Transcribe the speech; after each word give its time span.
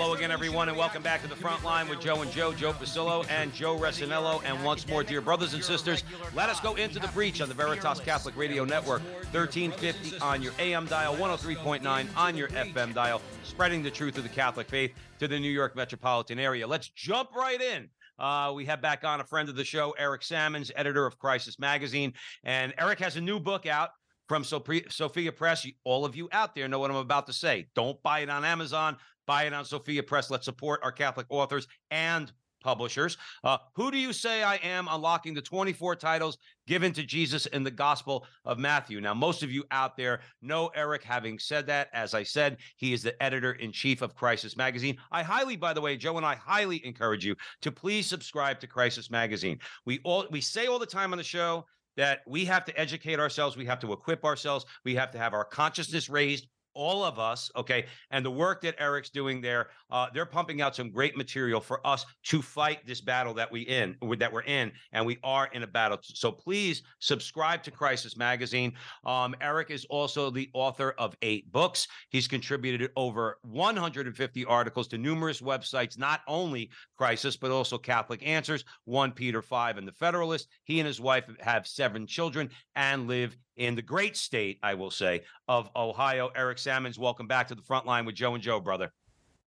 Hello 0.00 0.14
again, 0.14 0.30
everyone, 0.30 0.70
and 0.70 0.78
welcome 0.78 1.02
back 1.02 1.20
to 1.20 1.28
the 1.28 1.36
front 1.36 1.62
line 1.62 1.86
with 1.86 2.00
Joe 2.00 2.22
and 2.22 2.32
Joe, 2.32 2.54
Joe 2.54 2.72
Pasillo 2.72 3.22
and 3.28 3.52
Joe 3.52 3.76
Resinello. 3.78 4.42
And 4.46 4.64
once 4.64 4.88
more, 4.88 5.04
dear 5.04 5.20
brothers 5.20 5.52
and 5.52 5.62
sisters, 5.62 6.04
let 6.34 6.48
us 6.48 6.58
go 6.58 6.74
into 6.76 6.98
the 6.98 7.08
breach 7.08 7.42
on 7.42 7.50
the 7.50 7.54
Veritas 7.54 8.00
Catholic 8.00 8.34
Radio 8.34 8.64
Network, 8.64 9.02
1350 9.34 10.18
on 10.20 10.40
your 10.40 10.54
AM 10.58 10.86
dial, 10.86 11.14
103.9 11.16 12.06
on 12.16 12.34
your 12.34 12.48
FM 12.48 12.94
dial, 12.94 13.20
spreading 13.42 13.82
the 13.82 13.90
truth 13.90 14.16
of 14.16 14.22
the 14.22 14.30
Catholic 14.30 14.70
faith 14.70 14.94
to 15.18 15.28
the 15.28 15.38
New 15.38 15.50
York 15.50 15.76
metropolitan 15.76 16.38
area. 16.38 16.66
Let's 16.66 16.88
jump 16.88 17.36
right 17.36 17.60
in. 17.60 17.90
Uh, 18.18 18.52
we 18.56 18.64
have 18.64 18.80
back 18.80 19.04
on 19.04 19.20
a 19.20 19.24
friend 19.24 19.50
of 19.50 19.54
the 19.54 19.66
show, 19.66 19.94
Eric 19.98 20.22
Sammons, 20.22 20.72
editor 20.76 21.04
of 21.04 21.18
Crisis 21.18 21.58
Magazine. 21.58 22.14
And 22.42 22.72
Eric 22.78 23.00
has 23.00 23.16
a 23.16 23.20
new 23.20 23.38
book 23.38 23.66
out 23.66 23.90
from 24.30 24.44
Sophia 24.44 25.32
Press. 25.32 25.66
All 25.84 26.06
of 26.06 26.16
you 26.16 26.30
out 26.32 26.54
there 26.54 26.68
know 26.68 26.78
what 26.78 26.90
I'm 26.90 26.96
about 26.96 27.26
to 27.26 27.34
say. 27.34 27.68
Don't 27.74 28.02
buy 28.02 28.20
it 28.20 28.30
on 28.30 28.46
Amazon. 28.46 28.96
Buy 29.30 29.44
it 29.44 29.52
on 29.54 29.64
Sophia 29.64 30.02
Press. 30.02 30.28
Let's 30.28 30.44
support 30.44 30.80
our 30.82 30.90
Catholic 30.90 31.24
authors 31.28 31.68
and 31.92 32.32
publishers. 32.64 33.16
Uh, 33.44 33.58
who 33.76 33.92
do 33.92 33.96
you 33.96 34.12
say 34.12 34.42
I 34.42 34.56
am? 34.56 34.88
Unlocking 34.90 35.34
the 35.34 35.40
24 35.40 35.94
titles 35.94 36.36
given 36.66 36.92
to 36.94 37.04
Jesus 37.04 37.46
in 37.46 37.62
the 37.62 37.70
Gospel 37.70 38.26
of 38.44 38.58
Matthew. 38.58 39.00
Now, 39.00 39.14
most 39.14 39.44
of 39.44 39.52
you 39.52 39.62
out 39.70 39.96
there 39.96 40.22
know 40.42 40.72
Eric. 40.74 41.04
Having 41.04 41.38
said 41.38 41.64
that, 41.68 41.90
as 41.92 42.12
I 42.12 42.24
said, 42.24 42.56
he 42.76 42.92
is 42.92 43.04
the 43.04 43.22
editor 43.22 43.52
in 43.52 43.70
chief 43.70 44.02
of 44.02 44.16
Crisis 44.16 44.56
Magazine. 44.56 44.96
I 45.12 45.22
highly, 45.22 45.54
by 45.54 45.74
the 45.74 45.80
way, 45.80 45.96
Joe 45.96 46.16
and 46.16 46.26
I 46.26 46.34
highly 46.34 46.84
encourage 46.84 47.24
you 47.24 47.36
to 47.62 47.70
please 47.70 48.08
subscribe 48.08 48.58
to 48.58 48.66
Crisis 48.66 49.12
Magazine. 49.12 49.60
We 49.86 50.00
all 50.02 50.26
we 50.32 50.40
say 50.40 50.66
all 50.66 50.80
the 50.80 50.86
time 50.86 51.12
on 51.12 51.18
the 51.18 51.22
show 51.22 51.66
that 51.96 52.22
we 52.26 52.44
have 52.46 52.64
to 52.64 52.76
educate 52.76 53.20
ourselves, 53.20 53.56
we 53.56 53.66
have 53.66 53.78
to 53.78 53.92
equip 53.92 54.24
ourselves, 54.24 54.64
we 54.84 54.96
have 54.96 55.12
to 55.12 55.18
have 55.18 55.34
our 55.34 55.44
consciousness 55.44 56.08
raised 56.08 56.48
all 56.74 57.04
of 57.04 57.18
us 57.18 57.50
okay 57.56 57.86
and 58.10 58.24
the 58.24 58.30
work 58.30 58.60
that 58.62 58.74
eric's 58.78 59.10
doing 59.10 59.40
there 59.40 59.68
uh, 59.90 60.06
they're 60.14 60.26
pumping 60.26 60.60
out 60.60 60.76
some 60.76 60.90
great 60.90 61.16
material 61.16 61.60
for 61.60 61.84
us 61.86 62.06
to 62.22 62.42
fight 62.42 62.86
this 62.86 63.00
battle 63.00 63.34
that 63.34 63.50
we 63.50 63.62
in 63.62 63.96
that 64.18 64.32
we're 64.32 64.42
in 64.42 64.72
and 64.92 65.04
we 65.04 65.18
are 65.22 65.48
in 65.52 65.62
a 65.62 65.66
battle. 65.66 65.98
So 66.02 66.30
please 66.30 66.82
subscribe 66.98 67.62
to 67.64 67.70
crisis 67.70 68.16
magazine. 68.16 68.72
Um, 69.04 69.34
eric 69.40 69.70
is 69.70 69.84
also 69.86 70.30
the 70.30 70.50
author 70.52 70.94
of 70.98 71.16
eight 71.22 71.50
books. 71.52 71.88
He's 72.10 72.28
contributed 72.28 72.90
over 72.96 73.38
150 73.42 74.44
articles 74.44 74.88
to 74.88 74.98
numerous 74.98 75.40
websites 75.40 75.98
not 75.98 76.20
only 76.26 76.70
crisis 76.96 77.36
but 77.36 77.50
also 77.50 77.78
catholic 77.78 78.26
answers 78.26 78.64
1 78.84 79.12
peter 79.12 79.42
5 79.42 79.78
and 79.78 79.88
the 79.88 79.92
federalist. 79.92 80.48
He 80.64 80.80
and 80.80 80.86
his 80.86 81.00
wife 81.00 81.24
have 81.40 81.66
seven 81.66 82.06
children 82.06 82.50
and 82.76 83.06
live 83.06 83.36
in 83.60 83.74
the 83.74 83.82
great 83.82 84.16
state, 84.16 84.58
I 84.62 84.72
will 84.72 84.90
say, 84.90 85.20
of 85.46 85.68
Ohio. 85.76 86.30
Eric 86.34 86.56
Sammons, 86.56 86.98
welcome 86.98 87.26
back 87.26 87.46
to 87.48 87.54
the 87.54 87.60
front 87.60 87.84
line 87.84 88.06
with 88.06 88.14
Joe 88.14 88.34
and 88.34 88.42
Joe, 88.42 88.58
brother. 88.58 88.90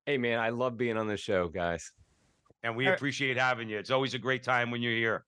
Hey, 0.06 0.20
man, 0.20 0.40
I 0.40 0.50
love 0.50 0.78
being 0.78 0.98
on 0.98 1.08
the 1.08 1.18
show, 1.18 1.48
guys. 1.48 1.92
And 2.62 2.78
we 2.78 2.88
appreciate 2.88 3.38
having 3.38 3.68
you. 3.68 3.80
It's 3.80 3.90
always 3.90 4.14
a 4.14 4.20
great 4.20 4.44
time 4.44 4.70
when 4.70 4.84
you're 4.84 4.94
here. 4.94 5.26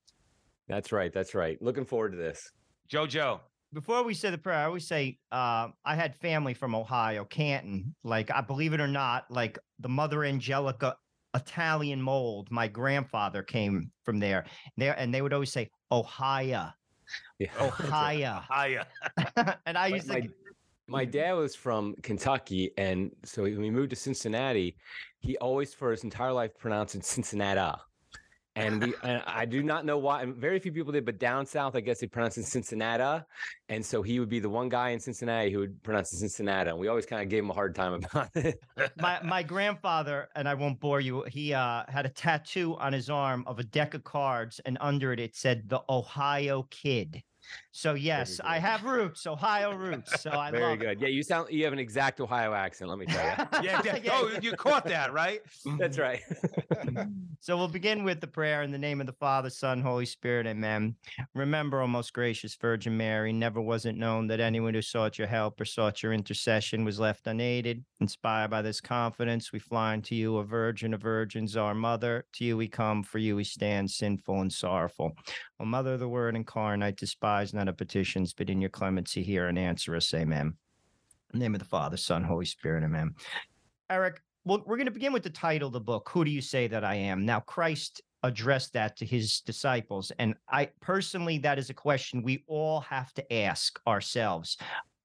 That's 0.67 0.91
right. 0.91 1.11
That's 1.11 1.33
right. 1.33 1.59
Looking 1.61 1.83
forward 1.83 2.11
to 2.11 2.17
this. 2.17 2.51
Joe, 2.87 3.07
Joe. 3.07 3.41
Before 3.73 4.03
we 4.03 4.13
say 4.13 4.29
the 4.29 4.37
prayer, 4.37 4.59
I 4.59 4.65
always 4.65 4.87
say 4.87 5.17
uh, 5.31 5.69
I 5.83 5.95
had 5.95 6.15
family 6.15 6.53
from 6.53 6.75
Ohio, 6.75 7.25
Canton. 7.25 7.95
Like, 8.03 8.29
I 8.29 8.41
believe 8.41 8.73
it 8.73 8.79
or 8.79 8.87
not, 8.87 9.25
like 9.31 9.57
the 9.79 9.89
Mother 9.89 10.23
Angelica 10.23 10.95
Italian 11.33 12.01
mold. 12.01 12.49
My 12.51 12.67
grandfather 12.67 13.41
came 13.41 13.89
from 14.03 14.19
there. 14.19 14.45
There, 14.77 14.97
and 14.97 15.11
they 15.11 15.23
would 15.23 15.33
always 15.33 15.51
say 15.51 15.71
Ohio. 15.91 16.69
Yeah. 17.39 17.49
Ohio. 17.59 18.37
Ohio. 18.37 18.83
and 19.65 19.77
I 19.77 19.87
used 19.87 20.07
my, 20.07 20.21
to. 20.21 20.29
My 20.87 21.05
mm. 21.05 21.11
dad 21.11 21.33
was 21.33 21.55
from 21.55 21.95
Kentucky, 22.03 22.71
and 22.77 23.11
so 23.23 23.43
when 23.43 23.59
we 23.59 23.71
moved 23.71 23.89
to 23.89 23.95
Cincinnati, 23.95 24.77
he 25.19 25.37
always, 25.37 25.73
for 25.73 25.91
his 25.91 26.03
entire 26.03 26.31
life, 26.31 26.57
pronounced 26.57 26.95
it 26.95 27.03
Cincinnati 27.03 27.79
and 28.55 28.83
we 28.83 28.93
and 29.03 29.21
I 29.25 29.45
do 29.45 29.61
not 29.63 29.85
know 29.85 29.97
why. 29.97 30.25
Very 30.25 30.59
few 30.59 30.71
people 30.71 30.91
did, 30.91 31.05
but 31.05 31.19
down 31.19 31.45
south, 31.45 31.75
I 31.75 31.81
guess 31.81 31.99
they 31.99 32.07
pronounce 32.07 32.37
it 32.37 32.45
Cincinnati, 32.45 33.23
and 33.69 33.85
so 33.85 34.01
he 34.01 34.19
would 34.19 34.29
be 34.29 34.39
the 34.39 34.49
one 34.49 34.69
guy 34.69 34.89
in 34.89 34.99
Cincinnati 34.99 35.51
who 35.51 35.59
would 35.59 35.83
pronounce 35.83 36.13
it 36.13 36.17
Cincinnati, 36.17 36.69
and 36.69 36.79
we 36.79 36.87
always 36.87 37.05
kind 37.05 37.21
of 37.21 37.29
gave 37.29 37.43
him 37.43 37.49
a 37.49 37.53
hard 37.53 37.75
time 37.75 37.93
about 37.93 38.29
it. 38.35 38.59
my 38.97 39.21
my 39.23 39.43
grandfather, 39.55 40.29
and 40.35 40.47
I 40.47 40.53
won't 40.53 40.79
bore 40.79 41.01
you. 41.01 41.23
He 41.23 41.53
uh, 41.53 41.83
had 41.87 42.05
a 42.05 42.09
tattoo 42.09 42.75
on 42.77 42.93
his 42.93 43.09
arm 43.09 43.43
of 43.47 43.59
a 43.59 43.63
deck 43.63 43.93
of 43.93 44.03
cards, 44.03 44.59
and 44.65 44.77
under 44.79 45.11
it 45.11 45.19
it 45.19 45.35
said 45.35 45.67
the 45.67 45.81
Ohio 45.89 46.67
Kid. 46.69 47.21
So 47.71 47.93
yes, 47.93 48.39
I 48.41 48.57
have 48.57 48.85
roots, 48.85 49.27
Ohio 49.27 49.75
roots. 49.75 50.21
So 50.21 50.31
I 50.31 50.49
very 50.49 50.77
good. 50.77 50.91
It. 50.91 50.99
Yeah, 51.01 51.07
you 51.09 51.23
sound 51.23 51.49
you 51.51 51.65
have 51.65 51.73
an 51.73 51.79
exact 51.79 52.21
Ohio 52.21 52.53
accent. 52.53 52.89
Let 52.89 52.99
me 52.99 53.05
tell 53.05 53.25
you. 53.25 53.63
yeah, 53.63 53.81
yeah. 54.03 54.11
Oh, 54.13 54.31
you 54.41 54.53
caught 54.53 54.85
that 54.85 55.11
right. 55.11 55.41
That's 55.77 55.97
right. 55.97 56.21
so 57.41 57.57
we'll 57.57 57.67
begin 57.67 58.05
with 58.05 58.21
the 58.21 58.27
prayer 58.27 58.63
in 58.63 58.71
the 58.71 58.77
name 58.77 59.01
of 59.01 59.07
the 59.07 59.13
Father, 59.13 59.49
Son, 59.49 59.81
Holy 59.81 60.05
Spirit. 60.05 60.47
Amen. 60.47 60.95
Remember, 61.33 61.81
O 61.81 61.87
most 61.87 62.13
gracious 62.13 62.55
Virgin 62.55 62.95
Mary, 62.95 63.33
never 63.33 63.59
was 63.59 63.85
it 63.85 63.97
known 63.97 64.27
that 64.27 64.39
anyone 64.39 64.73
who 64.73 64.81
sought 64.81 65.17
your 65.17 65.27
help 65.27 65.59
or 65.59 65.65
sought 65.65 66.01
your 66.01 66.13
intercession 66.13 66.85
was 66.85 66.97
left 66.97 67.27
unaided. 67.27 67.83
Inspired 67.99 68.51
by 68.51 68.61
this 68.61 68.79
confidence, 68.79 69.51
we 69.51 69.59
fly 69.59 69.91
unto 69.91 70.15
you, 70.15 70.37
a 70.37 70.45
Virgin 70.45 70.93
of 70.93 71.01
Virgins, 71.01 71.57
our 71.57 71.75
Mother. 71.75 72.25
To 72.35 72.45
you 72.45 72.55
we 72.55 72.69
come, 72.69 73.03
for 73.03 73.17
you 73.17 73.35
we 73.35 73.43
stand, 73.43 73.91
sinful 73.91 74.39
and 74.39 74.51
sorrowful. 74.51 75.11
O 75.59 75.65
Mother 75.65 75.95
of 75.95 75.99
the 75.99 76.07
Word 76.07 76.37
incarnate, 76.37 76.95
despise 76.95 77.34
not 77.53 77.67
of 77.67 77.77
petitions, 77.77 78.33
but 78.33 78.49
in 78.49 78.61
your 78.61 78.69
clemency 78.69 79.23
hear 79.23 79.47
and 79.47 79.59
answer 79.59 79.95
us. 79.95 80.13
Amen. 80.13 80.53
Name 81.33 81.55
of 81.55 81.59
the 81.59 81.65
Father, 81.65 81.97
Son, 81.97 82.23
Holy 82.23 82.45
Spirit. 82.45 82.83
Amen. 82.83 83.13
Eric, 83.89 84.21
well, 84.45 84.63
we're 84.65 84.77
going 84.77 84.85
to 84.85 84.91
begin 84.91 85.13
with 85.13 85.23
the 85.23 85.29
title 85.29 85.67
of 85.67 85.73
the 85.73 85.79
book. 85.79 86.09
Who 86.13 86.23
do 86.23 86.31
you 86.31 86.41
say 86.41 86.67
that 86.67 86.83
I 86.83 86.95
am? 86.95 87.25
Now, 87.25 87.39
Christ 87.39 88.01
addressed 88.23 88.73
that 88.73 88.97
to 88.97 89.05
his 89.05 89.41
disciples. 89.41 90.11
And 90.17 90.35
I 90.49 90.69
personally, 90.81 91.37
that 91.39 91.59
is 91.59 91.69
a 91.69 91.73
question 91.73 92.23
we 92.23 92.43
all 92.47 92.81
have 92.81 93.13
to 93.13 93.33
ask 93.33 93.79
ourselves. 93.87 94.57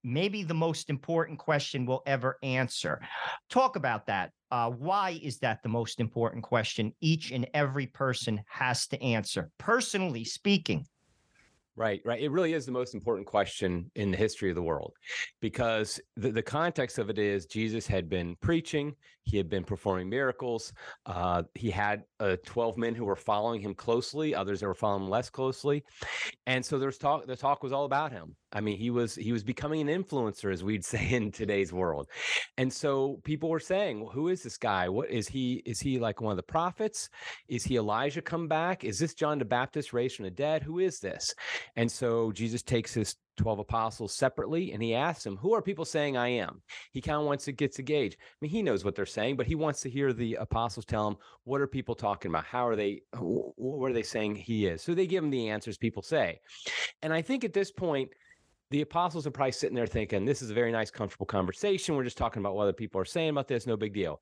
Maybe 0.02 0.42
the 0.42 0.54
most 0.54 0.88
important 0.88 1.38
question 1.38 1.84
we'll 1.84 2.02
ever 2.06 2.38
answer. 2.42 3.02
Talk 3.50 3.76
about 3.76 4.06
that. 4.06 4.32
Uh, 4.50 4.70
why 4.70 5.20
is 5.22 5.38
that 5.38 5.62
the 5.62 5.68
most 5.68 6.00
important 6.00 6.42
question 6.42 6.92
each 7.00 7.30
and 7.30 7.46
every 7.52 7.86
person 7.86 8.40
has 8.48 8.86
to 8.88 9.02
answer? 9.02 9.50
Personally 9.58 10.24
speaking, 10.24 10.86
Right, 11.76 12.02
right. 12.04 12.20
It 12.20 12.30
really 12.30 12.52
is 12.52 12.66
the 12.66 12.72
most 12.72 12.94
important 12.94 13.26
question 13.26 13.90
in 13.94 14.10
the 14.10 14.16
history 14.16 14.50
of 14.50 14.56
the 14.56 14.62
world 14.62 14.94
because 15.40 16.00
the, 16.16 16.30
the 16.30 16.42
context 16.42 16.98
of 16.98 17.08
it 17.08 17.18
is 17.18 17.46
Jesus 17.46 17.86
had 17.86 18.08
been 18.08 18.36
preaching, 18.42 18.94
he 19.22 19.36
had 19.36 19.48
been 19.48 19.64
performing 19.64 20.08
miracles. 20.08 20.72
Uh, 21.06 21.44
he 21.54 21.70
had 21.70 22.02
uh, 22.18 22.36
12 22.44 22.76
men 22.76 22.94
who 22.94 23.04
were 23.04 23.16
following 23.16 23.60
him 23.60 23.74
closely, 23.74 24.34
others 24.34 24.60
that 24.60 24.66
were 24.66 24.74
following 24.74 25.04
him 25.04 25.10
less 25.10 25.30
closely. 25.30 25.84
And 26.46 26.64
so 26.64 26.78
there's 26.78 26.98
talk, 26.98 27.26
the 27.26 27.36
talk 27.36 27.62
was 27.62 27.72
all 27.72 27.84
about 27.84 28.12
him. 28.12 28.34
I 28.52 28.60
mean, 28.60 28.78
he 28.78 28.90
was 28.90 29.14
he 29.14 29.32
was 29.32 29.44
becoming 29.44 29.88
an 29.88 30.04
influencer, 30.04 30.52
as 30.52 30.64
we'd 30.64 30.84
say 30.92 31.10
in 31.10 31.32
today's 31.32 31.72
world. 31.72 32.08
And 32.56 32.72
so 32.72 33.20
people 33.24 33.48
were 33.48 33.60
saying, 33.60 34.00
well, 34.00 34.10
who 34.10 34.28
is 34.28 34.42
this 34.42 34.56
guy? 34.56 34.88
What 34.88 35.10
is 35.10 35.28
he? 35.28 35.62
Is 35.66 35.80
he 35.80 35.98
like 35.98 36.20
one 36.20 36.32
of 36.32 36.36
the 36.36 36.42
prophets? 36.42 37.08
Is 37.48 37.64
he 37.64 37.76
Elijah 37.76 38.22
come 38.22 38.48
back? 38.48 38.84
Is 38.84 38.98
this 38.98 39.14
John 39.14 39.38
the 39.38 39.44
Baptist 39.44 39.92
raised 39.92 40.16
from 40.16 40.24
the 40.24 40.30
dead? 40.30 40.62
Who 40.62 40.78
is 40.78 41.00
this? 41.00 41.34
And 41.76 41.90
so 41.90 42.32
Jesus 42.32 42.62
takes 42.62 42.94
his 42.94 43.16
12 43.36 43.60
apostles 43.60 44.14
separately 44.14 44.72
and 44.72 44.82
he 44.82 44.94
asks 44.94 45.24
them, 45.24 45.36
Who 45.36 45.54
are 45.54 45.62
people 45.62 45.84
saying 45.84 46.16
I 46.16 46.28
am? 46.28 46.62
He 46.92 47.00
kind 47.00 47.18
of 47.18 47.26
wants 47.26 47.44
to 47.46 47.52
get 47.52 47.74
to 47.76 47.82
gauge. 47.82 48.16
I 48.20 48.36
mean, 48.40 48.50
he 48.50 48.62
knows 48.62 48.84
what 48.84 48.94
they're 48.94 49.06
saying, 49.06 49.36
but 49.36 49.46
he 49.46 49.54
wants 49.54 49.80
to 49.82 49.90
hear 49.90 50.12
the 50.12 50.34
apostles 50.34 50.84
tell 50.84 51.08
him, 51.08 51.16
What 51.44 51.60
are 51.60 51.66
people 51.66 51.94
talking 51.94 52.30
about? 52.30 52.44
How 52.44 52.66
are 52.66 52.76
they, 52.76 53.02
what 53.16 53.90
are 53.90 53.94
they 53.94 54.02
saying 54.02 54.36
he 54.36 54.66
is? 54.66 54.82
So 54.82 54.94
they 54.94 55.06
give 55.06 55.24
him 55.24 55.30
the 55.30 55.48
answers 55.48 55.78
people 55.78 56.02
say. 56.02 56.40
And 57.02 57.12
I 57.12 57.22
think 57.22 57.44
at 57.44 57.52
this 57.52 57.72
point, 57.72 58.10
the 58.70 58.82
apostles 58.82 59.26
are 59.26 59.30
probably 59.30 59.52
sitting 59.52 59.74
there 59.74 59.86
thinking, 59.86 60.24
This 60.24 60.42
is 60.42 60.50
a 60.50 60.54
very 60.54 60.72
nice, 60.72 60.90
comfortable 60.90 61.26
conversation. 61.26 61.96
We're 61.96 62.04
just 62.04 62.18
talking 62.18 62.40
about 62.40 62.54
what 62.54 62.62
other 62.62 62.72
people 62.72 63.00
are 63.00 63.04
saying 63.04 63.30
about 63.30 63.48
this, 63.48 63.66
no 63.66 63.76
big 63.76 63.92
deal. 63.92 64.20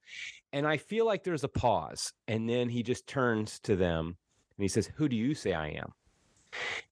And 0.53 0.67
I 0.67 0.77
feel 0.77 1.07
like 1.07 1.23
there's 1.23 1.45
a 1.45 1.49
pause. 1.49 2.13
And 2.27 2.49
then 2.49 2.69
he 2.69 2.83
just 2.83 3.07
turns 3.07 3.61
to 3.61 3.77
them 3.77 4.07
and 4.07 4.65
he 4.65 4.69
says, 4.69 4.91
Who 4.97 5.09
do 5.09 5.17
you 5.17 5.35
say 5.35 5.53
I 5.53 5.69
am? 5.69 5.93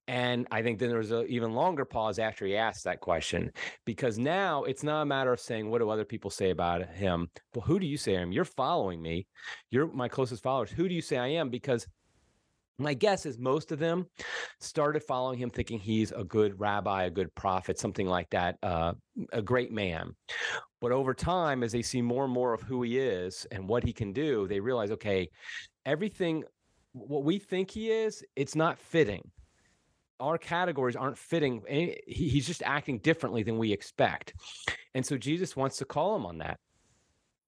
And 0.06 0.46
I 0.50 0.62
think 0.62 0.78
then 0.78 0.88
there 0.88 0.98
was 0.98 1.10
an 1.10 1.26
even 1.28 1.52
longer 1.52 1.84
pause 1.84 2.18
after 2.18 2.46
he 2.46 2.56
asked 2.56 2.84
that 2.84 3.00
question 3.00 3.50
because 3.84 4.18
now 4.18 4.64
it's 4.64 4.82
not 4.82 5.02
a 5.02 5.06
matter 5.06 5.32
of 5.32 5.40
saying, 5.40 5.68
what 5.68 5.78
do 5.78 5.90
other 5.90 6.04
people 6.04 6.30
say 6.30 6.50
about 6.50 6.86
him? 6.90 7.28
But 7.52 7.62
who 7.62 7.80
do 7.80 7.86
you 7.86 7.96
say 7.96 8.16
I 8.16 8.20
am? 8.20 8.32
You're 8.32 8.44
following 8.44 9.02
me. 9.02 9.26
You're 9.70 9.90
my 9.90 10.08
closest 10.08 10.42
followers. 10.42 10.70
Who 10.70 10.88
do 10.88 10.94
you 10.94 11.00
say 11.00 11.16
I 11.16 11.28
am? 11.28 11.48
Because 11.48 11.86
my 12.78 12.94
guess 12.94 13.24
is 13.24 13.38
most 13.38 13.72
of 13.72 13.78
them 13.78 14.06
started 14.60 15.02
following 15.02 15.38
him 15.38 15.50
thinking 15.50 15.78
he's 15.78 16.12
a 16.12 16.24
good 16.24 16.58
rabbi, 16.60 17.04
a 17.04 17.10
good 17.10 17.34
prophet, 17.34 17.78
something 17.78 18.06
like 18.06 18.28
that, 18.30 18.58
uh, 18.62 18.92
a 19.32 19.40
great 19.40 19.72
man. 19.72 20.14
But 20.80 20.92
over 20.92 21.14
time, 21.14 21.62
as 21.62 21.72
they 21.72 21.82
see 21.82 22.02
more 22.02 22.24
and 22.24 22.32
more 22.32 22.52
of 22.52 22.62
who 22.62 22.82
he 22.82 22.98
is 22.98 23.46
and 23.50 23.68
what 23.68 23.82
he 23.82 23.92
can 23.92 24.12
do, 24.12 24.46
they 24.46 24.60
realize, 24.60 24.90
okay, 24.90 25.30
everything, 25.86 26.44
what 26.92 27.24
we 27.24 27.38
think 27.38 27.70
he 27.70 27.90
is, 27.90 28.22
it's 28.36 28.54
not 28.54 28.78
fitting. 28.78 29.30
Our 30.20 30.38
categories 30.38 30.96
aren't 30.96 31.18
fitting. 31.18 31.62
He's 32.06 32.46
just 32.46 32.62
acting 32.62 32.98
differently 32.98 33.42
than 33.42 33.58
we 33.58 33.72
expect. 33.72 34.34
And 34.94 35.04
so 35.04 35.16
Jesus 35.16 35.56
wants 35.56 35.78
to 35.78 35.84
call 35.84 36.16
him 36.16 36.26
on 36.26 36.38
that 36.38 36.58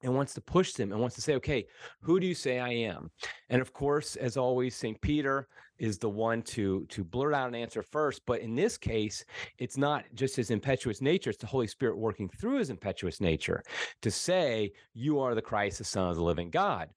and 0.03 0.15
wants 0.15 0.35
to 0.35 0.41
push 0.41 0.73
them 0.73 0.93
and 0.93 1.01
wants 1.01 1.17
to 1.17 1.23
say, 1.23 1.35
okay, 1.35 1.67
who 2.01 2.21
do 2.21 2.27
you 2.27 2.35
say 2.35 2.59
I 2.59 2.71
am? 2.71 3.11
And 3.49 3.61
of 3.61 3.73
course, 3.73 4.17
as 4.17 4.37
always, 4.37 4.77
St. 4.77 5.01
Peter 5.01 5.49
is 5.79 5.99
the 5.99 6.09
one 6.09 6.43
to 6.43 6.87
to 6.87 7.05
blurt 7.05 7.35
out 7.35 7.49
an 7.49 7.55
answer 7.55 7.83
first. 7.83 8.23
But 8.27 8.41
in 8.41 8.55
this 8.55 8.77
case, 8.77 9.25
it's 9.59 9.77
not 9.77 10.05
just 10.15 10.37
his 10.37 10.51
impetuous 10.51 11.01
nature; 11.01 11.31
it's 11.31 11.39
the 11.39 11.47
Holy 11.47 11.67
Spirit 11.67 11.99
working 11.99 12.29
through 12.29 12.59
his 12.59 12.71
impetuous 12.71 13.21
nature 13.21 13.63
to 14.03 14.11
say, 14.11 14.73
"You 14.95 15.21
are 15.21 15.35
the 15.35 15.43
Christ, 15.43 15.79
the 15.79 15.85
Son 15.85 16.09
of 16.09 16.17
the 16.17 16.23
Living 16.23 16.51
God." 16.51 16.91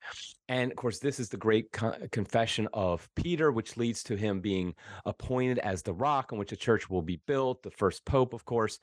And 0.50 0.69
of 0.69 0.75
course, 0.75 1.00
this 1.00 1.18
is 1.18 1.30
the 1.30 1.38
great 1.38 1.72
confession 2.12 2.68
of 2.74 3.07
Peter, 3.16 3.54
which 3.54 3.78
leads 3.78 4.04
to 4.04 4.18
him 4.18 4.42
being 4.42 4.74
appointed 5.06 5.60
as 5.60 5.81
the 5.81 5.94
rock 5.94 6.34
on 6.34 6.39
which 6.39 6.51
a 6.51 6.57
church 6.57 6.89
will 6.89 7.01
be 7.01 7.22
built, 7.25 7.63
the 7.63 7.72
first 7.72 8.04
pope, 8.04 8.34
of 8.34 8.44
course. 8.44 8.77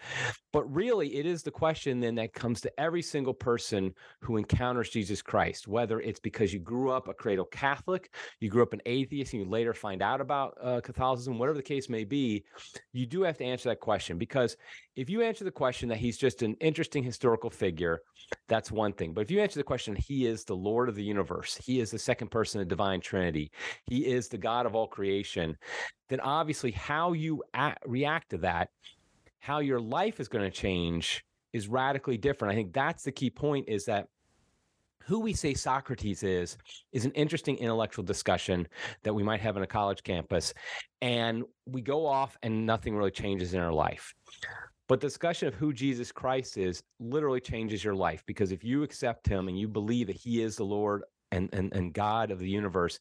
But 0.51 0.65
really, 0.75 1.17
it 1.17 1.27
is 1.27 1.43
the 1.43 1.51
question 1.51 2.01
then 2.01 2.15
that 2.15 2.33
comes 2.33 2.63
to 2.63 2.81
every 2.81 3.03
single 3.03 3.35
person 3.35 3.93
who 4.23 4.39
encounters 4.39 4.89
Jesus 4.89 5.21
Christ, 5.21 5.69
whether 5.69 6.01
it's 6.01 6.21
because 6.21 6.55
you 6.55 6.61
grew 6.61 6.91
up 6.91 7.07
a 7.07 7.13
cradle 7.13 7.45
Catholic, 7.45 8.15
you 8.41 8.49
grew 8.49 8.63
up 8.63 8.73
an 8.73 8.83
atheist, 8.87 9.35
and 9.35 9.43
you 9.43 9.49
later 9.49 9.75
find 9.75 9.88
out 10.03 10.21
about 10.21 10.57
uh, 10.63 10.81
Catholicism, 10.81 11.39
whatever 11.39 11.57
the 11.57 11.63
case 11.63 11.89
may 11.89 12.05
be, 12.05 12.45
you 12.93 13.07
do 13.07 13.23
have 13.23 13.37
to 13.39 13.45
answer 13.45 13.69
that 13.69 13.81
question 13.81 14.19
because 14.19 14.57
if 14.97 15.09
you 15.09 15.23
answer 15.23 15.45
the 15.45 15.51
question 15.51 15.89
that 15.89 15.99
he's 15.99 16.19
just 16.19 16.43
an 16.43 16.55
interesting 16.61 17.03
historical 17.03 17.51
figure, 17.51 18.01
that's 18.49 18.71
one 18.71 18.93
thing. 18.93 19.13
But 19.13 19.23
if 19.23 19.31
you 19.31 19.41
answer 19.41 19.59
the 19.59 19.65
question, 19.65 19.97
he 19.97 20.27
is 20.27 20.45
the 20.45 20.57
Lord 20.57 20.89
of 20.89 20.95
the 20.95 21.03
universe, 21.03 21.57
he 21.57 21.81
is 21.81 21.91
the 21.91 21.99
second 21.99 22.31
person 22.31 22.61
of 22.61 22.69
the 22.69 22.75
divine 22.75 23.01
Trinity, 23.01 23.51
he 23.87 24.07
is 24.07 24.29
the 24.29 24.39
God 24.39 24.67
of 24.67 24.75
all 24.75 24.87
creation, 24.87 25.57
then 26.09 26.21
obviously 26.21 26.71
how 26.73 27.13
you 27.13 27.43
act, 27.55 27.83
react 27.87 28.31
to 28.31 28.39
that, 28.39 28.69
how 29.41 29.61
your 29.61 29.81
life 29.81 30.21
is 30.21 30.29
going 30.29 30.45
to 30.45 30.51
change 30.51 31.25
is 31.53 31.69
radically 31.69 32.19
different. 32.19 32.53
I 32.53 32.55
think 32.55 32.73
that's 32.73 33.05
the 33.05 33.13
key 33.13 33.31
point 33.31 33.69
is 33.69 33.85
that 33.87 34.09
who 35.09 35.21
we 35.21 35.33
say 35.33 35.55
Socrates 35.55 36.23
is 36.23 36.59
is 36.93 37.07
an 37.07 37.13
interesting 37.13 37.57
intellectual 37.57 38.05
discussion 38.05 38.69
that 39.05 39.15
we 39.15 39.23
might 39.23 39.41
have 39.41 39.57
on 39.57 39.63
a 39.63 39.67
college 39.67 40.03
campus 40.03 40.53
and 41.01 41.45
we 41.65 41.81
go 41.81 42.05
off 42.07 42.37
and 42.43 42.67
nothing 42.67 42.95
really 42.95 43.11
changes 43.11 43.55
in 43.55 43.61
our 43.61 43.73
life. 43.73 44.15
But 44.87 45.01
discussion 45.01 45.49
of 45.49 45.55
who 45.55 45.73
Jesus 45.73 46.13
Christ 46.13 46.59
is 46.59 46.83
literally 47.01 47.41
changes 47.41 47.83
your 47.83 47.95
life 47.95 48.23
because 48.27 48.53
if 48.53 48.63
you 48.63 48.83
accept 48.83 49.27
him 49.27 49.49
and 49.49 49.59
you 49.59 49.67
believe 49.67 50.09
that 50.09 50.17
he 50.17 50.43
is 50.43 50.57
the 50.57 50.65
Lord 50.65 51.03
and, 51.33 51.49
and, 51.53 51.73
and 51.73 51.93
God 51.93 52.31
of 52.31 52.39
the 52.39 52.49
universe, 52.49 52.99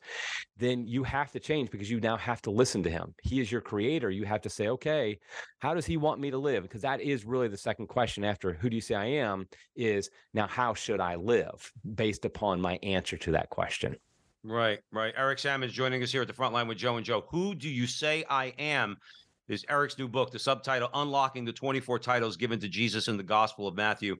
then 0.58 0.86
you 0.86 1.04
have 1.04 1.32
to 1.32 1.40
change 1.40 1.70
because 1.72 1.90
you 1.90 2.00
now 2.00 2.18
have 2.18 2.42
to 2.44 2.52
listen 2.52 2.84
to 2.84 2.90
him. 2.90 3.14
He 3.24 3.40
is 3.40 3.52
your 3.52 3.62
creator. 3.62 4.10
You 4.10 4.26
have 4.26 4.42
to 4.42 4.50
say, 4.50 4.68
okay, 4.70 5.20
how 5.60 5.74
does 5.74 5.86
he 5.86 5.98
want 5.98 6.20
me 6.20 6.32
to 6.32 6.38
live? 6.38 6.64
Because 6.64 6.82
that 6.82 7.02
is 7.02 7.26
really 7.26 7.48
the 7.48 7.58
second 7.58 7.88
question 7.88 8.24
after 8.24 8.54
who 8.54 8.70
do 8.70 8.76
you 8.76 8.82
say 8.82 8.96
I 8.96 9.06
am 9.06 9.48
is 9.76 10.10
now 10.34 10.48
how 10.48 10.74
should 10.74 11.00
I 11.00 11.16
live 11.16 11.72
based 11.96 12.26
upon 12.26 12.62
my 12.62 12.80
answer 12.84 13.18
to 13.18 13.32
that 13.32 13.50
question. 13.50 13.96
Right, 14.44 14.80
right. 14.92 15.14
Eric 15.18 15.40
Sammons 15.40 15.72
is 15.72 15.76
joining 15.76 16.04
us 16.04 16.12
here 16.12 16.22
at 16.22 16.28
the 16.28 16.34
front 16.34 16.54
line 16.54 16.68
with 16.68 16.78
Joe 16.78 16.96
and 16.98 17.06
Joe. 17.06 17.26
Who 17.30 17.54
do 17.54 17.70
you 17.70 17.88
say 17.88 18.24
I 18.30 18.54
am? 18.58 18.98
is 19.50 19.66
Eric's 19.70 19.98
new 19.98 20.08
book, 20.08 20.32
the 20.32 20.40
subtitle 20.40 20.90
Unlocking 20.94 21.46
the 21.46 21.54
24 21.54 22.00
Titles 22.00 22.38
Given 22.38 22.60
to 22.60 22.68
Jesus 22.68 23.08
in 23.08 23.18
the 23.18 23.24
Gospel 23.24 23.68
of 23.68 23.76
Matthew. 23.76 24.18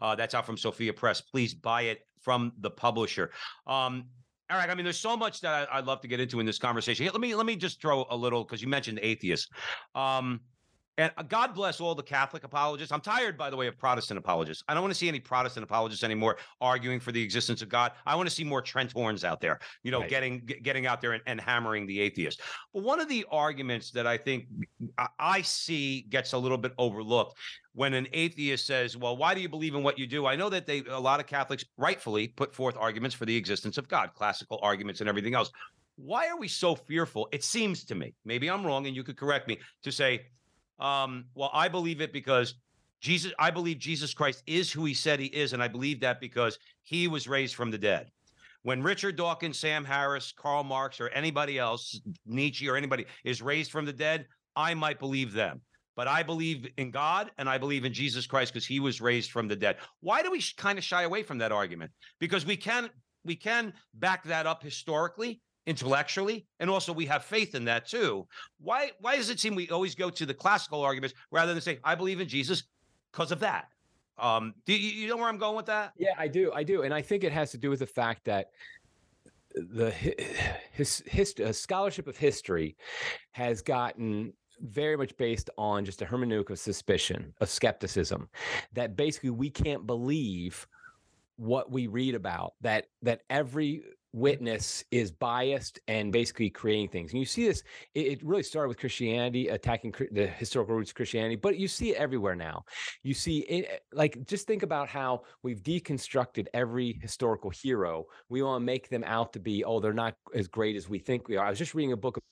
Uh, 0.00 0.14
that's 0.14 0.34
out 0.34 0.46
from 0.46 0.56
Sophia 0.56 0.92
Press. 0.92 1.20
Please 1.20 1.54
buy 1.54 1.82
it 1.82 2.06
from 2.24 2.52
the 2.60 2.70
publisher. 2.70 3.30
Um, 3.66 4.06
Eric, 4.50 4.70
I 4.70 4.74
mean, 4.74 4.84
there's 4.84 4.98
so 4.98 5.16
much 5.16 5.40
that 5.40 5.68
I, 5.72 5.76
would 5.76 5.86
love 5.86 6.00
to 6.02 6.08
get 6.08 6.20
into 6.20 6.40
in 6.40 6.46
this 6.46 6.58
conversation. 6.58 7.06
Let 7.06 7.20
me 7.20 7.34
let 7.34 7.46
me 7.46 7.56
just 7.56 7.80
throw 7.80 8.06
a 8.10 8.16
little 8.16 8.44
because 8.44 8.60
you 8.60 8.68
mentioned 8.68 8.98
atheists. 9.02 9.48
Um, 9.94 10.40
and 10.96 11.10
uh, 11.16 11.22
God 11.22 11.54
bless 11.54 11.80
all 11.80 11.94
the 11.94 12.02
Catholic 12.02 12.44
apologists. 12.44 12.92
I'm 12.92 13.00
tired, 13.00 13.36
by 13.36 13.50
the 13.50 13.56
way, 13.56 13.66
of 13.66 13.76
Protestant 13.76 14.18
apologists. 14.18 14.62
I 14.68 14.74
don't 14.74 14.82
want 14.82 14.92
to 14.92 14.98
see 14.98 15.08
any 15.08 15.18
Protestant 15.18 15.64
apologists 15.64 16.04
anymore 16.04 16.36
arguing 16.60 17.00
for 17.00 17.10
the 17.10 17.22
existence 17.22 17.62
of 17.62 17.68
God. 17.68 17.92
I 18.06 18.14
want 18.14 18.28
to 18.28 18.34
see 18.34 18.44
more 18.44 18.62
Trent 18.62 18.92
Horns 18.92 19.24
out 19.24 19.40
there, 19.40 19.58
you 19.82 19.90
know, 19.90 20.00
right. 20.00 20.08
getting 20.08 20.46
getting 20.62 20.86
out 20.86 21.00
there 21.00 21.12
and, 21.12 21.22
and, 21.26 21.40
hammering 21.40 21.86
the 21.86 22.00
atheist. 22.00 22.40
But 22.72 22.84
one 22.84 23.00
of 23.00 23.08
the 23.08 23.26
arguments 23.30 23.90
that 23.90 24.06
I 24.06 24.16
think 24.16 24.46
I 25.18 25.42
see 25.42 26.02
gets 26.02 26.32
a 26.32 26.38
little 26.38 26.58
bit 26.58 26.72
overlooked 26.78 27.36
when 27.72 27.92
an 27.94 28.06
atheist 28.12 28.66
says, 28.66 28.96
"Well, 28.96 29.16
why 29.16 29.34
do 29.34 29.40
you 29.40 29.48
believe 29.48 29.74
in 29.74 29.82
what 29.82 29.98
you 29.98 30.06
do?" 30.06 30.26
I 30.26 30.36
know 30.36 30.48
that 30.48 30.66
they 30.66 30.84
a 30.88 30.98
lot 30.98 31.18
of 31.18 31.26
Catholics 31.26 31.64
rightfully 31.76 32.28
put 32.28 32.54
forth 32.54 32.76
arguments 32.78 33.16
for 33.16 33.26
the 33.26 33.36
existence 33.36 33.78
of 33.78 33.88
God, 33.88 34.10
classical 34.14 34.60
arguments 34.62 35.00
and 35.00 35.08
everything 35.08 35.34
else. 35.34 35.50
Why 35.96 36.28
are 36.28 36.38
we 36.38 36.48
so 36.48 36.74
fearful? 36.74 37.28
It 37.30 37.44
seems 37.44 37.84
to 37.84 37.94
me, 37.94 38.14
maybe 38.24 38.50
I'm 38.50 38.66
wrong, 38.66 38.86
and 38.88 38.96
you 38.96 39.04
could 39.04 39.16
correct 39.16 39.46
me, 39.46 39.58
to 39.84 39.92
say 39.92 40.26
um, 40.78 41.26
well, 41.34 41.50
I 41.52 41.68
believe 41.68 42.00
it 42.00 42.12
because 42.12 42.54
Jesus, 43.00 43.32
I 43.38 43.50
believe 43.50 43.78
Jesus 43.78 44.14
Christ 44.14 44.42
is 44.46 44.72
who 44.72 44.84
he 44.84 44.94
said 44.94 45.20
he 45.20 45.26
is. 45.26 45.52
And 45.52 45.62
I 45.62 45.68
believe 45.68 46.00
that 46.00 46.20
because 46.20 46.58
he 46.82 47.08
was 47.08 47.28
raised 47.28 47.54
from 47.54 47.70
the 47.70 47.78
dead. 47.78 48.10
When 48.62 48.82
Richard 48.82 49.16
Dawkins, 49.16 49.58
Sam 49.58 49.84
Harris, 49.84 50.32
Karl 50.32 50.64
Marx, 50.64 51.00
or 51.00 51.10
anybody 51.10 51.58
else, 51.58 52.00
Nietzsche 52.24 52.68
or 52.68 52.76
anybody 52.76 53.04
is 53.22 53.42
raised 53.42 53.70
from 53.70 53.84
the 53.84 53.92
dead, 53.92 54.26
I 54.56 54.72
might 54.72 54.98
believe 54.98 55.34
them. 55.34 55.60
But 55.96 56.08
I 56.08 56.22
believe 56.22 56.66
in 56.78 56.90
God 56.90 57.30
and 57.38 57.48
I 57.48 57.58
believe 57.58 57.84
in 57.84 57.92
Jesus 57.92 58.26
Christ 58.26 58.52
because 58.52 58.66
he 58.66 58.80
was 58.80 59.00
raised 59.00 59.30
from 59.30 59.48
the 59.48 59.54
dead. 59.54 59.76
Why 60.00 60.22
do 60.22 60.30
we 60.30 60.42
kind 60.56 60.78
of 60.78 60.84
shy 60.84 61.02
away 61.02 61.22
from 61.22 61.38
that 61.38 61.52
argument? 61.52 61.92
Because 62.18 62.46
we 62.46 62.56
can 62.56 62.90
we 63.24 63.36
can 63.36 63.72
back 63.94 64.24
that 64.24 64.46
up 64.46 64.62
historically 64.62 65.40
intellectually 65.66 66.46
and 66.60 66.68
also 66.68 66.92
we 66.92 67.06
have 67.06 67.24
faith 67.24 67.54
in 67.54 67.64
that 67.64 67.86
too. 67.86 68.26
Why 68.60 68.90
why 69.00 69.16
does 69.16 69.30
it 69.30 69.40
seem 69.40 69.54
we 69.54 69.68
always 69.70 69.94
go 69.94 70.10
to 70.10 70.26
the 70.26 70.34
classical 70.34 70.82
arguments 70.82 71.14
rather 71.30 71.52
than 71.52 71.62
say 71.62 71.78
i 71.84 71.94
believe 71.94 72.20
in 72.20 72.28
jesus 72.28 72.64
because 73.10 73.32
of 73.32 73.40
that 73.40 73.68
um 74.18 74.54
do 74.66 74.72
you, 74.72 74.78
you 74.78 75.08
know 75.08 75.16
where 75.16 75.28
i'm 75.28 75.38
going 75.38 75.56
with 75.56 75.66
that? 75.66 75.92
Yeah 75.96 76.10
i 76.18 76.28
do 76.28 76.52
i 76.52 76.62
do 76.62 76.82
and 76.82 76.92
i 76.92 77.00
think 77.00 77.24
it 77.24 77.32
has 77.32 77.50
to 77.52 77.58
do 77.58 77.70
with 77.70 77.80
the 77.80 77.86
fact 77.86 78.24
that 78.24 78.50
the 79.54 79.90
his, 80.72 81.02
his, 81.06 81.34
uh, 81.40 81.52
scholarship 81.52 82.08
of 82.08 82.16
history 82.16 82.76
has 83.32 83.62
gotten 83.62 84.32
very 84.60 84.96
much 84.96 85.16
based 85.16 85.50
on 85.58 85.84
just 85.84 86.02
a 86.02 86.04
hermeneutic 86.04 86.50
of 86.50 86.58
suspicion 86.58 87.32
of 87.40 87.48
skepticism 87.48 88.28
that 88.72 88.96
basically 88.96 89.30
we 89.30 89.50
can't 89.50 89.86
believe 89.86 90.66
what 91.36 91.70
we 91.70 91.86
read 91.86 92.14
about 92.14 92.54
that 92.60 92.86
that 93.02 93.22
every 93.30 93.82
witness 94.14 94.84
is 94.92 95.10
biased 95.10 95.80
and 95.88 96.12
basically 96.12 96.48
creating 96.48 96.88
things. 96.88 97.10
And 97.10 97.18
you 97.18 97.26
see 97.26 97.48
this, 97.48 97.64
it, 97.94 98.06
it, 98.06 98.22
really 98.22 98.44
started 98.44 98.68
with 98.68 98.78
Christianity, 98.78 99.48
attacking 99.48 99.92
the 100.12 100.28
historical 100.28 100.76
roots 100.76 100.92
of 100.92 100.94
Christianity, 100.94 101.34
but 101.34 101.58
you 101.58 101.66
see 101.66 101.90
it 101.90 101.96
everywhere 101.96 102.36
now. 102.36 102.64
You 103.02 103.12
see 103.12 103.40
it, 103.40 103.66
eh, 103.68 103.76
like, 103.92 104.24
just 104.24 104.46
think 104.46 104.62
about 104.62 104.88
how 104.88 105.22
we've 105.42 105.60
deconstructed 105.60 106.46
every 106.54 106.96
historical 107.02 107.50
hero. 107.50 108.06
We 108.28 108.40
want 108.42 108.62
to 108.62 108.64
make 108.64 108.88
them 108.88 109.02
out 109.04 109.32
to 109.32 109.40
be, 109.40 109.64
oh, 109.64 109.80
they're 109.80 109.92
not 109.92 110.14
as 110.32 110.46
great 110.46 110.76
as 110.76 110.88
we 110.88 111.00
think 111.00 111.26
we 111.26 111.36
are. 111.36 111.44
I 111.44 111.50
was 111.50 111.58
just 111.58 111.74
reading 111.74 111.92
a 111.92 111.96
book. 111.96 112.22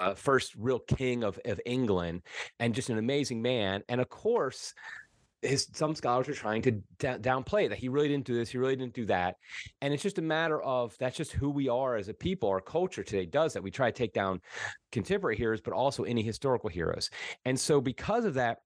Uh, 0.00 0.14
first 0.14 0.54
real 0.56 0.80
king 0.80 1.22
of, 1.22 1.38
of 1.44 1.60
England 1.64 2.22
and 2.58 2.74
just 2.74 2.88
an 2.88 2.98
amazing 2.98 3.40
man. 3.40 3.82
And 3.88 4.00
of 4.00 4.08
course, 4.08 4.74
his 5.42 5.68
some 5.72 5.94
scholars 5.94 6.28
are 6.28 6.34
trying 6.34 6.62
to 6.62 6.80
downplay 6.98 7.68
that 7.68 7.78
he 7.78 7.88
really 7.88 8.08
didn't 8.08 8.24
do 8.24 8.34
this, 8.34 8.50
he 8.50 8.58
really 8.58 8.76
didn't 8.76 8.94
do 8.94 9.04
that, 9.06 9.36
and 9.80 9.92
it's 9.92 10.02
just 10.02 10.18
a 10.18 10.22
matter 10.22 10.62
of 10.62 10.96
that's 10.98 11.16
just 11.16 11.32
who 11.32 11.50
we 11.50 11.68
are 11.68 11.96
as 11.96 12.08
a 12.08 12.14
people. 12.14 12.48
Our 12.48 12.60
culture 12.60 13.02
today 13.02 13.26
does 13.26 13.52
that. 13.52 13.62
We 13.62 13.70
try 13.70 13.90
to 13.90 13.96
take 13.96 14.12
down 14.12 14.40
contemporary 14.92 15.36
heroes, 15.36 15.60
but 15.60 15.74
also 15.74 16.04
any 16.04 16.22
historical 16.22 16.70
heroes, 16.70 17.10
and 17.44 17.58
so 17.58 17.80
because 17.80 18.24
of 18.24 18.34
that, 18.34 18.58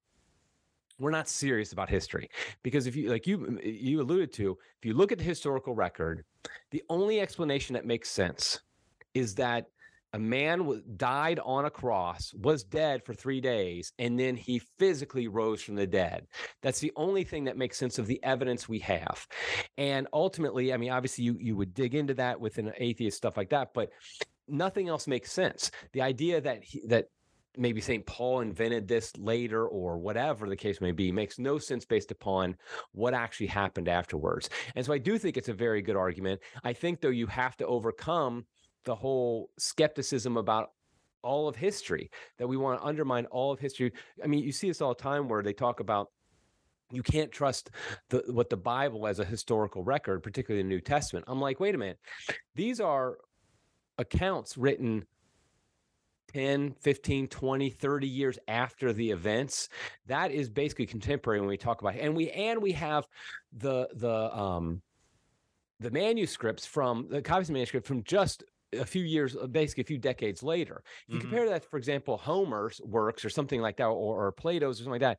we're 0.99 1.11
not 1.11 1.29
serious 1.29 1.73
about 1.73 1.89
history 1.89 2.31
because 2.63 2.87
if 2.87 2.95
you 2.95 3.11
like 3.11 3.27
you 3.27 3.59
you 3.63 4.01
alluded 4.01 4.33
to, 4.35 4.57
if 4.79 4.85
you 4.85 4.95
look 4.95 5.13
at 5.13 5.19
the 5.19 5.25
historical 5.25 5.75
record, 5.75 6.25
the 6.71 6.83
only 6.89 7.21
explanation 7.21 7.75
that 7.75 7.87
makes 7.87 8.11
sense 8.11 8.61
is 9.15 9.35
that 9.35 9.67
a 10.17 10.19
man 10.19 10.61
w- 10.61 10.83
died 10.97 11.39
on 11.45 11.67
a 11.67 11.71
cross, 11.71 12.33
was 12.35 12.65
dead 12.65 13.05
for 13.05 13.13
three 13.13 13.41
days, 13.43 13.93
and 13.99 14.19
then 14.19 14.35
he 14.35 14.63
physically 14.79 15.29
rose 15.29 15.63
from 15.63 15.75
the 15.75 15.87
dead. 15.87 16.27
That's 16.63 16.81
the 16.81 16.93
only 16.97 17.23
thing 17.23 17.45
that 17.45 17.59
makes 17.59 17.77
sense 17.77 17.99
of 17.99 18.07
the 18.07 18.19
evidence 18.25 18.67
we 18.67 18.79
have. 18.79 19.27
And 19.77 20.09
ultimately, 20.15 20.73
I 20.73 20.79
mean, 20.79 20.91
obviously, 20.91 21.25
you 21.25 21.37
you 21.39 21.55
would 21.55 21.75
dig 21.75 21.95
into 21.95 22.15
that 22.15 22.41
with 22.41 22.57
an 22.57 22.73
atheist 22.79 23.19
stuff 23.19 23.37
like 23.37 23.51
that, 23.51 23.75
but 23.75 23.91
nothing 24.49 24.89
else 24.89 25.07
makes 25.07 25.31
sense. 25.31 25.71
The 25.93 26.01
idea 26.01 26.41
that 26.41 26.65
he, 26.65 26.83
that 26.87 27.09
maybe 27.59 27.83
St. 27.83 28.07
Paul 28.07 28.41
invented 28.41 28.89
this 28.89 29.15
later 29.19 29.67
or 29.67 29.99
whatever 29.99 30.49
the 30.49 30.57
case 30.57 30.81
may 30.81 30.93
be 30.93 31.13
makes 31.13 31.39
no 31.39 31.59
sense 31.59 31.85
based 31.85 32.11
upon 32.11 32.57
what 32.93 33.13
actually 33.13 33.49
happened 33.49 33.89
afterwards. 33.89 34.49
And 34.75 34.85
so 34.85 34.93
I 34.93 34.99
do 34.99 35.19
think 35.19 35.37
it's 35.37 35.49
a 35.49 35.55
very 35.55 35.83
good 35.83 35.97
argument. 35.97 36.41
I 36.65 36.73
think, 36.73 37.01
though, 37.01 37.09
you 37.09 37.27
have 37.27 37.57
to 37.59 37.67
overcome 37.67 38.47
the 38.87 38.95
whole 38.95 39.51
skepticism 39.59 40.39
about 40.39 40.71
all 41.23 41.49
of 41.49 41.57
history, 41.57 42.11
that 42.39 42.47
we 42.47 42.57
want 42.57 42.81
to 42.81 42.87
undermine 42.87 43.27
all 43.27 43.53
of 43.53 43.59
history. 43.59 43.93
I 44.23 44.27
mean, 44.27 44.43
you 44.43 44.53
see 44.53 44.69
this 44.69 44.81
all 44.81 44.95
the 44.95 45.03
time 45.03 45.29
where 45.29 45.43
they 45.43 45.53
talk 45.53 45.81
about 45.81 46.09
you 46.93 47.03
can't 47.03 47.33
trust 47.33 47.71
the 48.11 48.23
what 48.29 48.49
the 48.49 48.57
Bible 48.57 49.07
as 49.07 49.19
a 49.19 49.25
historical 49.25 49.83
record, 49.83 50.23
particularly 50.23 50.63
the 50.63 50.69
New 50.69 50.81
Testament. 50.81 51.25
I'm 51.29 51.41
like, 51.41 51.61
wait 51.61 51.75
a 51.75 51.79
minute. 51.79 51.99
These 52.55 52.81
are 52.81 53.19
accounts 53.99 54.57
written 54.57 55.05
10, 56.33 56.77
15, 56.81 57.29
20, 57.29 57.71
30 57.71 58.07
years 58.07 58.39
after 58.47 58.93
the 58.93 59.11
events. 59.11 59.69
That 60.07 60.31
is 60.31 60.49
basically 60.49 60.87
contemporary 60.87 61.41
when 61.41 61.49
we 61.49 61.57
talk 61.57 61.81
about 61.81 61.97
it. 61.97 62.03
And 62.03 62.15
we 62.15 62.31
and 62.31 62.63
we 62.63 62.73
have 62.73 63.07
the 63.53 63.89
the 63.95 64.37
um 64.37 64.81
the 65.81 65.91
manuscripts 65.91 66.65
from 66.65 67.09
the 67.11 67.21
copies 67.21 67.49
of 67.49 67.55
manuscript 67.55 67.87
from 67.87 68.03
just 68.05 68.45
a 68.73 68.85
few 68.85 69.03
years, 69.03 69.37
uh, 69.37 69.47
basically 69.47 69.83
a 69.83 69.87
few 69.87 69.99
decades 69.99 70.43
later. 70.43 70.83
If 71.09 71.15
you 71.15 71.19
Mhm. 71.19 71.23
compare 71.23 71.49
that, 71.49 71.65
for 71.65 71.77
example, 71.77 72.17
Homer's 72.17 72.81
works 72.83 73.25
or 73.25 73.31
something 73.31 73.61
like 73.61 73.77
that, 73.77 73.87
or, 73.87 74.27
or 74.27 74.33
Plato's 74.33 74.81
or 74.81 74.85
something 74.85 75.01
like 75.01 75.01
that, 75.01 75.19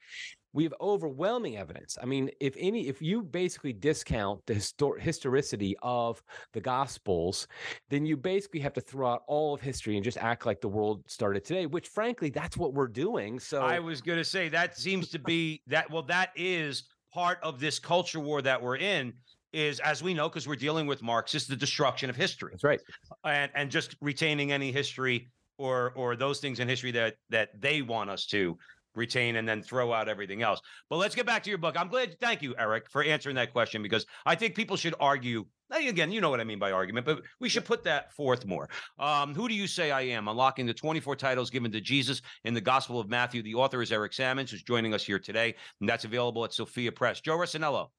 we 0.53 0.63
have 0.63 0.73
overwhelming 0.81 1.57
evidence. 1.57 1.97
I 2.01 2.05
mean, 2.05 2.31
if 2.39 2.55
any, 2.57 2.87
if 2.87 3.01
you 3.01 3.21
basically 3.21 3.73
discount 3.73 4.45
the 4.47 4.55
histor- 4.55 4.99
historicity 4.99 5.75
of 5.81 6.23
the 6.53 6.61
Gospels, 6.61 7.47
then 7.89 8.05
you 8.05 8.17
basically 8.17 8.59
have 8.61 8.73
to 8.73 8.81
throw 8.81 9.07
out 9.07 9.23
all 9.27 9.53
of 9.53 9.61
history 9.61 9.95
and 9.95 10.03
just 10.03 10.17
act 10.17 10.45
like 10.45 10.61
the 10.61 10.69
world 10.69 11.09
started 11.09 11.45
today. 11.45 11.67
Which, 11.67 11.87
frankly, 11.89 12.29
that's 12.29 12.57
what 12.57 12.73
we're 12.73 12.87
doing. 12.87 13.39
So 13.39 13.61
I 13.61 13.79
was 13.79 14.01
going 14.01 14.17
to 14.17 14.25
say 14.25 14.49
that 14.49 14.77
seems 14.77 15.09
to 15.09 15.19
be 15.19 15.61
that. 15.67 15.91
Well, 15.91 16.03
that 16.03 16.31
is 16.35 16.83
part 17.13 17.39
of 17.43 17.59
this 17.59 17.79
culture 17.79 18.19
war 18.19 18.41
that 18.41 18.61
we're 18.61 18.77
in. 18.77 19.13
Is 19.57 19.79
as 19.79 20.03
we 20.03 20.13
know, 20.13 20.29
because 20.29 20.47
we're 20.47 20.55
dealing 20.55 20.85
with 20.85 21.01
Marxists, 21.01 21.49
the 21.49 21.55
destruction 21.55 22.11
of 22.11 22.15
history, 22.15 22.51
that's 22.51 22.63
right. 22.63 22.79
and 23.25 23.51
and 23.55 23.71
just 23.71 23.95
retaining 24.01 24.51
any 24.51 24.71
history 24.71 25.29
or 25.57 25.93
or 25.95 26.15
those 26.15 26.39
things 26.39 26.59
in 26.59 26.67
history 26.67 26.91
that 26.91 27.15
that 27.31 27.59
they 27.59 27.81
want 27.81 28.11
us 28.11 28.27
to 28.27 28.55
retain 28.93 29.37
and 29.37 29.47
then 29.47 29.63
throw 29.63 29.91
out 29.91 30.07
everything 30.07 30.43
else. 30.43 30.61
But 30.91 30.97
let's 30.97 31.15
get 31.15 31.25
back 31.25 31.41
to 31.43 31.49
your 31.49 31.57
book. 31.57 31.75
I'm 31.75 31.87
glad. 31.87 32.19
Thank 32.19 32.43
you, 32.43 32.53
Eric, 32.59 32.87
for 32.87 33.03
answering 33.03 33.35
that 33.37 33.51
question 33.51 33.81
because 33.81 34.05
I 34.27 34.35
think 34.35 34.53
people 34.53 34.77
should 34.77 34.93
argue. 34.99 35.45
Again, 35.71 36.11
you 36.11 36.21
know 36.21 36.29
what 36.29 36.39
I 36.39 36.45
mean 36.45 36.59
by 36.59 36.71
argument, 36.71 37.05
but 37.05 37.23
we 37.41 37.49
should 37.49 37.65
put 37.65 37.83
that 37.83 38.13
forth 38.13 38.45
more. 38.45 38.69
Um, 38.99 39.33
who 39.33 39.49
do 39.49 39.55
you 39.55 39.67
say 39.67 39.91
I 39.91 40.01
am? 40.01 40.27
Unlocking 40.27 40.65
the 40.65 40.73
24 40.73 41.17
titles 41.17 41.49
given 41.49 41.71
to 41.73 41.81
Jesus 41.81 42.21
in 42.45 42.53
the 42.53 42.61
Gospel 42.61 43.01
of 43.01 43.09
Matthew. 43.09 43.41
The 43.41 43.55
author 43.55 43.81
is 43.81 43.91
Eric 43.91 44.13
Sammons, 44.13 44.51
who's 44.51 44.63
joining 44.63 44.93
us 44.93 45.03
here 45.03 45.19
today, 45.19 45.55
and 45.81 45.89
that's 45.89 46.05
available 46.05 46.45
at 46.45 46.53
Sophia 46.53 46.91
Press. 46.91 47.19
Joe 47.19 47.37
Rossinello. 47.37 47.89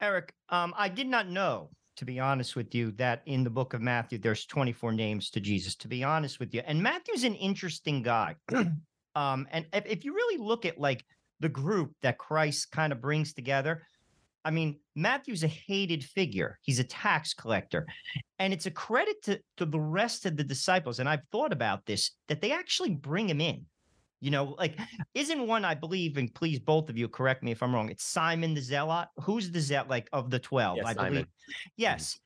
Eric, 0.00 0.32
um, 0.48 0.74
I 0.76 0.88
did 0.88 1.08
not 1.08 1.28
know, 1.28 1.70
to 1.96 2.04
be 2.04 2.20
honest 2.20 2.54
with 2.54 2.74
you, 2.74 2.92
that 2.92 3.22
in 3.26 3.42
the 3.42 3.50
book 3.50 3.74
of 3.74 3.80
Matthew, 3.80 4.18
there's 4.18 4.46
24 4.46 4.92
names 4.92 5.30
to 5.30 5.40
Jesus, 5.40 5.74
to 5.76 5.88
be 5.88 6.04
honest 6.04 6.38
with 6.38 6.54
you. 6.54 6.62
And 6.66 6.82
Matthew's 6.82 7.24
an 7.24 7.34
interesting 7.34 8.02
guy. 8.02 8.36
um, 9.14 9.48
and 9.50 9.66
if, 9.72 9.86
if 9.86 10.04
you 10.04 10.14
really 10.14 10.42
look 10.42 10.64
at 10.64 10.78
like 10.78 11.04
the 11.40 11.48
group 11.48 11.92
that 12.02 12.18
Christ 12.18 12.70
kind 12.70 12.92
of 12.92 13.00
brings 13.00 13.32
together, 13.32 13.82
I 14.44 14.50
mean, 14.50 14.78
Matthew's 14.94 15.42
a 15.42 15.48
hated 15.48 16.04
figure. 16.04 16.58
He's 16.62 16.78
a 16.78 16.84
tax 16.84 17.34
collector. 17.34 17.86
And 18.38 18.52
it's 18.52 18.66
a 18.66 18.70
credit 18.70 19.20
to, 19.24 19.40
to 19.56 19.66
the 19.66 19.80
rest 19.80 20.26
of 20.26 20.36
the 20.36 20.44
disciples. 20.44 21.00
And 21.00 21.08
I've 21.08 21.26
thought 21.32 21.52
about 21.52 21.84
this 21.86 22.12
that 22.28 22.40
they 22.40 22.52
actually 22.52 22.94
bring 22.94 23.28
him 23.28 23.40
in. 23.40 23.66
You 24.20 24.32
know, 24.32 24.56
like, 24.58 24.76
isn't 25.14 25.46
one 25.46 25.64
I 25.64 25.74
believe, 25.74 26.16
and 26.16 26.32
please 26.34 26.58
both 26.58 26.90
of 26.90 26.98
you 26.98 27.08
correct 27.08 27.42
me 27.44 27.52
if 27.52 27.62
I'm 27.62 27.72
wrong. 27.72 27.88
It's 27.88 28.04
Simon 28.04 28.52
the 28.52 28.60
Zealot. 28.60 29.08
Who's 29.22 29.50
the 29.50 29.60
Zealot, 29.60 29.88
like 29.88 30.08
of 30.12 30.30
the 30.30 30.38
12? 30.38 30.78
Mm-hmm. 30.78 30.86
Yes, 30.86 30.86
I 30.86 30.94
Simon. 30.94 31.12
believe. 31.12 31.26
Yes. 31.76 32.18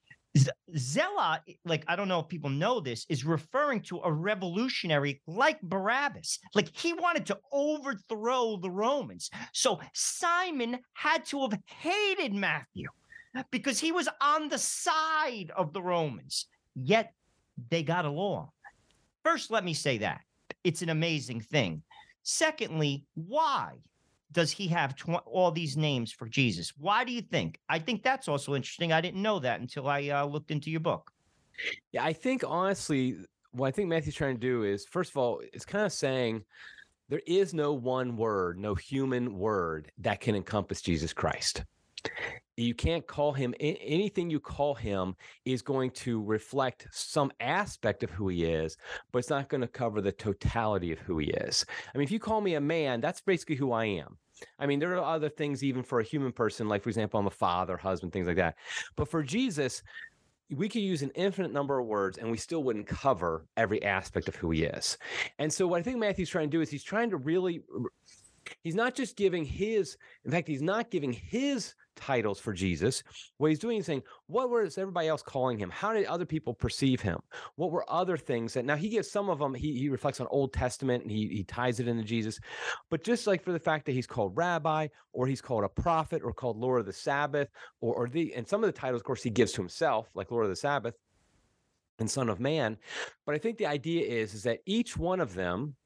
Zealot, 0.74 1.40
like, 1.66 1.84
I 1.88 1.96
don't 1.96 2.08
know 2.08 2.20
if 2.20 2.28
people 2.28 2.48
know 2.48 2.80
this, 2.80 3.04
is 3.10 3.26
referring 3.26 3.82
to 3.82 4.00
a 4.02 4.10
revolutionary 4.10 5.20
like 5.26 5.60
Barabbas. 5.60 6.38
Like, 6.54 6.74
he 6.74 6.94
wanted 6.94 7.26
to 7.26 7.38
overthrow 7.52 8.56
the 8.56 8.70
Romans. 8.70 9.30
So 9.52 9.78
Simon 9.92 10.78
had 10.94 11.26
to 11.26 11.42
have 11.42 11.58
hated 11.66 12.32
Matthew 12.32 12.88
because 13.50 13.78
he 13.78 13.92
was 13.92 14.08
on 14.22 14.48
the 14.48 14.56
side 14.56 15.52
of 15.54 15.74
the 15.74 15.82
Romans. 15.82 16.46
Yet 16.74 17.12
they 17.68 17.82
got 17.82 18.06
along. 18.06 18.48
First, 19.22 19.50
let 19.50 19.64
me 19.64 19.74
say 19.74 19.98
that 19.98 20.22
it's 20.64 20.82
an 20.82 20.88
amazing 20.88 21.40
thing. 21.40 21.82
Secondly, 22.22 23.04
why 23.14 23.72
does 24.32 24.50
he 24.50 24.68
have 24.68 24.96
tw- 24.96 25.26
all 25.26 25.50
these 25.50 25.76
names 25.76 26.12
for 26.12 26.28
Jesus? 26.28 26.72
Why 26.78 27.04
do 27.04 27.12
you 27.12 27.20
think? 27.22 27.58
I 27.68 27.78
think 27.78 28.02
that's 28.02 28.28
also 28.28 28.54
interesting. 28.54 28.92
I 28.92 29.00
didn't 29.00 29.22
know 29.22 29.38
that 29.40 29.60
until 29.60 29.88
I 29.88 30.08
uh, 30.08 30.24
looked 30.24 30.50
into 30.50 30.70
your 30.70 30.80
book. 30.80 31.10
Yeah, 31.92 32.04
I 32.04 32.12
think 32.12 32.42
honestly, 32.46 33.18
what 33.52 33.68
I 33.68 33.70
think 33.70 33.88
Matthew's 33.88 34.14
trying 34.14 34.34
to 34.36 34.40
do 34.40 34.64
is, 34.64 34.86
first 34.86 35.10
of 35.10 35.16
all, 35.16 35.42
it's 35.52 35.64
kind 35.64 35.84
of 35.84 35.92
saying 35.92 36.44
there 37.08 37.22
is 37.26 37.52
no 37.52 37.74
one 37.74 38.16
word, 38.16 38.58
no 38.58 38.74
human 38.74 39.38
word 39.38 39.92
that 39.98 40.20
can 40.20 40.34
encompass 40.34 40.80
Jesus 40.80 41.12
Christ. 41.12 41.64
You 42.56 42.74
can't 42.74 43.06
call 43.06 43.32
him 43.32 43.54
anything 43.60 44.28
you 44.28 44.40
call 44.40 44.74
him 44.74 45.16
is 45.44 45.62
going 45.62 45.90
to 45.92 46.22
reflect 46.22 46.86
some 46.90 47.32
aspect 47.40 48.02
of 48.02 48.10
who 48.10 48.28
he 48.28 48.44
is, 48.44 48.76
but 49.10 49.20
it's 49.20 49.30
not 49.30 49.48
going 49.48 49.62
to 49.62 49.68
cover 49.68 50.00
the 50.00 50.12
totality 50.12 50.92
of 50.92 50.98
who 50.98 51.18
he 51.18 51.28
is. 51.28 51.64
I 51.94 51.98
mean, 51.98 52.04
if 52.04 52.10
you 52.10 52.18
call 52.18 52.40
me 52.40 52.54
a 52.54 52.60
man, 52.60 53.00
that's 53.00 53.20
basically 53.20 53.56
who 53.56 53.72
I 53.72 53.86
am. 53.86 54.18
I 54.58 54.66
mean, 54.66 54.80
there 54.80 54.96
are 54.96 55.14
other 55.14 55.28
things 55.28 55.62
even 55.62 55.82
for 55.82 56.00
a 56.00 56.04
human 56.04 56.32
person, 56.32 56.68
like 56.68 56.82
for 56.82 56.88
example, 56.88 57.18
I'm 57.18 57.26
a 57.26 57.30
father, 57.30 57.76
husband, 57.76 58.12
things 58.12 58.26
like 58.26 58.36
that. 58.36 58.56
But 58.96 59.08
for 59.08 59.22
Jesus, 59.22 59.82
we 60.50 60.68
could 60.68 60.82
use 60.82 61.02
an 61.02 61.12
infinite 61.14 61.52
number 61.52 61.78
of 61.78 61.86
words 61.86 62.18
and 62.18 62.30
we 62.30 62.36
still 62.36 62.62
wouldn't 62.62 62.86
cover 62.86 63.46
every 63.56 63.82
aspect 63.82 64.28
of 64.28 64.36
who 64.36 64.50
he 64.50 64.64
is. 64.64 64.98
And 65.38 65.52
so 65.52 65.66
what 65.66 65.80
I 65.80 65.82
think 65.82 65.98
Matthew's 65.98 66.28
trying 66.28 66.50
to 66.50 66.56
do 66.56 66.60
is 66.60 66.70
he's 66.70 66.84
trying 66.84 67.10
to 67.10 67.16
really 67.16 67.62
he's 68.62 68.74
not 68.74 68.94
just 68.94 69.16
giving 69.16 69.44
his 69.44 69.96
in 70.24 70.30
fact 70.30 70.48
he's 70.48 70.62
not 70.62 70.90
giving 70.90 71.12
his 71.12 71.74
titles 71.96 72.38
for 72.38 72.52
Jesus. 72.52 73.02
What 73.38 73.50
he's 73.50 73.58
doing 73.58 73.78
is 73.78 73.86
saying, 73.86 74.02
what 74.26 74.50
was 74.50 74.78
everybody 74.78 75.08
else 75.08 75.22
calling 75.22 75.58
him? 75.58 75.70
How 75.70 75.92
did 75.92 76.06
other 76.06 76.24
people 76.24 76.54
perceive 76.54 77.00
him? 77.00 77.18
What 77.56 77.70
were 77.70 77.84
other 77.90 78.16
things 78.16 78.54
that 78.54 78.64
now 78.64 78.76
he 78.76 78.88
gives 78.88 79.10
some 79.10 79.30
of 79.30 79.38
them, 79.38 79.54
he, 79.54 79.78
he 79.78 79.88
reflects 79.88 80.20
on 80.20 80.26
Old 80.30 80.52
Testament 80.52 81.02
and 81.02 81.10
he, 81.10 81.28
he 81.28 81.44
ties 81.44 81.80
it 81.80 81.88
into 81.88 82.04
Jesus. 82.04 82.38
But 82.90 83.04
just 83.04 83.26
like 83.26 83.42
for 83.42 83.52
the 83.52 83.58
fact 83.58 83.86
that 83.86 83.92
he's 83.92 84.06
called 84.06 84.36
rabbi 84.36 84.88
or 85.12 85.26
he's 85.26 85.42
called 85.42 85.64
a 85.64 85.68
prophet 85.68 86.22
or 86.24 86.32
called 86.32 86.58
Lord 86.58 86.80
of 86.80 86.86
the 86.86 86.92
Sabbath 86.92 87.48
or, 87.80 87.94
or 87.94 88.08
the, 88.08 88.34
and 88.34 88.46
some 88.46 88.62
of 88.62 88.68
the 88.68 88.78
titles, 88.78 89.00
of 89.00 89.04
course, 89.04 89.22
he 89.22 89.30
gives 89.30 89.52
to 89.52 89.60
himself, 89.60 90.08
like 90.14 90.30
Lord 90.30 90.44
of 90.44 90.50
the 90.50 90.56
Sabbath 90.56 90.94
and 91.98 92.10
Son 92.10 92.28
of 92.28 92.40
Man. 92.40 92.76
But 93.26 93.34
I 93.34 93.38
think 93.38 93.58
the 93.58 93.66
idea 93.66 94.04
is, 94.06 94.34
is 94.34 94.42
that 94.44 94.60
each 94.66 94.96
one 94.96 95.20
of 95.20 95.34
them 95.34 95.76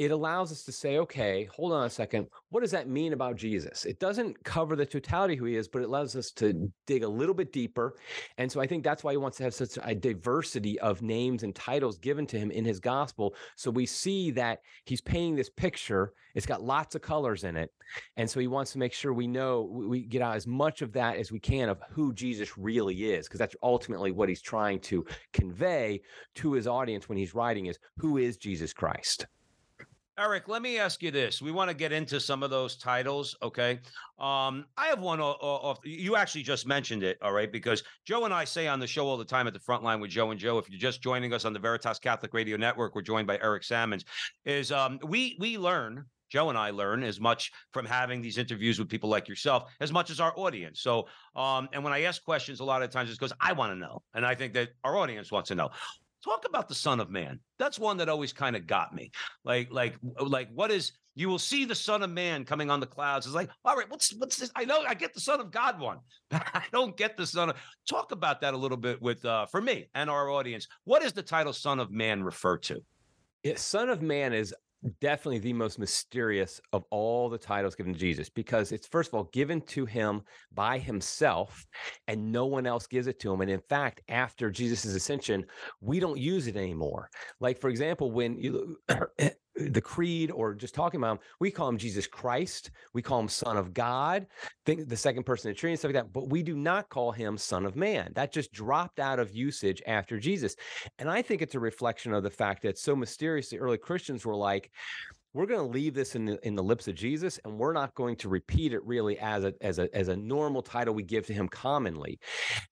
it 0.00 0.12
allows 0.12 0.50
us 0.50 0.62
to 0.62 0.72
say, 0.72 0.96
okay, 0.96 1.46
hold 1.52 1.72
on 1.74 1.84
a 1.84 1.90
second. 1.90 2.26
What 2.48 2.62
does 2.62 2.70
that 2.70 2.88
mean 2.88 3.12
about 3.12 3.36
Jesus? 3.36 3.84
It 3.84 4.00
doesn't 4.00 4.42
cover 4.44 4.74
the 4.74 4.86
totality 4.86 5.36
who 5.36 5.44
he 5.44 5.56
is, 5.56 5.68
but 5.68 5.82
it 5.82 5.88
allows 5.88 6.16
us 6.16 6.30
to 6.36 6.72
dig 6.86 7.02
a 7.02 7.08
little 7.08 7.34
bit 7.34 7.52
deeper. 7.52 7.96
And 8.38 8.50
so 8.50 8.62
I 8.62 8.66
think 8.66 8.82
that's 8.82 9.04
why 9.04 9.12
he 9.12 9.18
wants 9.18 9.36
to 9.36 9.44
have 9.44 9.52
such 9.52 9.76
a 9.82 9.94
diversity 9.94 10.80
of 10.80 11.02
names 11.02 11.42
and 11.42 11.54
titles 11.54 11.98
given 11.98 12.26
to 12.28 12.38
him 12.38 12.50
in 12.50 12.64
his 12.64 12.80
gospel. 12.80 13.34
So 13.56 13.70
we 13.70 13.84
see 13.84 14.30
that 14.30 14.60
he's 14.86 15.02
painting 15.02 15.36
this 15.36 15.50
picture. 15.50 16.14
It's 16.34 16.46
got 16.46 16.62
lots 16.62 16.94
of 16.94 17.02
colors 17.02 17.44
in 17.44 17.58
it. 17.58 17.70
And 18.16 18.30
so 18.30 18.40
he 18.40 18.46
wants 18.46 18.72
to 18.72 18.78
make 18.78 18.94
sure 18.94 19.12
we 19.12 19.26
know 19.26 19.68
we 19.70 20.06
get 20.06 20.22
out 20.22 20.34
as 20.34 20.46
much 20.46 20.80
of 20.80 20.94
that 20.94 21.18
as 21.18 21.30
we 21.30 21.40
can 21.40 21.68
of 21.68 21.78
who 21.90 22.14
Jesus 22.14 22.56
really 22.56 23.12
is, 23.12 23.28
because 23.28 23.40
that's 23.40 23.56
ultimately 23.62 24.12
what 24.12 24.30
he's 24.30 24.40
trying 24.40 24.80
to 24.80 25.04
convey 25.34 26.00
to 26.36 26.54
his 26.54 26.66
audience 26.66 27.06
when 27.06 27.18
he's 27.18 27.34
writing 27.34 27.66
is 27.66 27.78
who 27.98 28.16
is 28.16 28.38
Jesus 28.38 28.72
Christ? 28.72 29.26
Eric, 30.20 30.48
let 30.48 30.60
me 30.60 30.78
ask 30.78 31.02
you 31.02 31.10
this. 31.10 31.40
We 31.40 31.50
want 31.50 31.70
to 31.70 31.74
get 31.74 31.92
into 31.92 32.20
some 32.20 32.42
of 32.42 32.50
those 32.50 32.76
titles, 32.76 33.34
okay? 33.42 33.80
Um, 34.18 34.66
I 34.76 34.88
have 34.88 35.00
one 35.00 35.18
off. 35.18 35.78
You 35.82 36.14
actually 36.14 36.42
just 36.42 36.66
mentioned 36.66 37.02
it, 37.02 37.16
all 37.22 37.32
right? 37.32 37.50
Because 37.50 37.82
Joe 38.04 38.26
and 38.26 38.34
I 38.34 38.44
say 38.44 38.68
on 38.68 38.80
the 38.80 38.86
show 38.86 39.08
all 39.08 39.16
the 39.16 39.24
time 39.24 39.46
at 39.46 39.54
the 39.54 39.60
front 39.60 39.82
line 39.82 39.98
with 39.98 40.10
Joe 40.10 40.30
and 40.30 40.38
Joe. 40.38 40.58
If 40.58 40.68
you're 40.68 40.78
just 40.78 41.00
joining 41.00 41.32
us 41.32 41.46
on 41.46 41.54
the 41.54 41.58
Veritas 41.58 41.98
Catholic 41.98 42.34
Radio 42.34 42.58
Network, 42.58 42.94
we're 42.94 43.00
joined 43.00 43.28
by 43.28 43.38
Eric 43.42 43.64
Sammons. 43.64 44.04
Is 44.44 44.70
um, 44.70 45.00
we 45.02 45.38
we 45.40 45.56
learn 45.56 46.04
Joe 46.28 46.50
and 46.50 46.58
I 46.58 46.68
learn 46.68 47.02
as 47.02 47.18
much 47.18 47.50
from 47.72 47.86
having 47.86 48.20
these 48.20 48.36
interviews 48.36 48.78
with 48.78 48.90
people 48.90 49.08
like 49.08 49.26
yourself 49.26 49.72
as 49.80 49.90
much 49.90 50.10
as 50.10 50.20
our 50.20 50.34
audience. 50.36 50.82
So, 50.82 51.08
um, 51.34 51.66
and 51.72 51.82
when 51.82 51.94
I 51.94 52.02
ask 52.02 52.22
questions, 52.22 52.60
a 52.60 52.64
lot 52.64 52.82
of 52.82 52.90
times 52.90 53.08
it's 53.08 53.18
because 53.18 53.32
I 53.40 53.54
want 53.54 53.72
to 53.72 53.78
know, 53.78 54.02
and 54.12 54.26
I 54.26 54.34
think 54.34 54.52
that 54.52 54.68
our 54.84 54.98
audience 54.98 55.32
wants 55.32 55.48
to 55.48 55.54
know. 55.54 55.70
Talk 56.22 56.44
about 56.46 56.68
the 56.68 56.74
Son 56.74 57.00
of 57.00 57.10
Man. 57.10 57.40
That's 57.58 57.78
one 57.78 57.96
that 57.98 58.08
always 58.08 58.32
kind 58.32 58.54
of 58.54 58.66
got 58.66 58.94
me. 58.94 59.10
Like, 59.44 59.72
like, 59.72 59.94
like, 60.18 60.48
what 60.52 60.70
is 60.70 60.92
you 61.14 61.28
will 61.28 61.38
see 61.38 61.64
the 61.64 61.74
Son 61.74 62.02
of 62.02 62.10
Man 62.10 62.44
coming 62.44 62.70
on 62.70 62.80
the 62.80 62.86
clouds. 62.86 63.26
It's 63.26 63.34
like, 63.34 63.50
all 63.64 63.76
right, 63.76 63.90
what's 63.90 64.14
what's 64.14 64.36
this? 64.36 64.50
I 64.54 64.64
know 64.64 64.82
I 64.86 64.94
get 64.94 65.12
the 65.12 65.20
Son 65.20 65.40
of 65.40 65.50
God 65.50 65.80
one, 65.80 65.98
I 66.30 66.62
don't 66.72 66.96
get 66.96 67.16
the 67.16 67.26
Son 67.26 67.50
of. 67.50 67.56
Talk 67.88 68.12
about 68.12 68.40
that 68.42 68.54
a 68.54 68.56
little 68.56 68.76
bit 68.76 69.02
with 69.02 69.24
uh 69.24 69.46
for 69.46 69.60
me 69.60 69.88
and 69.94 70.08
our 70.08 70.30
audience. 70.30 70.66
What 70.84 71.02
does 71.02 71.12
the 71.12 71.22
title 71.22 71.52
Son 71.52 71.80
of 71.80 71.90
Man 71.90 72.22
refer 72.22 72.58
to? 72.58 72.80
Yeah, 73.42 73.56
Son 73.56 73.88
of 73.88 74.02
Man 74.02 74.32
is 74.32 74.54
definitely 75.00 75.38
the 75.38 75.52
most 75.52 75.78
mysterious 75.78 76.60
of 76.72 76.84
all 76.90 77.28
the 77.28 77.38
titles 77.38 77.74
given 77.74 77.92
to 77.92 77.98
Jesus 77.98 78.28
because 78.28 78.72
it's 78.72 78.86
first 78.86 79.10
of 79.10 79.14
all 79.14 79.24
given 79.32 79.60
to 79.62 79.84
him 79.84 80.22
by 80.52 80.78
himself 80.78 81.66
and 82.08 82.32
no 82.32 82.46
one 82.46 82.66
else 82.66 82.86
gives 82.86 83.06
it 83.06 83.20
to 83.20 83.32
him. 83.32 83.40
And 83.42 83.50
in 83.50 83.60
fact 83.68 84.00
after 84.08 84.50
Jesus' 84.50 84.86
ascension 84.86 85.44
we 85.80 86.00
don't 86.00 86.18
use 86.18 86.46
it 86.46 86.56
anymore. 86.56 87.10
Like 87.40 87.58
for 87.58 87.68
example 87.68 88.10
when 88.10 88.38
you 88.38 88.78
the 89.68 89.80
creed 89.80 90.30
or 90.30 90.54
just 90.54 90.74
talking 90.74 91.00
about 91.00 91.12
him, 91.12 91.18
we 91.38 91.50
call 91.50 91.68
him 91.68 91.78
Jesus 91.78 92.06
Christ. 92.06 92.70
We 92.94 93.02
call 93.02 93.20
him 93.20 93.28
Son 93.28 93.56
of 93.56 93.74
God, 93.74 94.26
think 94.64 94.88
the 94.88 94.96
second 94.96 95.24
person 95.24 95.50
of 95.50 95.56
the 95.56 95.60
Trinity, 95.60 95.78
stuff 95.78 95.92
like 95.92 96.04
that. 96.04 96.12
But 96.12 96.30
we 96.30 96.42
do 96.42 96.56
not 96.56 96.88
call 96.88 97.12
him 97.12 97.36
Son 97.36 97.66
of 97.66 97.76
Man. 97.76 98.12
That 98.14 98.32
just 98.32 98.52
dropped 98.52 99.00
out 99.00 99.18
of 99.18 99.34
usage 99.34 99.82
after 99.86 100.18
Jesus. 100.18 100.56
And 100.98 101.10
I 101.10 101.22
think 101.22 101.42
it's 101.42 101.54
a 101.54 101.60
reflection 101.60 102.12
of 102.14 102.22
the 102.22 102.30
fact 102.30 102.62
that 102.62 102.78
so 102.78 102.96
mysteriously 102.96 103.58
early 103.58 103.78
Christians 103.78 104.24
were 104.24 104.36
like, 104.36 104.70
we're 105.32 105.46
going 105.46 105.60
to 105.60 105.72
leave 105.72 105.94
this 105.94 106.16
in 106.16 106.24
the, 106.24 106.44
in 106.46 106.56
the 106.56 106.62
lips 106.62 106.88
of 106.88 106.96
Jesus, 106.96 107.38
and 107.44 107.56
we're 107.56 107.72
not 107.72 107.94
going 107.94 108.16
to 108.16 108.28
repeat 108.28 108.72
it 108.72 108.84
really 108.84 109.18
as 109.20 109.44
a 109.44 109.54
as 109.60 109.78
a 109.78 109.88
as 109.94 110.08
a 110.08 110.16
normal 110.16 110.60
title 110.60 110.92
we 110.92 111.04
give 111.04 111.26
to 111.26 111.32
him 111.32 111.48
commonly, 111.48 112.18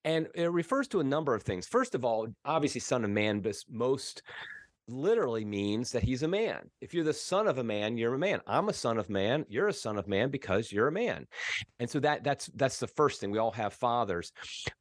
and 0.05 0.27
it 0.35 0.51
refers 0.51 0.89
to 0.89 1.01
a 1.01 1.05
number 1.05 1.35
of 1.35 1.43
things. 1.43 1.67
First 1.67 1.95
of 1.95 2.05
all, 2.05 2.27
obviously, 2.45 2.81
Son 2.81 3.05
of 3.05 3.11
Man, 3.11 3.41
but 3.41 3.55
most 3.71 4.23
literally 4.89 5.45
means 5.45 5.93
that 5.93 6.03
he's 6.03 6.23
a 6.23 6.29
man. 6.29 6.69
If 6.81 6.95
you're 6.95 7.05
the 7.05 7.13
son 7.13 7.47
of 7.47 7.59
a 7.59 7.65
man, 7.65 7.97
you're 7.97 8.15
a 8.15 8.19
man. 8.19 8.41
I'm 8.47 8.69
a 8.69 8.73
son 8.73 8.99
of 8.99 9.11
man. 9.11 9.45
You're 9.49 9.69
a 9.69 9.73
son 9.73 9.99
of 9.99 10.09
man 10.09 10.31
because 10.31 10.73
you're 10.73 10.89
a 10.89 10.93
man. 10.93 11.27
And 11.79 11.89
so 11.89 12.01
that 12.01 12.25
that's 12.25 12.47
that's 12.55 12.79
the 12.79 12.87
first 12.87 13.21
thing. 13.21 13.31
We 13.31 13.39
all 13.39 13.51
have 13.53 13.73
fathers. 13.73 14.33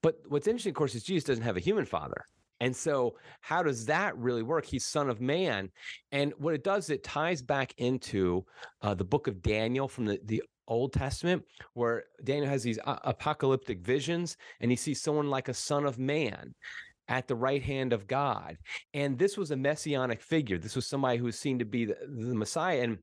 But 0.02 0.16
what's 0.28 0.48
interesting, 0.48 0.72
of 0.72 0.76
course, 0.76 0.96
is 0.96 1.04
Jesus 1.04 1.26
doesn't 1.26 1.44
have 1.44 1.58
a 1.58 1.62
human 1.62 1.86
father. 1.86 2.26
And 2.60 2.76
so, 2.76 3.16
how 3.42 3.62
does 3.62 3.86
that 3.86 4.18
really 4.18 4.44
work? 4.44 4.66
He's 4.66 4.86
son 4.86 5.10
of 5.10 5.22
man. 5.22 5.70
And 6.12 6.34
what 6.38 6.56
it 6.56 6.64
does, 6.64 6.90
it 6.90 7.04
ties 7.04 7.42
back 7.42 7.74
into 7.78 8.46
uh, 8.82 8.96
the 8.96 9.04
book 9.04 9.28
of 9.28 9.42
Daniel 9.42 9.88
from 9.88 10.06
the, 10.06 10.20
the 10.26 10.42
Old 10.68 10.94
Testament, 10.94 11.44
where 11.74 12.06
Daniel 12.24 12.50
has 12.50 12.64
these 12.64 12.80
uh, 12.86 12.98
apocalyptic 13.04 13.82
visions 13.82 14.38
and 14.60 14.72
he 14.72 14.78
sees 14.78 15.02
someone 15.02 15.30
like 15.30 15.50
a 15.50 15.54
son 15.54 15.86
of 15.86 16.00
man 16.00 16.54
at 17.08 17.28
the 17.28 17.36
right 17.36 17.64
hand 17.64 17.94
of 17.94 18.08
God. 18.08 18.58
And 18.94 19.18
this 19.18 19.38
was 19.38 19.52
a 19.52 19.56
messianic 19.56 20.22
figure. 20.22 20.58
This 20.58 20.76
was 20.76 20.88
somebody 20.88 21.18
who 21.18 21.26
was 21.26 21.40
seen 21.40 21.60
to 21.60 21.66
be 21.66 21.86
the, 21.86 21.98
the 22.08 22.36
Messiah. 22.36 22.82
And 22.82 22.98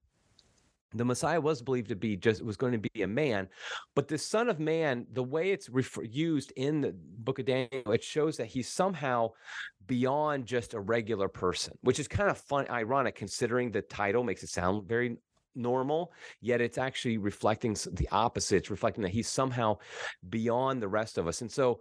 the 0.95 1.05
Messiah 1.05 1.41
was 1.41 1.61
believed 1.61 1.89
to 1.89 1.97
be 1.97 2.17
just 2.17 2.43
was 2.43 2.57
going 2.57 2.73
to 2.73 2.79
be 2.79 3.03
a 3.03 3.07
man, 3.07 3.49
but 3.95 4.07
the 4.09 4.17
Son 4.17 4.49
of 4.49 4.61
Man, 4.61 5.07
the 5.13 5.23
way 5.23 5.51
it's 5.51 5.69
refer- 5.69 6.05
used 6.05 6.53
in 6.57 6.81
the 6.81 6.95
Book 6.95 7.41
of 7.41 7.47
Daniel, 7.47 7.93
it 7.93 8.05
shows 8.05 8.37
that 8.37 8.47
he's 8.47 8.69
somehow 8.69 9.31
beyond 9.87 10.47
just 10.47 10.75
a 10.75 10.81
regular 10.81 11.29
person, 11.29 11.77
which 11.81 11.99
is 11.99 12.07
kind 12.07 12.31
of 12.31 12.39
fun, 12.39 12.67
ironic 12.71 13.17
considering 13.17 13.71
the 13.71 13.83
title 13.83 14.23
makes 14.23 14.45
it 14.45 14.51
sound 14.51 14.87
very 14.87 15.17
normal, 15.57 16.13
yet 16.41 16.61
it's 16.61 16.79
actually 16.79 17.19
reflecting 17.19 17.77
the 17.93 18.09
opposite. 18.13 18.57
It's 18.57 18.71
reflecting 18.71 19.03
that 19.03 19.11
he's 19.11 19.29
somehow 19.29 19.79
beyond 20.29 20.81
the 20.81 20.89
rest 20.89 21.19
of 21.19 21.27
us, 21.27 21.41
and 21.41 21.51
so 21.51 21.81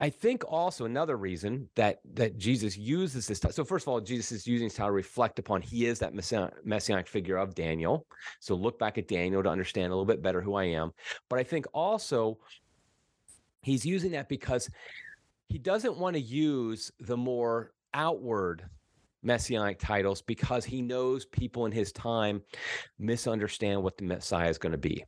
I 0.00 0.10
think 0.10 0.44
also 0.46 0.84
another 0.84 1.16
reason 1.16 1.68
that 1.74 1.98
that 2.14 2.38
Jesus 2.38 2.76
uses 2.76 3.26
this. 3.26 3.40
So 3.50 3.64
first 3.64 3.84
of 3.84 3.88
all, 3.88 4.00
Jesus 4.00 4.30
is 4.30 4.46
using 4.46 4.68
this 4.68 4.76
to 4.76 4.90
reflect 4.90 5.38
upon 5.38 5.60
he 5.60 5.86
is 5.86 5.98
that 5.98 6.14
messianic 6.14 7.08
figure 7.08 7.36
of 7.36 7.54
Daniel. 7.54 8.06
So 8.38 8.54
look 8.54 8.78
back 8.78 8.96
at 8.96 9.08
Daniel 9.08 9.42
to 9.42 9.48
understand 9.48 9.86
a 9.86 9.96
little 9.96 10.04
bit 10.04 10.22
better 10.22 10.40
who 10.40 10.54
I 10.54 10.64
am. 10.64 10.92
But 11.28 11.40
I 11.40 11.42
think 11.42 11.66
also 11.74 12.38
he's 13.62 13.84
using 13.84 14.12
that 14.12 14.28
because 14.28 14.70
he 15.48 15.58
doesn't 15.58 15.98
want 15.98 16.14
to 16.14 16.22
use 16.22 16.92
the 17.00 17.16
more 17.16 17.72
outward 17.92 18.68
messianic 19.28 19.78
titles 19.78 20.22
because 20.22 20.64
he 20.64 20.82
knows 20.82 21.26
people 21.26 21.66
in 21.66 21.72
his 21.72 21.92
time 21.92 22.42
misunderstand 22.98 23.80
what 23.80 23.96
the 23.96 24.04
Messiah 24.04 24.48
is 24.48 24.58
going 24.58 24.72
to 24.72 24.78
be. 24.78 25.04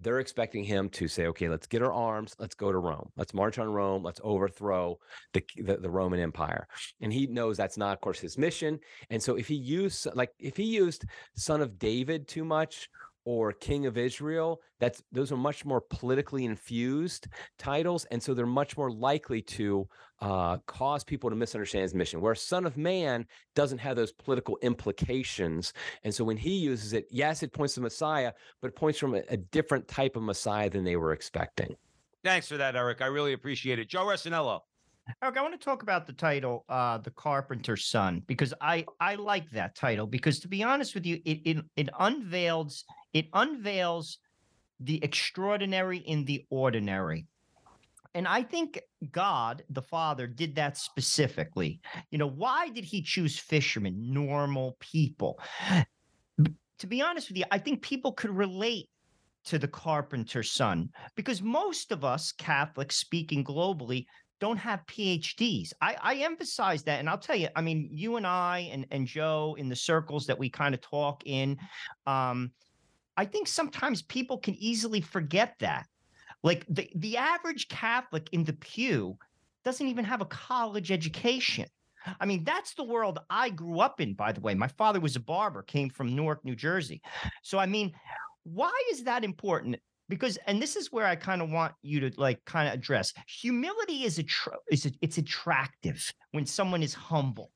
They're 0.00 0.20
expecting 0.20 0.64
him 0.64 0.88
to 0.90 1.08
say, 1.08 1.26
okay, 1.26 1.48
let's 1.48 1.66
get 1.66 1.82
our 1.82 1.92
arms, 1.92 2.34
let's 2.38 2.54
go 2.54 2.72
to 2.72 2.78
Rome, 2.78 3.10
let's 3.16 3.34
march 3.34 3.58
on 3.58 3.68
Rome, 3.68 4.02
let's 4.02 4.20
overthrow 4.24 4.98
the, 5.32 5.42
the, 5.56 5.76
the 5.76 5.90
Roman 5.90 6.20
Empire. 6.20 6.66
And 7.00 7.12
he 7.12 7.26
knows 7.26 7.56
that's 7.56 7.76
not, 7.76 7.92
of 7.92 8.00
course, 8.00 8.20
his 8.20 8.38
mission. 8.38 8.78
And 9.10 9.22
so 9.22 9.34
if 9.34 9.48
he 9.48 9.56
used, 9.56 10.06
like, 10.14 10.30
if 10.38 10.56
he 10.56 10.64
used 10.64 11.04
son 11.34 11.60
of 11.60 11.78
David 11.78 12.28
too 12.28 12.44
much, 12.44 12.88
or 13.24 13.52
king 13.52 13.86
of 13.86 13.96
Israel, 13.96 14.60
that's 14.80 15.02
those 15.12 15.32
are 15.32 15.36
much 15.36 15.64
more 15.64 15.80
politically 15.80 16.44
infused 16.44 17.28
titles, 17.58 18.04
and 18.06 18.22
so 18.22 18.34
they're 18.34 18.46
much 18.46 18.76
more 18.76 18.90
likely 18.90 19.40
to 19.42 19.88
uh, 20.20 20.58
cause 20.66 21.04
people 21.04 21.30
to 21.30 21.36
misunderstand 21.36 21.82
his 21.82 21.94
mission. 21.94 22.20
Whereas 22.20 22.40
Son 22.40 22.66
of 22.66 22.76
Man 22.76 23.26
doesn't 23.54 23.78
have 23.78 23.96
those 23.96 24.12
political 24.12 24.58
implications, 24.62 25.72
and 26.02 26.14
so 26.14 26.24
when 26.24 26.36
he 26.36 26.56
uses 26.56 26.92
it, 26.92 27.06
yes, 27.10 27.42
it 27.42 27.52
points 27.52 27.74
to 27.74 27.80
Messiah, 27.80 28.32
but 28.60 28.68
it 28.68 28.76
points 28.76 28.98
from 28.98 29.14
a, 29.14 29.22
a 29.28 29.36
different 29.36 29.88
type 29.88 30.16
of 30.16 30.22
Messiah 30.22 30.70
than 30.70 30.84
they 30.84 30.96
were 30.96 31.12
expecting. 31.12 31.76
Thanks 32.22 32.48
for 32.48 32.56
that, 32.56 32.74
Eric. 32.74 33.02
I 33.02 33.06
really 33.06 33.34
appreciate 33.34 33.78
it. 33.78 33.88
Joe 33.88 34.04
Resinello. 34.04 34.60
Eric, 35.22 35.36
I 35.36 35.42
want 35.42 35.58
to 35.58 35.64
talk 35.64 35.82
about 35.82 36.06
the 36.06 36.12
title, 36.12 36.64
uh, 36.68 36.98
"The 36.98 37.10
Carpenter's 37.10 37.86
Son," 37.86 38.22
because 38.26 38.54
I 38.60 38.84
I 39.00 39.16
like 39.16 39.50
that 39.50 39.74
title 39.74 40.06
because, 40.06 40.40
to 40.40 40.48
be 40.48 40.62
honest 40.62 40.94
with 40.94 41.04
you, 41.04 41.20
it 41.24 41.40
it, 41.44 41.64
it 41.76 41.88
unveils 41.98 42.84
it 43.12 43.26
unveils 43.32 44.18
the 44.80 45.02
extraordinary 45.02 45.98
in 45.98 46.24
the 46.24 46.44
ordinary. 46.50 47.26
And 48.14 48.28
I 48.28 48.42
think 48.42 48.80
God, 49.10 49.64
the 49.70 49.82
Father, 49.82 50.26
did 50.26 50.54
that 50.54 50.78
specifically. 50.78 51.80
You 52.10 52.18
know, 52.18 52.28
why 52.28 52.68
did 52.68 52.84
he 52.84 53.02
choose 53.02 53.38
fishermen, 53.38 54.12
normal 54.12 54.76
people? 54.78 55.40
To 56.78 56.86
be 56.86 57.02
honest 57.02 57.28
with 57.28 57.38
you, 57.38 57.44
I 57.50 57.58
think 57.58 57.82
people 57.82 58.12
could 58.12 58.30
relate 58.30 58.88
to 59.46 59.58
the 59.58 59.68
carpenter's 59.68 60.50
son 60.50 60.88
because 61.16 61.42
most 61.42 61.92
of 61.92 62.04
us 62.04 62.32
Catholics 62.32 62.96
speaking 62.96 63.44
globally 63.44 64.06
don't 64.40 64.56
have 64.56 64.84
PhDs. 64.86 65.72
I, 65.80 65.96
I 66.02 66.14
emphasize 66.16 66.82
that. 66.84 67.00
And 67.00 67.08
I'll 67.08 67.18
tell 67.18 67.36
you, 67.36 67.48
I 67.56 67.60
mean, 67.60 67.88
you 67.90 68.16
and 68.16 68.26
I 68.26 68.68
and, 68.72 68.86
and 68.90 69.06
Joe 69.06 69.56
in 69.58 69.68
the 69.68 69.76
circles 69.76 70.26
that 70.26 70.38
we 70.38 70.50
kind 70.50 70.74
of 70.74 70.80
talk 70.80 71.22
in, 71.24 71.58
um, 72.06 72.50
I 73.16 73.24
think 73.24 73.46
sometimes 73.46 74.02
people 74.02 74.38
can 74.38 74.54
easily 74.56 75.00
forget 75.00 75.54
that. 75.60 75.86
Like 76.42 76.66
the, 76.68 76.90
the 76.96 77.16
average 77.16 77.68
Catholic 77.68 78.28
in 78.32 78.44
the 78.44 78.52
pew 78.54 79.16
doesn't 79.64 79.86
even 79.86 80.04
have 80.04 80.20
a 80.20 80.26
college 80.26 80.90
education. 80.90 81.66
I 82.20 82.26
mean, 82.26 82.44
that's 82.44 82.74
the 82.74 82.84
world 82.84 83.18
I 83.30 83.48
grew 83.48 83.80
up 83.80 84.00
in, 84.00 84.12
by 84.12 84.32
the 84.32 84.40
way. 84.40 84.54
My 84.54 84.68
father 84.68 85.00
was 85.00 85.16
a 85.16 85.20
barber, 85.20 85.62
came 85.62 85.88
from 85.88 86.14
Newark, 86.14 86.44
New 86.44 86.54
Jersey. 86.54 87.00
So, 87.42 87.58
I 87.58 87.64
mean, 87.64 87.92
why 88.42 88.72
is 88.92 89.04
that 89.04 89.24
important? 89.24 89.76
Because, 90.08 90.36
and 90.46 90.60
this 90.60 90.76
is 90.76 90.92
where 90.92 91.06
I 91.06 91.16
kind 91.16 91.40
of 91.40 91.50
want 91.50 91.72
you 91.82 92.00
to 92.00 92.20
like 92.20 92.44
kind 92.44 92.68
of 92.68 92.74
address 92.74 93.12
humility 93.26 94.04
is 94.04 94.18
a, 94.18 94.24
is 94.70 94.86
a, 94.86 94.92
it's 95.00 95.18
attractive 95.18 96.12
when 96.32 96.46
someone 96.46 96.82
is 96.82 96.94
humble. 96.94 97.50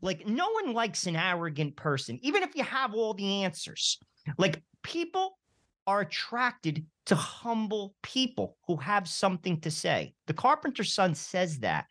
Like, 0.00 0.26
no 0.26 0.50
one 0.50 0.74
likes 0.74 1.06
an 1.06 1.16
arrogant 1.16 1.76
person, 1.76 2.18
even 2.22 2.42
if 2.42 2.54
you 2.54 2.62
have 2.62 2.94
all 2.94 3.14
the 3.14 3.44
answers. 3.44 3.98
Like, 4.38 4.62
people 4.82 5.38
are 5.86 6.00
attracted 6.00 6.84
to 7.06 7.14
humble 7.14 7.94
people 8.02 8.56
who 8.66 8.76
have 8.76 9.08
something 9.08 9.60
to 9.60 9.70
say. 9.70 10.14
The 10.26 10.34
carpenter's 10.34 10.92
son 10.92 11.14
says 11.14 11.58
that. 11.60 11.86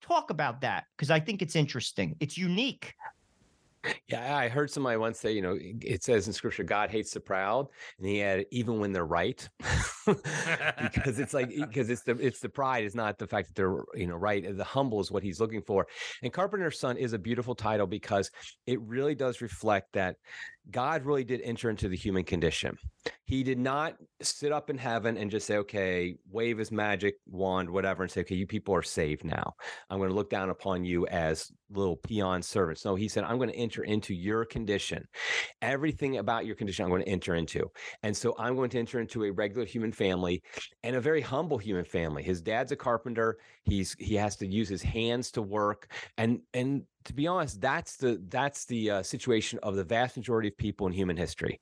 Talk 0.00 0.30
about 0.30 0.60
that 0.62 0.84
because 0.96 1.10
I 1.10 1.20
think 1.20 1.42
it's 1.42 1.56
interesting. 1.56 2.16
It's 2.20 2.38
unique. 2.38 2.94
Yeah, 4.08 4.36
I 4.36 4.48
heard 4.48 4.70
somebody 4.70 4.96
once 4.96 5.18
say, 5.18 5.32
you 5.32 5.42
know, 5.42 5.56
it 5.60 6.02
says 6.02 6.26
in 6.26 6.32
scripture, 6.32 6.64
God 6.64 6.90
hates 6.90 7.12
the 7.12 7.20
proud, 7.20 7.68
and 7.98 8.06
he 8.06 8.18
had 8.18 8.46
even 8.50 8.80
when 8.80 8.92
they're 8.92 9.06
right, 9.06 9.48
because 10.06 11.18
it's 11.18 11.34
like 11.34 11.48
because 11.56 11.90
it's 11.90 12.02
the 12.02 12.12
it's 12.18 12.40
the 12.40 12.48
pride, 12.48 12.84
is 12.84 12.94
not 12.94 13.18
the 13.18 13.26
fact 13.26 13.48
that 13.48 13.54
they're 13.54 13.84
you 13.94 14.06
know 14.06 14.16
right. 14.16 14.56
The 14.56 14.64
humble 14.64 15.00
is 15.00 15.10
what 15.10 15.22
he's 15.22 15.40
looking 15.40 15.62
for. 15.62 15.86
And 16.22 16.32
Carpenter's 16.32 16.78
Son 16.78 16.96
is 16.96 17.12
a 17.12 17.18
beautiful 17.18 17.54
title 17.54 17.86
because 17.86 18.30
it 18.66 18.80
really 18.82 19.14
does 19.14 19.40
reflect 19.40 19.92
that 19.92 20.16
God 20.70 21.04
really 21.04 21.24
did 21.24 21.40
enter 21.42 21.70
into 21.70 21.88
the 21.88 21.96
human 21.96 22.24
condition. 22.24 22.76
He 23.24 23.42
did 23.42 23.58
not 23.58 23.96
sit 24.20 24.52
up 24.52 24.68
in 24.68 24.78
heaven 24.78 25.16
and 25.16 25.30
just 25.30 25.46
say, 25.46 25.58
okay, 25.58 26.16
wave 26.30 26.58
his 26.58 26.72
magic 26.72 27.16
wand, 27.26 27.70
whatever, 27.70 28.02
and 28.02 28.10
say, 28.10 28.22
okay, 28.22 28.34
you 28.34 28.46
people 28.46 28.74
are 28.74 28.82
saved 28.82 29.24
now. 29.24 29.54
I'm 29.90 29.98
going 29.98 30.10
to 30.10 30.14
look 30.14 30.30
down 30.30 30.50
upon 30.50 30.84
you 30.84 31.06
as 31.06 31.52
little 31.70 31.96
peon 31.96 32.42
servants. 32.42 32.84
No, 32.84 32.94
he 32.94 33.08
said, 33.08 33.24
I'm 33.24 33.36
going 33.36 33.50
to 33.50 33.56
enter 33.56 33.84
into 33.84 34.14
your 34.14 34.44
condition. 34.44 35.06
Everything 35.62 36.18
about 36.18 36.46
your 36.46 36.56
condition, 36.56 36.84
I'm 36.84 36.90
going 36.90 37.02
to 37.02 37.08
enter 37.08 37.34
into. 37.34 37.70
And 38.02 38.16
so 38.16 38.34
I'm 38.38 38.56
going 38.56 38.70
to 38.70 38.78
enter 38.78 39.00
into 39.00 39.24
a 39.24 39.30
regular 39.30 39.66
human 39.66 39.92
family 39.92 40.42
and 40.82 40.96
a 40.96 41.00
very 41.00 41.20
humble 41.20 41.58
human 41.58 41.84
family. 41.84 42.22
His 42.22 42.40
dad's 42.40 42.72
a 42.72 42.76
carpenter. 42.76 43.38
He's 43.64 43.96
he 43.98 44.14
has 44.16 44.36
to 44.36 44.46
use 44.46 44.68
his 44.68 44.82
hands 44.82 45.30
to 45.32 45.42
work. 45.42 45.92
And 46.16 46.40
and 46.54 46.82
to 47.06 47.14
be 47.14 47.26
honest, 47.26 47.60
that's 47.60 47.96
the 47.96 48.20
that's 48.28 48.64
the 48.64 48.90
uh, 48.90 49.02
situation 49.02 49.58
of 49.62 49.76
the 49.76 49.84
vast 49.84 50.16
majority 50.16 50.48
of 50.48 50.56
people 50.56 50.86
in 50.86 50.92
human 50.92 51.16
history. 51.16 51.60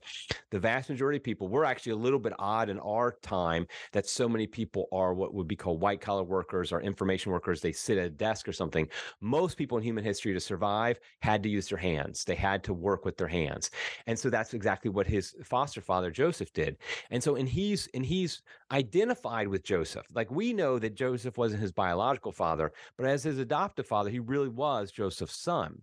The 0.51 0.59
vast 0.59 0.89
majority 0.89 1.19
of 1.19 1.23
people, 1.23 1.49
we're 1.49 1.65
actually 1.65 1.93
a 1.93 1.97
little 1.97 2.19
bit 2.19 2.33
odd 2.39 2.71
in 2.71 2.79
our 2.81 3.17
time 3.23 3.67
that 3.93 4.07
so 4.07 4.29
many 4.29 4.47
people 4.47 4.89
are 4.91 5.15
what 5.15 5.35
would 5.35 5.47
be 5.47 5.57
called 5.57 5.81
white 5.81 6.01
collar 6.01 6.25
workers 6.25 6.73
or 6.73 6.81
information 6.81 7.31
workers. 7.31 7.61
They 7.61 7.73
sit 7.73 7.99
at 7.99 8.07
a 8.07 8.11
desk 8.11 8.49
or 8.49 8.53
something. 8.53 8.89
Most 9.21 9.57
people 9.57 9.77
in 9.77 9.85
human 9.85 10.03
history 10.03 10.33
to 10.33 10.41
survive 10.41 10.99
had 11.21 11.43
to 11.43 11.49
use 11.49 11.69
their 11.69 11.79
hands. 11.79 12.25
They 12.25 12.35
had 12.35 12.65
to 12.65 12.75
work 12.75 13.05
with 13.05 13.17
their 13.17 13.29
hands, 13.29 13.71
and 14.07 14.19
so 14.19 14.31
that's 14.31 14.55
exactly 14.55 14.91
what 14.91 15.07
his 15.07 15.35
foster 15.45 15.81
father 15.81 16.11
Joseph 16.11 16.53
did. 16.53 16.79
And 17.11 17.23
so, 17.23 17.37
and 17.37 17.49
he's 17.49 17.89
and 17.95 18.05
he's 18.05 18.43
identified 18.75 19.47
with 19.47 19.63
Joseph. 19.63 20.07
Like 20.13 20.31
we 20.31 20.53
know 20.53 20.79
that 20.81 20.97
Joseph 20.97 21.39
wasn't 21.39 21.63
his 21.63 21.73
biological 21.73 22.33
father, 22.33 22.73
but 22.97 23.07
as 23.07 23.23
his 23.23 23.39
adoptive 23.39 23.87
father, 23.87 24.11
he 24.11 24.19
really 24.19 24.49
was 24.49 24.91
Joseph's 24.91 25.37
son. 25.37 25.81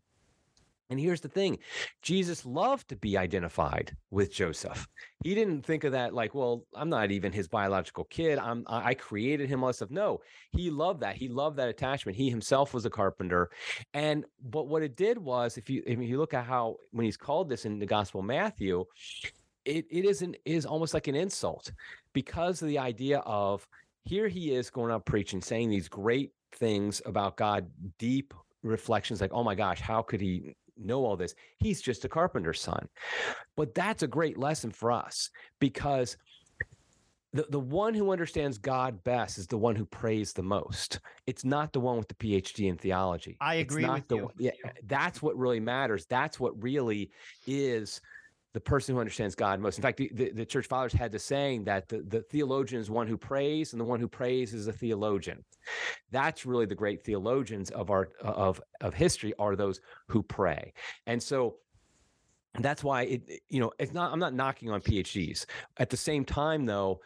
And 0.89 0.99
here's 0.99 1.21
the 1.21 1.29
thing 1.29 1.57
Jesus 2.01 2.45
loved 2.45 2.89
to 2.89 2.97
be 2.97 3.17
identified 3.17 3.95
with 4.11 4.33
Joseph. 4.33 4.85
He 5.23 5.33
didn't 5.33 5.61
think 5.61 5.85
of 5.85 5.93
that 5.93 6.13
like, 6.13 6.35
well, 6.35 6.65
I'm 6.75 6.89
not 6.89 7.11
even 7.11 7.31
his 7.31 7.47
biological 7.47 8.03
kid. 8.05 8.37
I'm 8.39 8.65
I 8.67 8.93
created 8.95 9.47
him 9.47 9.61
this 9.61 9.77
stuff. 9.77 9.89
No, 9.89 10.19
he 10.51 10.69
loved 10.69 10.99
that. 11.01 11.15
He 11.15 11.29
loved 11.29 11.57
that 11.57 11.69
attachment. 11.69 12.17
He 12.17 12.29
himself 12.29 12.73
was 12.73 12.85
a 12.85 12.89
carpenter. 12.89 13.51
And 13.93 14.25
but 14.43 14.67
what 14.67 14.83
it 14.83 14.97
did 14.97 15.17
was 15.17 15.57
if 15.57 15.69
you 15.69 15.81
if 15.87 15.97
you 15.99 16.17
look 16.17 16.33
at 16.33 16.45
how 16.45 16.75
when 16.91 17.05
he's 17.05 17.17
called 17.17 17.47
this 17.47 17.63
in 17.63 17.79
the 17.79 17.85
gospel 17.85 18.21
Matthew, 18.21 18.83
it 19.65 19.85
it 19.89 20.05
is 20.05 20.21
an 20.21 20.35
is 20.45 20.65
almost 20.65 20.93
like 20.93 21.07
an 21.07 21.15
insult 21.15 21.71
because 22.13 22.61
of 22.61 22.67
the 22.67 22.79
idea 22.79 23.19
of 23.19 23.65
here 24.03 24.27
he 24.27 24.53
is 24.53 24.69
going 24.69 24.91
out 24.91 25.05
preaching, 25.05 25.41
saying 25.41 25.69
these 25.69 25.87
great 25.87 26.31
things 26.53 27.01
about 27.05 27.37
God, 27.37 27.69
deep 27.99 28.33
reflections 28.63 29.21
like, 29.21 29.31
oh 29.33 29.43
my 29.43 29.55
gosh, 29.55 29.79
how 29.79 30.01
could 30.01 30.19
he 30.21 30.55
know 30.77 31.05
all 31.05 31.15
this? 31.15 31.35
He's 31.59 31.81
just 31.81 32.03
a 32.05 32.09
carpenter's 32.09 32.59
son. 32.59 32.87
But 33.55 33.75
that's 33.75 34.01
a 34.03 34.07
great 34.07 34.37
lesson 34.39 34.71
for 34.71 34.91
us 34.91 35.29
because 35.59 36.17
the, 37.33 37.45
the 37.49 37.59
one 37.59 37.93
who 37.93 38.11
understands 38.11 38.57
God 38.57 39.03
best 39.03 39.37
is 39.37 39.47
the 39.47 39.57
one 39.57 39.75
who 39.75 39.85
prays 39.85 40.33
the 40.33 40.43
most. 40.43 40.99
It's 41.27 41.45
not 41.45 41.71
the 41.71 41.79
one 41.79 41.97
with 41.97 42.07
the 42.09 42.15
PhD 42.15 42.67
in 42.67 42.77
theology. 42.77 43.37
I 43.39 43.55
It's 43.55 43.71
agree 43.71 43.85
not 43.85 43.93
with 43.99 44.07
the 44.09 44.15
you. 44.17 44.23
one- 44.25 44.33
Yeah, 44.37 44.51
that's 44.87 45.21
what 45.21 45.37
really 45.37 45.59
matters. 45.61 46.05
That's 46.07 46.39
what 46.39 46.61
really 46.61 47.11
is 47.47 48.01
the 48.53 48.59
person 48.59 48.95
who 48.95 48.99
understands 48.99 49.35
God 49.35 49.59
most. 49.59 49.77
In 49.77 49.81
fact, 49.81 49.97
the, 49.97 50.11
the, 50.13 50.31
the 50.31 50.45
church 50.45 50.67
fathers 50.67 50.93
had 50.93 51.11
the 51.11 51.19
saying 51.19 51.63
that 51.65 51.87
the, 51.87 52.01
the 52.01 52.21
theologian 52.21 52.81
is 52.81 52.89
one 52.89 53.07
who 53.07 53.17
prays, 53.17 53.73
and 53.73 53.79
the 53.79 53.85
one 53.85 53.99
who 53.99 54.07
prays 54.07 54.53
is 54.53 54.67
a 54.67 54.73
theologian. 54.73 55.43
That's 56.11 56.45
really 56.45 56.65
the 56.65 56.75
great 56.75 57.03
theologians 57.03 57.69
of 57.71 57.89
our 57.89 58.09
of 58.21 58.61
of 58.81 58.93
history 58.93 59.33
are 59.39 59.55
those 59.55 59.79
who 60.07 60.21
pray. 60.23 60.73
And 61.07 61.21
so 61.21 61.55
that's 62.59 62.83
why 62.83 63.03
it 63.03 63.21
it- 63.27 63.41
you 63.49 63.59
know 63.61 63.71
it's 63.79 63.93
not 63.93 64.11
i'm 64.11 64.19
not 64.19 64.33
knocking 64.33 64.69
on 64.69 64.81
phds 64.81 65.45
at 65.77 65.89
the 65.89 65.95
same 65.95 66.25
time 66.25 66.65
though 66.65 66.99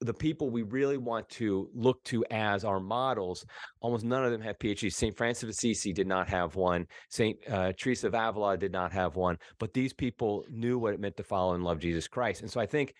the 0.00 0.14
people 0.14 0.48
we 0.48 0.62
really 0.62 0.96
want 0.96 1.28
to 1.28 1.68
look 1.74 2.02
to 2.04 2.24
as 2.30 2.64
our 2.64 2.80
models 2.80 3.44
almost 3.80 4.04
none 4.04 4.24
of 4.24 4.32
them 4.32 4.40
have 4.40 4.58
phds 4.58 4.94
st 4.94 5.16
francis 5.16 5.42
of 5.42 5.48
assisi 5.48 5.92
did 5.92 6.06
not 6.06 6.28
have 6.28 6.56
one. 6.56 6.86
St 7.08 7.36
uh, 7.48 7.72
teresa 7.78 8.06
of 8.06 8.14
avila 8.14 8.56
did 8.56 8.72
not 8.72 8.92
have 8.92 9.16
one. 9.16 9.38
But 9.58 9.72
these 9.74 9.92
people 9.92 10.44
knew 10.50 10.78
what 10.78 10.94
it 10.94 11.00
meant 11.00 11.16
to 11.16 11.22
follow 11.22 11.54
and 11.54 11.64
love 11.64 11.78
jesus 11.78 12.08
christ. 12.08 12.42
And 12.42 12.50
so 12.50 12.60
i 12.60 12.66
think 12.66 12.94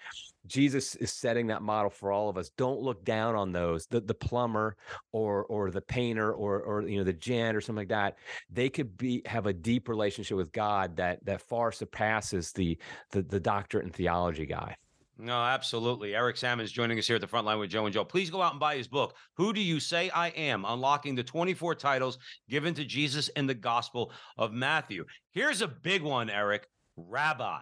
jesus 0.47 0.95
is 0.97 1.13
setting 1.13 1.47
that 1.49 1.63
model 1.63 1.91
for 1.91 2.13
all 2.13 2.29
of 2.29 2.37
us. 2.37 2.51
Don't 2.57 2.81
look 2.81 3.05
down 3.05 3.35
on 3.35 3.53
those 3.53 3.87
the, 3.87 4.01
the 4.01 4.15
plumber 4.15 4.77
or 5.13 5.45
or 5.45 5.71
the 5.71 5.81
painter 5.81 6.33
or 6.33 6.61
or 6.63 6.83
you 6.83 6.99
know 6.99 7.05
the 7.05 7.13
gent 7.13 7.57
or 7.57 7.61
something 7.61 7.83
like 7.83 7.89
that. 7.89 8.17
They 8.51 8.69
could 8.69 8.97
be 8.97 9.23
have 9.27 9.47
a 9.47 9.53
deep 9.53 9.89
relationship 9.89 10.37
with 10.37 10.53
God 10.53 10.97
that 10.97 11.25
that 11.25 11.43
far 11.43 11.73
surpasses 11.73 12.53
the 12.53 12.79
the, 13.13 13.23
the 13.23 13.41
doctorate 13.41 13.85
and 13.85 13.95
theology 13.95 14.47
guy. 14.47 14.77
No, 15.23 15.43
absolutely. 15.43 16.15
Eric 16.15 16.39
Sammons 16.39 16.71
is 16.71 16.73
joining 16.73 16.99
us 16.99 17.07
here 17.07 17.17
at 17.17 17.21
the 17.21 17.27
front 17.27 17.47
line 17.47 17.59
with 17.59 17.71
Joe 17.71 17.85
and 17.85 17.93
Joe. 17.93 18.05
Please 18.05 18.31
go 18.31 18.41
out 18.41 18.53
and 18.53 18.61
buy 18.61 18.77
his 18.77 18.89
book. 18.89 19.15
Who 19.35 19.53
do 19.53 19.61
you 19.61 19.79
say 19.79 20.09
I 20.11 20.29
am? 20.29 20.65
Unlocking 20.65 21.15
the 21.15 21.23
24 21.23 21.75
titles 21.75 22.19
given 22.49 22.73
to 22.75 22.85
Jesus 22.85 23.29
in 23.31 23.47
the 23.47 23.55
Gospel 23.55 24.13
of 24.39 24.53
Matthew. 24.53 25.05
Here's 25.33 25.61
a 25.61 25.69
big 25.69 26.03
one, 26.03 26.31
Eric. 26.31 26.69
Rabbi, 26.97 27.61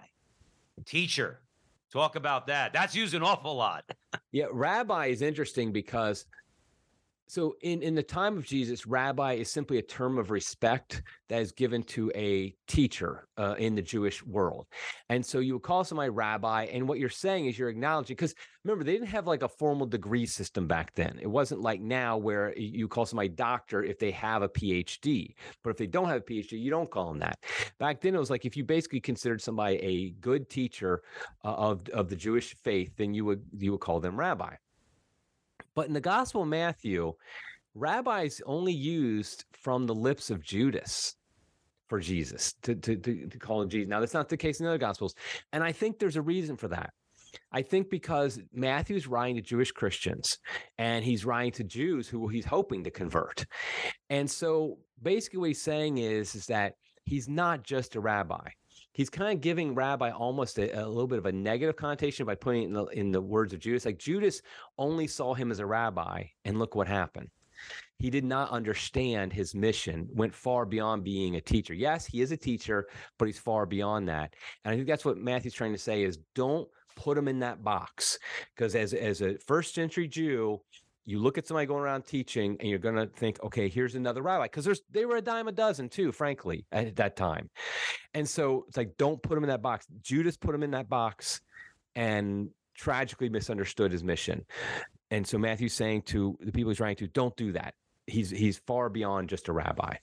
teacher. 0.87 1.41
Talk 1.93 2.17
about 2.17 2.47
that. 2.47 2.73
That's 2.73 2.95
used 2.95 3.15
an 3.15 3.23
awful 3.23 3.55
lot. 3.55 3.85
Yeah, 4.31 4.47
rabbi 4.53 5.07
is 5.07 5.23
interesting 5.23 5.73
because 5.73 6.27
so 7.29 7.57
in 7.61 7.83
in 7.83 7.95
the 7.95 8.03
time 8.03 8.37
of 8.37 8.47
Jesus, 8.47 8.87
rabbi 8.87 9.35
is 9.35 9.51
simply 9.51 9.79
a 9.79 9.83
term 9.83 10.19
of 10.19 10.31
respect 10.31 11.03
that 11.29 11.43
is 11.43 11.53
given 11.53 11.83
to 11.85 12.11
a 12.15 12.55
teacher 12.67 13.29
uh, 13.37 13.55
in 13.59 13.75
the 13.75 13.83
Jewish 13.83 14.25
world, 14.25 14.67
and 15.11 15.25
so 15.25 15.39
you 15.39 15.53
would 15.53 15.63
call 15.63 15.85
somebody 15.85 16.09
rabbi, 16.09 16.65
and 16.65 16.89
what 16.89 16.99
you're 16.99 17.11
saying 17.11 17.47
is 17.47 17.59
you're 17.59 17.69
acknowledging 17.69 18.17
because 18.17 18.35
remember 18.65 18.83
they 18.83 18.93
didn't 18.93 19.09
have 19.09 19.27
like 19.27 19.43
a 19.43 19.49
formal 19.49 19.87
degree 19.87 20.27
system 20.27 20.67
back 20.67 20.95
then. 20.95 21.19
It 21.21 21.27
wasn't 21.27 21.61
like 21.61 21.81
now 21.81 22.17
where 22.17 22.57
you 22.57 22.89
call 22.89 23.05
somebody 23.07 23.29
doctor 23.29 23.85
if 23.85 23.99
they 23.99 24.11
have 24.13 24.43
a 24.43 24.49
PhD, 24.49 25.35
but 25.63 25.71
if 25.71 25.77
they 25.77 25.87
don't 25.87 26.09
have 26.09 26.23
a 26.23 26.25
PhD, 26.25 26.53
you 26.53 26.71
don't 26.71 26.91
call 26.91 27.11
them 27.11 27.19
that. 27.19 27.39
Back 27.79 28.01
then, 28.01 28.15
it 28.15 28.19
was 28.19 28.31
like 28.31 28.47
if 28.47 28.57
you 28.57 28.65
basically 28.65 29.01
considered 29.01 29.43
somebody 29.43 29.77
a 29.77 30.11
good 30.21 30.49
teacher 30.49 31.03
uh, 31.45 31.53
of 31.53 31.89
of 31.91 32.09
the 32.09 32.17
Jewish 32.17 32.57
faith, 32.57 32.93
then 32.97 33.13
you 33.13 33.25
would 33.27 33.43
you 33.59 33.73
would 33.73 33.81
call 33.81 34.01
them 34.01 34.19
rabbi. 34.19 34.55
But 35.79 35.87
in 35.87 35.93
the 35.93 36.01
Gospel 36.01 36.43
of 36.43 36.49
Matthew, 36.49 37.13
rabbis 37.77 38.41
only 38.45 38.73
used 38.73 39.45
from 39.53 39.87
the 39.87 39.95
lips 39.95 40.29
of 40.29 40.43
Judas 40.43 41.15
for 41.87 42.01
Jesus 42.01 42.53
to, 42.63 42.75
to, 42.75 42.97
to, 42.97 43.29
to 43.29 43.39
call 43.39 43.63
him 43.63 43.69
Jesus. 43.69 43.89
Now, 43.89 44.01
that's 44.01 44.13
not 44.13 44.29
the 44.29 44.37
case 44.37 44.59
in 44.59 44.65
the 44.65 44.71
other 44.71 44.79
Gospels. 44.79 45.15
And 45.53 45.63
I 45.63 45.71
think 45.71 46.01
there's 46.01 46.17
a 46.17 46.21
reason 46.21 46.57
for 46.57 46.67
that. 46.67 46.91
I 47.53 47.63
think 47.63 47.91
because 47.91 48.41
Matthew's 48.53 49.07
writing 49.07 49.37
to 49.37 49.41
Jewish 49.41 49.71
Christians 49.71 50.39
and 50.79 51.05
he's 51.05 51.25
writing 51.25 51.53
to 51.53 51.63
Jews 51.63 52.09
who 52.09 52.27
he's 52.27 52.47
hoping 52.47 52.83
to 52.83 52.91
convert. 52.91 53.47
And 54.11 54.29
so 54.29 54.79
basically 55.01 55.39
what 55.39 55.49
he's 55.51 55.63
saying 55.63 55.99
is, 55.99 56.35
is 56.35 56.47
that 56.47 56.73
he's 57.05 57.29
not 57.29 57.63
just 57.63 57.95
a 57.95 58.01
rabbi. 58.01 58.49
He's 58.99 59.09
kind 59.09 59.33
of 59.33 59.41
giving 59.41 59.77
rabbi 59.77 60.11
almost 60.11 60.59
a, 60.59 60.77
a 60.77 60.83
little 60.85 61.07
bit 61.07 61.21
of 61.21 61.27
a 61.27 61.31
negative 61.31 61.77
connotation 61.77 62.27
by 62.27 62.35
putting 62.35 62.65
it 62.65 62.67
in 62.67 62.73
the, 62.73 62.85
in 62.87 63.13
the 63.13 63.21
words 63.21 63.53
of 63.53 63.61
Judas. 63.61 63.87
Like 63.87 63.97
Judas 63.97 64.43
only 64.77 65.07
saw 65.07 65.35
him 65.35 65.53
as 65.53 65.61
a 65.61 65.67
rabbi, 65.67 66.25
and 66.45 66.59
look 66.59 66.75
what 66.75 66.89
happened. 66.89 67.31
He 68.01 68.11
did 68.11 68.25
not 68.25 68.51
understand 68.51 69.33
his 69.33 69.55
mission, 69.55 70.09
went 70.13 70.35
far 70.35 70.67
beyond 70.67 71.05
being 71.05 71.37
a 71.37 71.41
teacher. 71.41 71.75
Yes, 71.75 72.07
he 72.07 72.23
is 72.23 72.33
a 72.33 72.37
teacher, 72.37 72.89
but 73.21 73.27
he's 73.27 73.39
far 73.39 73.67
beyond 73.67 74.09
that. 74.09 74.35
And 74.65 74.73
I 74.73 74.77
think 74.77 74.89
that's 74.89 75.05
what 75.05 75.17
Matthew's 75.17 75.55
trying 75.55 75.75
to 75.75 75.79
say 75.79 76.03
is 76.03 76.19
don't 76.35 76.69
put 76.97 77.17
him 77.17 77.29
in 77.29 77.39
that 77.39 77.63
box. 77.63 78.19
Because 78.53 78.75
as, 78.75 78.95
as 78.95 79.23
a 79.23 79.39
first 79.39 79.77
century 79.77 80.09
Jew, 80.09 80.61
you 81.09 81.19
look 81.19 81.39
at 81.39 81.47
somebody 81.47 81.67
going 81.67 81.83
around 81.83 82.03
teaching 82.03 82.59
and 82.61 82.69
you're 82.69 82.79
going 82.79 82.95
to 82.95 83.07
think, 83.07 83.43
okay, 83.43 83.71
here's 83.71 83.95
another 83.95 84.21
rabbi. 84.21 84.45
Because 84.45 84.67
there's 84.67 84.83
they 84.91 85.07
were 85.07 85.17
a 85.17 85.23
dime 85.23 85.49
a 85.49 85.53
dozen 85.53 85.89
too, 85.89 86.13
frankly, 86.13 86.67
at 86.71 86.97
that 86.97 87.17
time. 87.17 87.49
And 88.13 88.29
so 88.29 88.67
it's 88.69 88.77
like, 88.77 88.95
don't 88.99 89.23
put 89.23 89.39
him 89.39 89.43
in 89.43 89.49
that 89.49 89.63
box. 89.63 89.87
Judas 90.03 90.37
put 90.37 90.55
him 90.55 90.63
in 90.63 90.73
that 90.73 90.91
box 90.91 91.41
and 91.97 92.51
tragically 92.77 93.31
misunderstood 93.31 93.91
his 93.91 94.05
mission. 94.05 94.45
And 95.11 95.27
so 95.27 95.39
Matthew's 95.39 95.73
saying 95.73 96.03
to 96.03 96.37
the 96.41 96.53
people 96.53 96.69
he's 96.69 96.79
writing 96.79 97.07
to, 97.07 97.07
don't 97.07 97.35
do 97.39 97.53
that. 97.53 97.73
He's 98.07 98.29
he's 98.29 98.59
far 98.67 98.91
beyond 98.91 99.31
just 99.31 99.49
a 99.49 99.53
rabbi. 99.55 99.95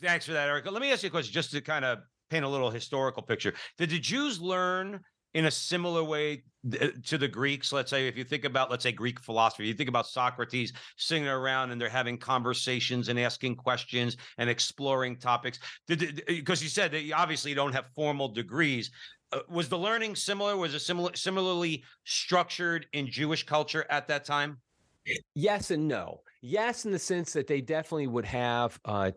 Thanks 0.00 0.24
for 0.24 0.34
that, 0.34 0.48
Eric. 0.48 0.70
Let 0.70 0.80
me 0.80 0.92
ask 0.92 1.02
you 1.02 1.08
a 1.08 1.10
question 1.10 1.32
just 1.32 1.50
to 1.50 1.60
kind 1.60 1.84
of 1.84 1.98
paint 2.30 2.44
a 2.44 2.48
little 2.48 2.70
historical 2.70 3.24
picture. 3.24 3.54
Did 3.76 3.90
the 3.90 3.98
Jews 3.98 4.40
learn 4.40 5.00
in 5.34 5.46
a 5.46 5.50
similar 5.50 6.04
way 6.04 6.44
to 7.04 7.18
the 7.18 7.28
Greeks? 7.28 7.72
Let's 7.72 7.90
say, 7.90 8.08
if 8.08 8.16
you 8.16 8.24
think 8.24 8.44
about, 8.44 8.70
let's 8.70 8.82
say, 8.82 8.92
Greek 8.92 9.20
philosophy, 9.20 9.66
you 9.66 9.74
think 9.74 9.88
about 9.88 10.06
Socrates 10.06 10.72
sitting 10.96 11.26
around 11.26 11.70
and 11.70 11.80
they're 11.80 11.88
having 11.88 12.18
conversations 12.18 13.08
and 13.08 13.18
asking 13.18 13.56
questions 13.56 14.16
and 14.38 14.48
exploring 14.48 15.16
topics. 15.16 15.58
Because 15.88 16.62
you 16.62 16.68
said 16.68 16.92
that 16.92 17.02
you 17.02 17.14
obviously 17.14 17.54
don't 17.54 17.72
have 17.72 17.86
formal 17.94 18.28
degrees. 18.28 18.90
Uh, 19.32 19.40
was 19.48 19.68
the 19.68 19.78
learning 19.78 20.14
similar? 20.14 20.56
Was 20.56 20.74
it 20.74 20.80
similar, 20.80 21.14
similarly 21.14 21.84
structured 22.04 22.86
in 22.92 23.06
Jewish 23.06 23.44
culture 23.44 23.86
at 23.90 24.06
that 24.08 24.24
time? 24.24 24.58
Yes 25.34 25.70
and 25.70 25.88
no. 25.88 26.20
Yes, 26.42 26.84
in 26.84 26.92
the 26.92 26.98
sense 26.98 27.32
that 27.32 27.46
they 27.46 27.60
definitely 27.60 28.06
would 28.08 28.26
have 28.26 28.78
uh, 28.84 29.10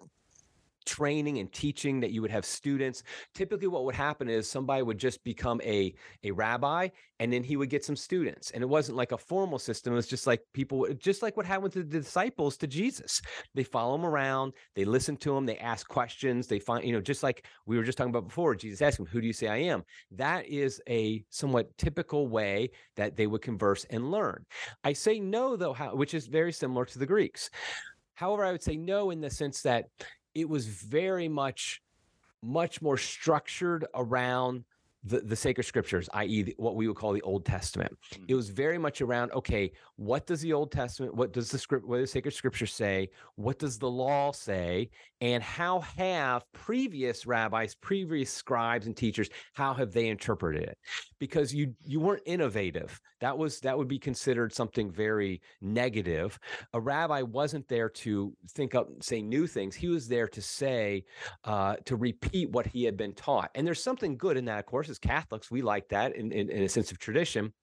training 0.86 1.39
and 1.39 1.52
teaching 1.52 2.00
that 2.00 2.12
you 2.12 2.21
would 2.21 2.32
have 2.32 2.45
students. 2.45 3.04
Typically 3.34 3.67
what 3.67 3.86
would 3.86 3.95
happen 3.95 4.30
is 4.30 4.50
somebody 4.50 4.84
would 4.84 4.98
just 4.98 5.24
become 5.24 5.62
a 5.63 5.93
a 6.24 6.32
rabbi 6.32 6.88
and 7.19 7.32
then 7.32 7.43
he 7.43 7.56
would 7.56 7.69
get 7.69 7.86
some 7.86 7.95
students. 7.95 8.52
And 8.52 8.62
it 8.62 8.67
wasn't 8.67 8.98
like 8.98 9.12
a 9.12 9.17
formal 9.17 9.60
system 9.60 9.93
it 9.93 9.95
was 9.95 10.08
just 10.08 10.28
like 10.28 10.41
people 10.54 10.88
just 10.98 11.21
like 11.21 11.38
what 11.38 11.45
happened 11.45 11.74
to 11.74 11.84
the 11.84 12.00
disciples 12.00 12.58
to 12.58 12.67
jesus. 12.67 13.21
They 13.54 13.63
follow 13.63 13.95
him 13.95 14.06
around 14.06 14.54
they 14.76 14.86
listen 14.86 15.17
to 15.17 15.36
him 15.36 15.45
they 15.45 15.58
ask 15.58 15.88
questions 15.88 16.48
they 16.48 16.60
find 16.60 16.84
you 16.86 16.93
know 16.93 17.02
just 17.02 17.24
like 17.24 17.45
we 17.65 17.78
were 17.78 17.84
just 17.84 17.98
talking 17.98 18.10
about 18.12 18.28
before 18.28 18.56
jesus 18.56 18.82
asked 18.82 19.00
him 19.00 19.06
who 19.06 19.21
do 19.21 19.28
you 19.28 19.34
say 19.34 19.48
i 19.48 19.58
am? 19.58 19.84
That 20.12 20.48
is 20.48 20.82
a 20.88 21.24
somewhat 21.30 21.78
typical 21.78 22.28
way 22.28 22.71
that 22.95 23.15
they 23.15 23.28
would 23.28 23.41
converse 23.41 23.86
and 23.89 24.12
learn. 24.12 24.45
I 24.84 24.93
say 24.93 25.19
no 25.19 25.56
though 25.56 25.74
how, 25.74 25.95
which 25.95 26.13
is 26.13 26.28
very 26.28 26.52
similar 26.52 26.86
to 26.86 27.00
the 27.00 27.06
greeks. 27.06 27.50
However 28.15 28.45
i 28.45 28.52
would 28.52 28.63
say 28.63 28.78
no 28.78 29.12
in 29.12 29.21
the 29.21 29.30
sense 29.30 29.62
that 29.62 29.86
it 30.36 30.48
was 30.50 30.67
very 30.67 31.28
much 31.28 31.82
much 32.43 32.82
more 32.82 32.98
structured 32.98 33.86
around 33.95 34.65
the, 35.06 35.20
the 35.20 35.36
sacred 35.36 35.63
scriptures, 35.63 36.10
i.e., 36.13 36.54
what 36.58 36.76
we 36.76 36.88
would 36.88 36.98
call 36.98 37.13
the 37.13 37.22
Old 37.22 37.46
Testament. 37.46 37.96
Mm-hmm. 38.13 38.26
It 38.28 38.36
was 38.36 38.50
very 38.50 38.78
much 38.78 39.02
around 39.02 39.32
okay, 39.34 39.72
what 39.98 40.26
does 40.26 40.41
the 40.41 40.52
Old 40.52 40.72
Testament, 40.72 41.15
what 41.15 41.32
does 41.32 41.50
the 41.50 41.60
script, 41.60 41.88
what 41.88 41.98
does 41.98 42.10
the 42.10 42.13
sacred 42.13 42.34
scripture 42.34 42.65
say, 42.65 43.10
what 43.36 43.60
does 43.60 43.78
the 43.78 43.89
law 43.89 44.32
say, 44.32 44.89
and 45.22 45.44
how 45.44 45.82
have 45.82 46.52
previous 46.52 47.26
rabbis, 47.26 47.76
previous 47.76 48.32
scribes 48.32 48.88
and 48.88 48.98
teachers, 48.98 49.30
how 49.54 49.74
have 49.74 49.94
they 49.94 50.08
interpreted 50.08 50.63
it? 50.63 50.78
Because 51.20 51.54
you 51.54 51.74
you 51.86 52.00
weren't 52.00 52.24
innovative. 52.26 53.00
That 53.22 53.38
was 53.38 53.60
that 53.62 53.78
would 53.78 53.88
be 53.88 54.00
considered 54.00 54.54
something 54.54 54.91
very 54.91 55.41
negative. 55.62 56.38
A 56.74 56.80
rabbi 56.80 57.22
wasn't 57.22 57.68
there 57.68 57.89
to 57.89 58.34
think 58.50 58.76
up, 58.76 58.89
say 59.02 59.22
new 59.22 59.48
things. 59.48 59.76
He 59.76 59.88
was 59.88 60.08
there 60.08 60.28
to 60.28 60.41
say, 60.41 61.06
uh, 61.44 61.76
to 61.86 61.96
repeat 61.96 62.50
what 62.52 62.65
he 62.65 62.84
had 62.84 62.98
been 62.98 63.13
taught. 63.13 63.52
And 63.56 63.65
there's 63.65 63.84
something 63.84 64.18
good 64.18 64.38
in 64.38 64.46
that, 64.46 64.60
of 64.60 64.65
course 64.65 64.89
as 64.95 64.99
Catholics, 64.99 65.51
we 65.51 65.62
like 65.62 65.88
that 65.89 66.15
in, 66.15 66.31
in, 66.31 66.49
in, 66.49 66.63
a 66.63 66.69
sense 66.69 66.91
of 66.91 66.97
tradition. 66.97 67.53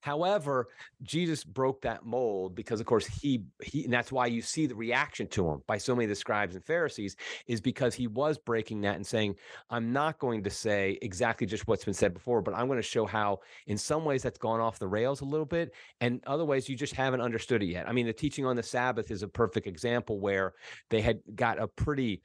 However, 0.00 0.68
Jesus 1.02 1.42
broke 1.44 1.82
that 1.82 2.04
mold 2.04 2.54
because, 2.54 2.80
of 2.80 2.86
course, 2.86 3.06
he 3.06 3.42
he 3.62 3.84
and 3.84 3.92
that's 3.92 4.12
why 4.12 4.26
you 4.26 4.40
see 4.40 4.66
the 4.66 4.74
reaction 4.74 5.26
to 5.28 5.48
him 5.48 5.62
by 5.66 5.78
so 5.78 5.94
many 5.94 6.04
of 6.04 6.10
the 6.10 6.14
scribes 6.14 6.54
and 6.54 6.64
Pharisees 6.64 7.16
is 7.46 7.60
because 7.60 7.94
he 7.94 8.06
was 8.06 8.38
breaking 8.38 8.80
that 8.82 8.96
and 8.96 9.06
saying, 9.06 9.34
I'm 9.70 9.92
not 9.92 10.18
going 10.18 10.44
to 10.44 10.50
say 10.50 10.98
exactly 11.02 11.46
just 11.46 11.66
what's 11.66 11.84
been 11.84 11.94
said 11.94 12.14
before, 12.14 12.40
but 12.42 12.54
I'm 12.54 12.66
going 12.66 12.78
to 12.78 12.82
show 12.82 13.06
how 13.06 13.40
in 13.66 13.76
some 13.76 14.04
ways 14.04 14.22
that's 14.22 14.38
gone 14.38 14.60
off 14.60 14.78
the 14.78 14.88
rails 14.88 15.20
a 15.20 15.24
little 15.24 15.46
bit, 15.46 15.72
and 16.00 16.20
other 16.26 16.44
ways 16.44 16.68
you 16.68 16.76
just 16.76 16.94
haven't 16.94 17.20
understood 17.20 17.62
it 17.62 17.66
yet. 17.66 17.88
I 17.88 17.92
mean, 17.92 18.06
the 18.06 18.12
teaching 18.12 18.46
on 18.46 18.56
the 18.56 18.62
Sabbath 18.62 19.10
is 19.10 19.22
a 19.22 19.28
perfect 19.28 19.66
example 19.66 20.20
where 20.20 20.54
they 20.90 21.00
had 21.00 21.20
got 21.34 21.60
a 21.60 21.66
pretty 21.66 22.22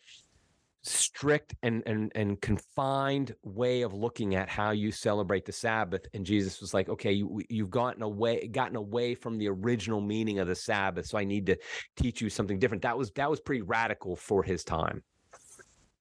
strict 0.84 1.54
and 1.62 1.84
and 1.86 2.12
and 2.16 2.42
confined 2.42 3.36
way 3.44 3.84
of 3.84 3.94
looking 3.94 4.36
at 4.36 4.50
how 4.50 4.72
you 4.72 4.92
celebrate 4.92 5.46
the 5.46 5.52
sabbath. 5.52 6.08
And 6.14 6.26
jesus 6.26 6.60
was 6.60 6.74
like 6.74 6.90
okay 6.90 7.12
you, 7.12 7.42
you've 7.50 7.70
gotten 7.70 8.02
away 8.02 8.48
gotten 8.48 8.76
away 8.76 9.14
from 9.14 9.38
the 9.38 9.48
original 9.48 10.02
meaning 10.02 10.40
of 10.40 10.48
the 10.48 10.56
sabbath 10.56 11.06
so 11.06 11.18
i 11.18 11.24
need 11.24 11.46
to 11.46 11.58
teach 11.96 12.22
you 12.22 12.30
something 12.30 12.60
different. 12.60 12.84
That 12.84 12.98
was 12.98 13.12
that 13.12 13.30
was 13.30 13.40
pretty 13.40 13.62
radical 13.62 14.16
for 14.16 14.44
his 14.44 14.64
time. 14.64 15.04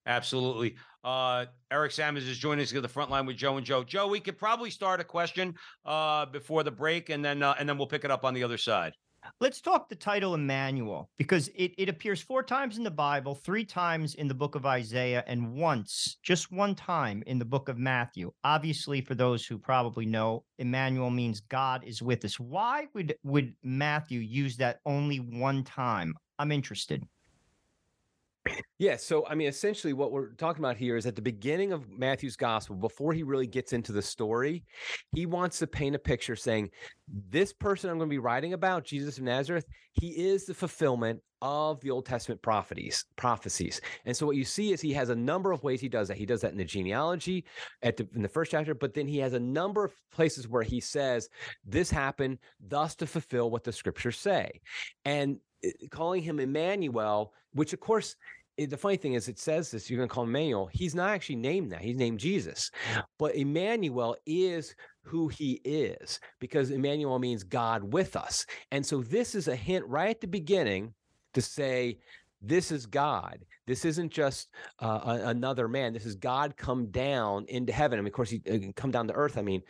Absolutely. 0.07 0.77
Uh 1.05 1.47
eric 1.71 1.93
sammons 1.93 2.27
is 2.27 2.39
joining 2.39 2.63
us 2.63 2.75
at 2.75 2.83
the 2.83 2.89
front 2.89 3.11
line 3.11 3.27
with 3.27 3.37
joe 3.37 3.57
and 3.57 3.67
joe. 3.67 3.85
Joe 3.85 4.09
we 4.09 4.21
could 4.21 4.39
probably 4.39 4.71
start 4.71 5.01
a 5.01 5.05
question 5.05 5.55
uh 5.85 6.27
before 6.27 6.63
the 6.63 6.71
break 6.71 7.11
and 7.11 7.25
then 7.25 7.43
uh, 7.43 7.55
and 7.59 7.69
then 7.69 7.77
we'll 7.77 7.87
pick 7.87 8.05
it 8.05 8.11
up 8.11 8.25
on 8.25 8.35
the 8.35 8.45
other 8.45 8.59
side 8.59 8.95
Let's 9.41 9.61
talk 9.61 9.89
the 9.89 9.95
title 9.95 10.35
Emmanuel 10.35 11.11
because 11.19 11.49
it, 11.55 11.73
it 11.79 11.89
appears 11.89 12.21
four 12.21 12.43
times 12.43 12.79
in 12.79 12.85
the 12.85 12.91
Bible, 12.91 13.35
three 13.35 13.65
times 13.65 14.15
in 14.15 14.29
the 14.29 14.35
book 14.35 14.55
of 14.55 14.67
Isaiah, 14.67 15.25
and 15.27 15.55
once, 15.55 16.19
just 16.23 16.53
one 16.53 16.75
time 16.75 17.23
in 17.27 17.39
the 17.39 17.45
book 17.45 17.69
of 17.69 17.79
Matthew. 17.79 18.33
Obviously, 18.45 19.01
for 19.01 19.15
those 19.15 19.45
who 19.45 19.59
probably 19.59 20.07
know, 20.07 20.45
Emmanuel 20.59 21.11
means 21.11 21.41
God 21.41 21.85
is 21.85 22.03
with 22.03 22.25
us. 22.25 22.41
Why 22.41 22.87
would, 22.95 23.15
would 23.23 23.55
Matthew 23.63 24.21
use 24.21 24.57
that 24.57 24.81
only 24.87 25.19
one 25.19 25.65
time? 25.65 26.15
I'm 26.39 26.53
interested. 26.53 27.05
Yeah. 28.79 28.97
So, 28.97 29.27
I 29.27 29.35
mean, 29.35 29.49
essentially, 29.49 29.93
what 29.93 30.11
we're 30.13 30.33
talking 30.33 30.65
about 30.65 30.77
here 30.77 30.97
is 30.97 31.05
at 31.05 31.15
the 31.15 31.23
beginning 31.23 31.73
of 31.73 31.91
Matthew's 31.91 32.37
gospel, 32.37 32.77
before 32.77 33.13
he 33.13 33.23
really 33.23 33.47
gets 33.47 33.75
into 33.75 33.93
the 33.93 34.01
story, 34.01 34.65
he 35.15 35.27
wants 35.27 35.59
to 35.59 35.67
paint 35.67 35.95
a 35.95 35.99
picture 35.99 36.35
saying, 36.35 36.71
This 37.07 37.53
person 37.53 37.91
I'm 37.91 37.99
going 37.99 38.09
to 38.09 38.15
be 38.15 38.19
writing 38.19 38.55
about, 38.55 38.85
Jesus 38.85 39.19
of 39.19 39.25
Nazareth, 39.25 39.67
he 39.93 40.09
is 40.09 40.47
the 40.47 40.55
fulfillment 40.55 41.21
of 41.43 41.81
the 41.81 41.91
Old 41.91 42.07
Testament 42.07 42.41
prophecies. 42.43 43.05
prophecies. 43.17 43.81
And 44.07 44.17
so, 44.17 44.25
what 44.25 44.37
you 44.37 44.45
see 44.45 44.73
is 44.73 44.81
he 44.81 44.95
has 44.95 45.11
a 45.11 45.17
number 45.17 45.53
of 45.53 45.63
ways 45.63 45.81
he 45.81 45.89
does 45.89 46.09
that. 46.09 46.17
He 46.17 46.27
does 46.27 46.41
that 46.41 46.53
in 46.53 46.59
the 46.59 46.65
genealogy 46.65 47.45
at 47.83 47.99
the, 47.99 48.09
in 48.15 48.23
the 48.23 48.29
first 48.29 48.51
chapter, 48.51 48.75
but 48.75 48.95
then 48.95 49.07
he 49.07 49.19
has 49.19 49.35
a 49.35 49.41
number 49.41 49.85
of 49.85 49.93
places 50.11 50.49
where 50.49 50.63
he 50.63 50.81
says, 50.81 51.29
This 51.67 51.91
happened 51.91 52.39
thus 52.67 52.95
to 52.97 53.07
fulfill 53.07 53.51
what 53.51 53.65
the 53.65 53.73
scriptures 53.73 54.19
say. 54.19 54.61
And 55.05 55.39
calling 55.91 56.23
him 56.23 56.41
Emmanuel, 56.41 57.33
which 57.53 57.73
of 57.73 57.81
course, 57.81 58.17
the 58.59 58.77
funny 58.77 58.97
thing 58.97 59.15
is, 59.15 59.29
it 59.29 59.39
says 59.39 59.71
this. 59.71 59.89
You're 59.89 59.97
going 59.99 60.09
to 60.09 60.15
call 60.15 60.25
him 60.25 60.31
Emmanuel. 60.31 60.69
He's 60.71 60.95
not 60.95 61.11
actually 61.11 61.37
named 61.37 61.73
that. 61.73 61.81
He's 61.81 61.97
named 61.97 62.21
Jesus, 62.21 62.71
but 63.19 63.35
Emmanuel 63.35 64.17
is 64.27 64.75
who 65.03 65.29
he 65.29 65.61
is 65.65 66.21
because 66.41 66.71
Emmanuel 66.71 67.19
means 67.19 67.43
God 67.43 67.93
with 67.93 68.17
us. 68.17 68.45
And 68.71 68.85
so 68.85 69.03
this 69.03 69.35
is 69.35 69.49
a 69.49 69.57
hint 69.57 69.87
right 69.87 70.11
at 70.11 70.21
the 70.21 70.27
beginning 70.27 70.93
to 71.33 71.41
say 71.41 71.99
this 72.43 72.73
is 72.73 72.87
God. 72.87 73.45
This 73.67 73.85
isn't 73.85 74.11
just 74.11 74.49
uh, 74.79 75.19
another 75.25 75.69
man. 75.69 75.93
This 75.93 76.07
is 76.07 76.15
God 76.15 76.57
come 76.57 76.91
down 76.91 77.45
into 77.49 77.73
heaven. 77.73 77.99
I 77.99 78.03
mean, 78.03 78.09
of 78.09 78.15
course, 78.15 78.31
he 78.31 78.43
uh, 78.51 78.73
come 78.75 78.91
down 78.91 79.07
to 79.09 79.15
earth. 79.15 79.37
I 79.37 79.43
mean, 79.43 79.63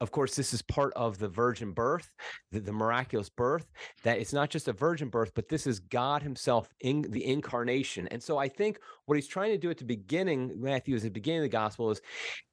of 0.00 0.10
course, 0.10 0.34
this 0.34 0.52
is 0.52 0.60
part 0.60 0.92
of 0.94 1.18
the 1.18 1.28
virgin 1.28 1.72
birth, 1.72 2.10
the, 2.50 2.60
the, 2.60 2.72
miraculous 2.72 3.28
birth. 3.28 3.66
That 4.02 4.18
it's 4.18 4.32
not 4.32 4.50
just 4.50 4.68
a 4.68 4.72
virgin 4.72 5.08
birth, 5.08 5.32
but 5.34 5.48
this 5.48 5.66
is 5.66 5.78
God 5.78 6.22
Himself 6.22 6.68
in 6.80 7.02
the 7.02 7.24
incarnation. 7.24 8.08
And 8.08 8.22
so, 8.22 8.38
I 8.38 8.48
think 8.48 8.80
what 9.06 9.14
He's 9.14 9.28
trying 9.28 9.52
to 9.52 9.58
do 9.58 9.70
at 9.70 9.78
the 9.78 9.84
beginning, 9.84 10.52
Matthew, 10.56 10.96
is 10.96 11.04
at 11.04 11.06
the 11.06 11.20
beginning 11.20 11.40
of 11.40 11.44
the 11.44 11.48
gospel, 11.50 11.90
is 11.90 12.00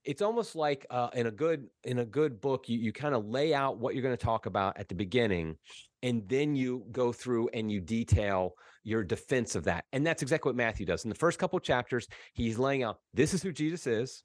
it's 0.05 0.21
almost 0.21 0.55
like 0.55 0.85
uh, 0.89 1.09
in 1.13 1.27
a 1.27 1.31
good 1.31 1.67
in 1.83 1.99
a 1.99 2.05
good 2.05 2.39
book, 2.39 2.69
you 2.69 2.77
you 2.77 2.93
kind 2.93 3.15
of 3.15 3.25
lay 3.25 3.53
out 3.53 3.79
what 3.79 3.95
you're 3.95 4.03
going 4.03 4.15
to 4.15 4.25
talk 4.25 4.45
about 4.45 4.77
at 4.77 4.87
the 4.87 4.95
beginning, 4.95 5.57
and 6.03 6.27
then 6.27 6.55
you 6.55 6.85
go 6.91 7.11
through 7.11 7.49
and 7.53 7.71
you 7.71 7.81
detail 7.81 8.53
your 8.83 9.03
defense 9.03 9.55
of 9.55 9.63
that. 9.63 9.85
And 9.93 10.05
that's 10.05 10.21
exactly 10.21 10.49
what 10.49 10.57
Matthew 10.57 10.85
does. 10.85 11.05
In 11.05 11.09
the 11.09 11.15
first 11.15 11.39
couple 11.39 11.59
chapters, 11.59 12.07
he's 12.33 12.59
laying 12.59 12.83
out 12.83 12.99
this 13.13 13.33
is 13.33 13.41
who 13.41 13.51
Jesus 13.51 13.87
is. 13.87 14.23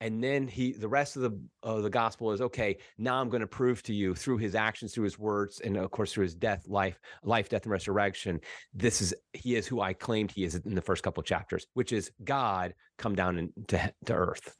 And 0.00 0.22
then 0.22 0.46
he, 0.46 0.72
the 0.72 0.86
rest 0.86 1.16
of 1.16 1.22
the 1.22 1.40
uh, 1.64 1.80
the 1.80 1.90
gospel 1.90 2.30
is 2.30 2.40
okay. 2.40 2.76
Now 2.96 3.20
I'm 3.20 3.28
going 3.28 3.40
to 3.40 3.46
prove 3.48 3.82
to 3.84 3.94
you 3.94 4.14
through 4.14 4.36
his 4.36 4.54
actions, 4.54 4.94
through 4.94 5.04
his 5.04 5.18
words, 5.18 5.60
and 5.60 5.76
of 5.76 5.90
course 5.90 6.12
through 6.12 6.24
his 6.24 6.34
death, 6.34 6.68
life, 6.68 7.00
life, 7.24 7.48
death, 7.48 7.64
and 7.64 7.72
resurrection. 7.72 8.40
This 8.72 9.02
is 9.02 9.14
he 9.32 9.56
is 9.56 9.66
who 9.66 9.80
I 9.80 9.92
claimed 9.92 10.30
he 10.30 10.44
is 10.44 10.54
in 10.54 10.76
the 10.76 10.82
first 10.82 11.02
couple 11.02 11.24
chapters, 11.24 11.66
which 11.74 11.92
is 11.92 12.12
God 12.22 12.74
come 12.98 13.16
down 13.16 13.36
into 13.36 13.92
to 14.04 14.14
earth. 14.14 14.56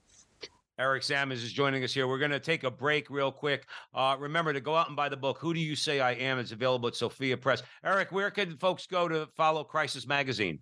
Eric 0.79 1.05
Sammons 1.05 1.45
is 1.45 1.53
joining 1.53 1.85
us 1.85 1.95
here. 1.95 2.09
We're 2.09 2.19
going 2.19 2.33
to 2.33 2.41
take 2.41 2.65
a 2.65 2.71
break 2.71 3.09
real 3.09 3.31
quick. 3.31 3.67
Uh, 3.95 4.17
remember 4.19 4.53
to 4.53 4.61
go 4.61 4.75
out 4.75 4.89
and 4.89 4.97
buy 4.97 5.09
the 5.09 5.17
book, 5.17 5.39
Who 5.39 5.55
Do 5.55 5.61
You 5.61 5.77
Say 5.77 6.01
I 6.01 6.13
Am? 6.13 6.39
It's 6.39 6.51
available 6.51 6.89
at 6.89 6.97
Sophia 6.97 7.37
Press. 7.37 7.63
Eric, 7.85 8.11
where 8.11 8.31
can 8.31 8.57
folks 8.57 8.87
go 8.87 9.07
to 9.07 9.29
follow 9.37 9.63
Crisis 9.63 10.07
Magazine? 10.07 10.59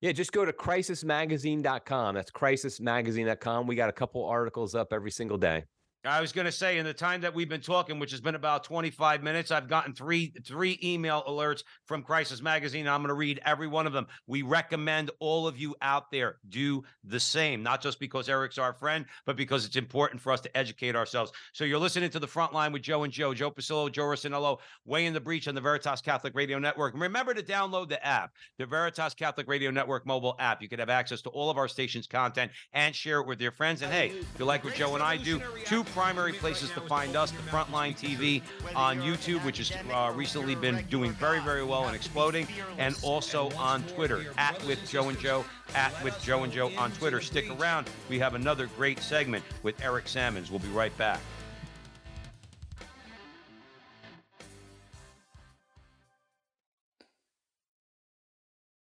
Yeah, 0.00 0.10
just 0.10 0.32
go 0.32 0.44
to 0.44 0.52
crisismagazine.com. 0.52 2.14
That's 2.16 2.30
crisismagazine.com. 2.32 3.66
We 3.68 3.76
got 3.76 3.88
a 3.88 3.92
couple 3.92 4.24
articles 4.24 4.74
up 4.74 4.92
every 4.92 5.12
single 5.12 5.38
day. 5.38 5.62
I 6.04 6.20
was 6.20 6.32
going 6.32 6.46
to 6.46 6.52
say, 6.52 6.78
in 6.78 6.84
the 6.84 6.92
time 6.92 7.20
that 7.20 7.32
we've 7.32 7.48
been 7.48 7.60
talking, 7.60 8.00
which 8.00 8.10
has 8.10 8.20
been 8.20 8.34
about 8.34 8.64
25 8.64 9.22
minutes, 9.22 9.52
I've 9.52 9.68
gotten 9.68 9.92
three 9.92 10.32
three 10.44 10.78
email 10.82 11.22
alerts 11.28 11.62
from 11.86 12.02
Crisis 12.02 12.42
Magazine. 12.42 12.88
I'm 12.88 13.02
going 13.02 13.08
to 13.08 13.14
read 13.14 13.40
every 13.44 13.68
one 13.68 13.86
of 13.86 13.92
them. 13.92 14.08
We 14.26 14.42
recommend 14.42 15.12
all 15.20 15.46
of 15.46 15.58
you 15.58 15.76
out 15.80 16.10
there 16.10 16.38
do 16.48 16.82
the 17.04 17.20
same, 17.20 17.62
not 17.62 17.80
just 17.82 18.00
because 18.00 18.28
Eric's 18.28 18.58
our 18.58 18.72
friend, 18.72 19.06
but 19.26 19.36
because 19.36 19.64
it's 19.64 19.76
important 19.76 20.20
for 20.20 20.32
us 20.32 20.40
to 20.40 20.56
educate 20.56 20.96
ourselves. 20.96 21.30
So 21.52 21.64
you're 21.64 21.78
listening 21.78 22.10
to 22.10 22.18
the 22.18 22.26
front 22.26 22.52
line 22.52 22.72
with 22.72 22.82
Joe 22.82 23.04
and 23.04 23.12
Joe, 23.12 23.32
Joe 23.32 23.52
Pasillo, 23.52 23.90
Joe 23.90 24.02
Rossinello, 24.02 24.58
way 24.84 25.06
in 25.06 25.12
the 25.12 25.20
breach 25.20 25.46
on 25.46 25.54
the 25.54 25.60
Veritas 25.60 26.00
Catholic 26.00 26.34
Radio 26.34 26.58
Network. 26.58 26.94
And 26.94 27.02
remember 27.02 27.32
to 27.32 27.42
download 27.42 27.88
the 27.88 28.04
app, 28.04 28.32
the 28.58 28.66
Veritas 28.66 29.14
Catholic 29.14 29.46
Radio 29.46 29.70
Network 29.70 30.04
mobile 30.04 30.34
app. 30.40 30.60
You 30.62 30.68
can 30.68 30.80
have 30.80 30.90
access 30.90 31.22
to 31.22 31.30
all 31.30 31.48
of 31.48 31.58
our 31.58 31.68
station's 31.68 32.08
content 32.08 32.50
and 32.72 32.92
share 32.92 33.20
it 33.20 33.26
with 33.28 33.40
your 33.40 33.52
friends. 33.52 33.82
And 33.82 33.92
hey, 33.92 34.08
if 34.08 34.38
you 34.40 34.44
like 34.44 34.64
what 34.64 34.74
Joe 34.74 34.94
and 34.94 35.02
I 35.02 35.16
do, 35.16 35.40
two 35.64 35.84
primary 35.92 36.32
places 36.32 36.70
to 36.70 36.80
find 36.82 37.16
us 37.16 37.30
the 37.30 37.42
Frontline 37.42 37.96
TV 37.96 38.42
on 38.74 39.00
YouTube, 39.00 39.44
which 39.44 39.58
has 39.58 39.72
uh, 39.92 40.12
recently 40.14 40.54
been 40.54 40.84
doing 40.90 41.12
very, 41.12 41.40
very 41.40 41.64
well 41.64 41.86
and 41.86 41.94
exploding, 41.94 42.46
and 42.78 42.96
also 43.02 43.50
on 43.52 43.82
Twitter, 43.84 44.26
at 44.38 44.62
with 44.66 44.78
Joe 44.88 45.08
and 45.08 45.18
Joe, 45.18 45.44
at 45.74 45.92
with 46.02 46.20
Joe 46.22 46.42
and 46.44 46.52
Joe 46.52 46.70
on 46.76 46.92
Twitter. 46.92 47.20
Stick 47.20 47.50
around. 47.60 47.88
We 48.08 48.18
have 48.18 48.34
another 48.34 48.66
great 48.76 48.98
segment 49.00 49.44
with 49.62 49.80
Eric 49.82 50.08
Sammons. 50.08 50.50
We'll 50.50 50.60
be 50.60 50.68
right 50.68 50.96
back. 50.96 51.20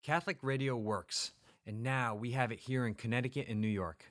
Catholic 0.03 0.37
Radio 0.43 0.75
works 0.77 1.31
And 1.65 1.81
now 1.81 2.13
we 2.13 2.31
have 2.31 2.51
it 2.51 2.59
here 2.59 2.85
in 2.85 2.93
Connecticut 2.93 3.47
and 3.49 3.59
New 3.59 3.67
York. 3.67 4.05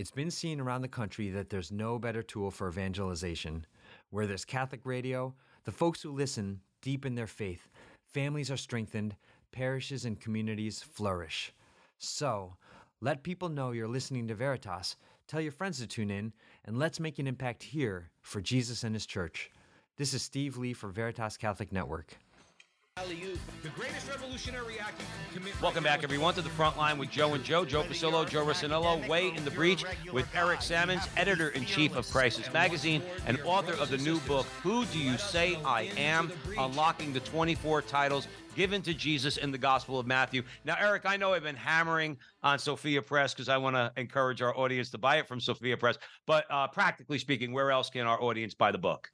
It's 0.00 0.10
been 0.10 0.30
seen 0.30 0.62
around 0.62 0.80
the 0.80 0.88
country 0.88 1.28
that 1.28 1.50
there's 1.50 1.70
no 1.70 1.98
better 1.98 2.22
tool 2.22 2.50
for 2.50 2.70
evangelization. 2.70 3.66
Where 4.08 4.26
there's 4.26 4.46
Catholic 4.46 4.80
radio, 4.84 5.34
the 5.64 5.72
folks 5.72 6.00
who 6.00 6.10
listen 6.10 6.62
deepen 6.80 7.16
their 7.16 7.26
faith, 7.26 7.68
families 8.06 8.50
are 8.50 8.56
strengthened, 8.56 9.14
parishes 9.52 10.06
and 10.06 10.18
communities 10.18 10.82
flourish. 10.82 11.52
So, 11.98 12.54
let 13.02 13.22
people 13.22 13.50
know 13.50 13.72
you're 13.72 13.86
listening 13.86 14.26
to 14.28 14.34
Veritas, 14.34 14.96
tell 15.28 15.42
your 15.42 15.52
friends 15.52 15.80
to 15.80 15.86
tune 15.86 16.10
in, 16.10 16.32
and 16.64 16.78
let's 16.78 16.98
make 16.98 17.18
an 17.18 17.26
impact 17.26 17.62
here 17.62 18.08
for 18.22 18.40
Jesus 18.40 18.82
and 18.82 18.94
His 18.94 19.04
church. 19.04 19.50
This 19.98 20.14
is 20.14 20.22
Steve 20.22 20.56
Lee 20.56 20.72
for 20.72 20.88
Veritas 20.88 21.36
Catholic 21.36 21.72
Network. 21.72 22.16
Welcome 25.62 25.82
back, 25.82 26.04
everyone, 26.04 26.34
to 26.34 26.42
the 26.42 26.50
front 26.50 26.76
line 26.76 26.98
with 26.98 27.10
Joe 27.10 27.32
and 27.32 27.42
Joe, 27.42 27.64
Joe 27.64 27.82
Pasillo, 27.82 28.28
Joe 28.28 28.44
Rossinello, 28.44 29.08
way 29.08 29.34
in 29.34 29.42
the 29.42 29.50
breach 29.50 29.84
with 30.12 30.28
Eric 30.34 30.60
Sammons, 30.60 31.08
editor 31.16 31.48
in 31.50 31.64
chief 31.64 31.96
of 31.96 32.10
Crisis 32.10 32.52
Magazine 32.52 33.02
and 33.26 33.40
author 33.44 33.72
of 33.80 33.88
the 33.88 33.96
new 33.98 34.20
book, 34.20 34.44
Who 34.62 34.84
Do 34.86 34.98
You 34.98 35.16
Say 35.16 35.56
I 35.64 35.90
Am? 35.96 36.30
Unlocking 36.58 37.14
the 37.14 37.20
24 37.20 37.82
titles 37.82 38.28
given 38.54 38.82
to 38.82 38.92
Jesus 38.92 39.38
in 39.38 39.50
the 39.50 39.58
Gospel 39.58 39.98
of 39.98 40.06
Matthew. 40.06 40.42
Now, 40.66 40.76
Eric, 40.78 41.02
I 41.06 41.16
know 41.16 41.32
I've 41.32 41.42
been 41.42 41.56
hammering 41.56 42.18
on 42.42 42.58
Sophia 42.58 43.00
Press 43.00 43.32
because 43.32 43.48
I 43.48 43.56
want 43.56 43.76
to 43.76 43.92
encourage 43.96 44.42
our 44.42 44.54
audience 44.56 44.90
to 44.90 44.98
buy 44.98 45.16
it 45.16 45.26
from 45.26 45.40
Sophia 45.40 45.76
Press, 45.76 45.96
but 46.26 46.44
uh, 46.50 46.68
practically 46.68 47.18
speaking, 47.18 47.52
where 47.52 47.70
else 47.70 47.88
can 47.88 48.06
our 48.06 48.20
audience 48.20 48.52
buy 48.52 48.72
the 48.72 48.78
book? 48.78 49.10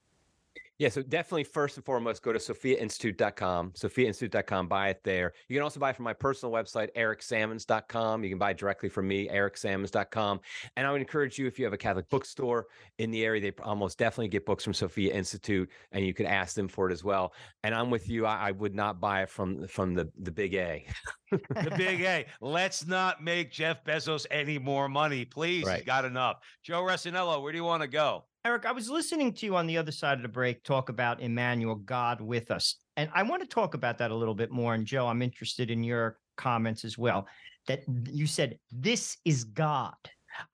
Yeah, 0.79 0.91
so 0.91 1.03
definitely 1.03 1.45
first 1.45 1.77
and 1.77 1.85
foremost, 1.87 2.23
go 2.23 2.33
to 2.33 2.39
sophiainstitute.com, 2.39 3.73
sophiainstitute.com, 3.73 4.69
buy 4.69 4.89
it 4.89 5.01
there. 5.05 5.33
You 5.49 5.57
can 5.57 5.62
also 5.62 5.81
buy 5.81 5.93
from 5.95 6.05
my 6.05 6.12
personal 6.12 6.53
website, 6.53 6.89
ericsammons.com. 6.95 8.23
You 8.23 8.29
can 8.29 8.39
buy 8.39 8.53
directly 8.53 8.91
from 8.91 9.09
me, 9.09 9.27
ericsammons.com. 9.29 10.41
And 10.77 10.87
I 10.87 10.93
would 10.93 11.01
encourage 11.01 11.39
you, 11.39 11.47
if 11.47 11.59
you 11.59 11.65
have 11.65 11.73
a 11.73 11.79
Catholic 11.79 12.11
bookstore 12.11 12.67
in 12.99 13.11
the 13.11 13.25
area, 13.25 13.41
they 13.41 13.53
almost 13.62 13.99
definitely 13.99 14.29
get 14.29 14.45
books 14.45 14.65
from 14.65 14.75
Sophia 14.75 15.15
Institute, 15.15 15.71
and 15.93 16.05
you 16.05 16.12
can 16.12 16.27
ask 16.27 16.55
them 16.55 16.69
for 16.69 16.91
it 16.91 16.93
as 16.93 17.03
well. 17.03 17.33
And 17.62 17.75
I'm 17.75 17.91
with 17.91 18.11
you. 18.11 18.27
I, 18.27 18.49
I 18.49 18.51
would 18.51 18.75
not 18.75 19.01
buy 19.01 19.23
it 19.23 19.31
from 19.31 19.67
from 19.67 19.95
the 19.95 20.11
the 20.19 20.31
big 20.31 20.55
A. 20.55 20.85
the 21.31 21.73
big 21.77 22.03
A. 22.03 22.27
Let's 22.41 22.87
not 22.87 23.23
make 23.23 23.51
Jeff 23.51 23.83
Bezos 23.85 24.27
any 24.31 24.59
more 24.59 24.89
money, 24.89 25.25
please. 25.25 25.65
Right. 25.65 25.79
He's 25.79 25.87
got 25.87 26.05
enough. 26.05 26.37
Joe 26.62 26.83
Rossinello, 26.83 27.43
where 27.43 27.53
do 27.53 27.59
you 27.59 27.65
want 27.65 27.83
to 27.83 27.89
go? 27.89 28.25
Eric, 28.47 28.65
I 28.65 28.71
was 28.71 28.89
listening 28.89 29.33
to 29.33 29.47
you 29.47 29.57
on 29.57 29.67
the 29.67 29.77
other 29.77 29.91
side 29.91 30.19
of 30.19 30.23
the 30.23 30.29
break 30.29 30.63
talk 30.63 30.89
about 30.89 31.21
Emmanuel, 31.21 31.75
God 31.75 32.21
with 32.21 32.53
us. 32.53 32.77
And 32.97 33.11
I 33.13 33.25
want 33.25 33.43
to 33.43 33.49
talk 33.49 33.75
about 33.75 33.99
that 33.99 34.13
a 34.13 34.15
little 34.15 34.37
bit 34.37 34.53
more. 34.53 34.75
And 34.75 34.87
Joe, 34.87 35.09
I'm 35.09 35.21
interested 35.21 35.69
in 35.69 35.83
your 35.83 36.19
comments 36.37 36.85
as 36.85 36.97
well. 36.97 37.27
That 37.67 37.83
you 38.09 38.29
said, 38.29 38.57
this 38.71 39.17
is 39.25 39.43
God. 39.43 39.97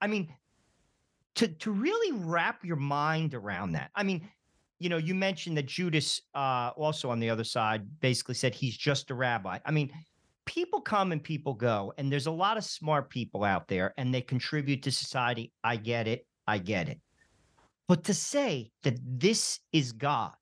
I 0.01 0.07
mean, 0.07 0.33
to, 1.35 1.47
to 1.47 1.71
really 1.71 2.17
wrap 2.17 2.65
your 2.65 2.77
mind 2.77 3.35
around 3.35 3.73
that. 3.73 3.91
I 3.93 4.01
mean, 4.01 4.27
you 4.79 4.89
know, 4.89 4.97
you 4.97 5.13
mentioned 5.13 5.55
that 5.57 5.67
Judas, 5.67 6.19
uh, 6.33 6.71
also 6.75 7.11
on 7.11 7.19
the 7.19 7.29
other 7.29 7.43
side, 7.43 7.85
basically 7.99 8.33
said 8.33 8.55
he's 8.55 8.75
just 8.75 9.11
a 9.11 9.13
rabbi. 9.13 9.59
I 9.67 9.69
mean, 9.69 9.91
people 10.45 10.81
come 10.81 11.11
and 11.11 11.23
people 11.23 11.53
go, 11.53 11.93
and 11.99 12.11
there's 12.11 12.25
a 12.25 12.31
lot 12.31 12.57
of 12.57 12.63
smart 12.63 13.11
people 13.11 13.43
out 13.43 13.67
there, 13.67 13.93
and 13.99 14.11
they 14.11 14.21
contribute 14.21 14.81
to 14.81 14.91
society. 14.91 15.51
I 15.63 15.75
get 15.75 16.07
it. 16.07 16.25
I 16.47 16.57
get 16.57 16.89
it. 16.89 16.99
But 17.93 18.05
to 18.05 18.13
say 18.15 18.71
that 18.81 18.97
this 19.03 19.59
is 19.71 19.91
God, 19.91 20.33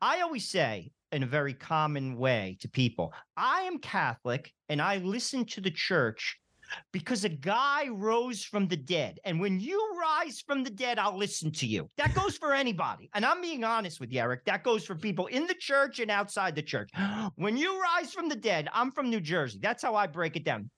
I 0.00 0.20
always 0.20 0.48
say 0.48 0.92
in 1.10 1.24
a 1.24 1.26
very 1.26 1.52
common 1.52 2.16
way 2.16 2.56
to 2.60 2.68
people, 2.68 3.12
I 3.36 3.62
am 3.62 3.78
Catholic 3.78 4.52
and 4.68 4.80
I 4.80 4.98
listen 4.98 5.44
to 5.46 5.60
the 5.60 5.72
church 5.72 6.38
because 6.92 7.24
a 7.24 7.28
guy 7.28 7.88
rose 7.88 8.44
from 8.44 8.68
the 8.68 8.76
dead. 8.76 9.18
And 9.24 9.40
when 9.40 9.58
you 9.58 9.96
rise 10.00 10.44
from 10.46 10.62
the 10.62 10.70
dead, 10.70 11.00
I'll 11.00 11.18
listen 11.18 11.50
to 11.54 11.66
you. 11.66 11.90
That 11.96 12.14
goes 12.14 12.36
for 12.36 12.54
anybody. 12.54 13.10
And 13.14 13.26
I'm 13.26 13.40
being 13.40 13.64
honest 13.64 13.98
with 13.98 14.12
you, 14.12 14.20
Eric. 14.20 14.44
That 14.44 14.62
goes 14.62 14.86
for 14.86 14.94
people 14.94 15.26
in 15.26 15.48
the 15.48 15.56
church 15.58 15.98
and 15.98 16.08
outside 16.08 16.54
the 16.54 16.62
church. 16.62 16.88
When 17.34 17.56
you 17.56 17.82
rise 17.82 18.12
from 18.12 18.28
the 18.28 18.36
dead, 18.36 18.68
I'm 18.72 18.92
from 18.92 19.10
New 19.10 19.20
Jersey. 19.20 19.58
That's 19.60 19.82
how 19.82 19.96
I 19.96 20.06
break 20.06 20.36
it 20.36 20.44
down. 20.44 20.70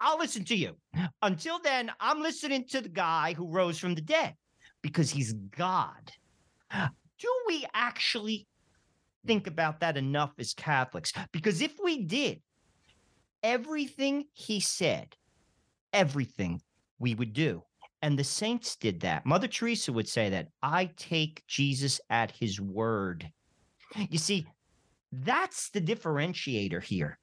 I'll 0.00 0.18
listen 0.18 0.44
to 0.46 0.56
you. 0.56 0.74
Until 1.22 1.60
then, 1.60 1.92
I'm 2.00 2.20
listening 2.20 2.64
to 2.70 2.80
the 2.80 2.88
guy 2.88 3.34
who 3.34 3.48
rose 3.48 3.78
from 3.78 3.94
the 3.94 4.00
dead 4.00 4.34
because 4.82 5.10
he's 5.10 5.32
God. 5.32 6.12
Do 6.72 7.28
we 7.46 7.66
actually 7.74 8.46
think 9.26 9.46
about 9.46 9.80
that 9.80 9.96
enough 9.96 10.32
as 10.38 10.54
Catholics? 10.54 11.12
Because 11.32 11.60
if 11.60 11.72
we 11.82 12.04
did, 12.04 12.40
everything 13.42 14.24
he 14.32 14.60
said, 14.60 15.16
everything 15.92 16.60
we 16.98 17.14
would 17.14 17.32
do. 17.32 17.62
And 18.02 18.16
the 18.18 18.24
saints 18.24 18.76
did 18.76 19.00
that. 19.00 19.26
Mother 19.26 19.48
Teresa 19.48 19.92
would 19.92 20.08
say 20.08 20.30
that 20.30 20.48
I 20.62 20.90
take 20.96 21.42
Jesus 21.48 22.00
at 22.10 22.30
his 22.30 22.60
word. 22.60 23.28
You 24.08 24.18
see, 24.18 24.46
that's 25.10 25.70
the 25.70 25.80
differentiator 25.80 26.82
here. 26.82 27.18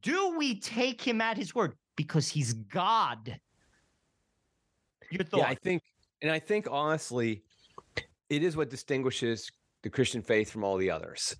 Do 0.00 0.36
we 0.36 0.58
take 0.58 1.00
him 1.00 1.20
at 1.20 1.36
his 1.36 1.54
word? 1.54 1.74
Because 1.94 2.28
he's 2.28 2.54
God. 2.54 3.38
Your 5.10 5.24
thought? 5.24 5.40
Yeah, 5.40 5.48
I 5.48 5.54
think 5.54 5.82
and 6.22 6.30
I 6.30 6.38
think 6.38 6.66
honestly, 6.70 7.42
it 8.28 8.42
is 8.42 8.56
what 8.56 8.70
distinguishes 8.70 9.50
the 9.82 9.90
Christian 9.90 10.22
faith 10.22 10.50
from 10.50 10.64
all 10.64 10.76
the 10.76 10.90
others. 10.90 11.36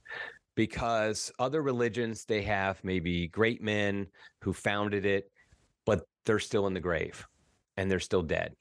Because 0.55 1.31
other 1.39 1.63
religions, 1.63 2.25
they 2.25 2.43
have 2.43 2.83
maybe 2.83 3.29
great 3.29 3.63
men 3.63 4.07
who 4.41 4.53
founded 4.53 5.07
it, 5.07 5.31
but 5.85 6.03
they're 6.27 6.41
still 6.41 6.67
in 6.67 6.75
the 6.75 6.81
grave 6.81 7.27
and 7.77 7.91
they're 7.91 8.01
still 8.01 8.23
dead. 8.23 8.55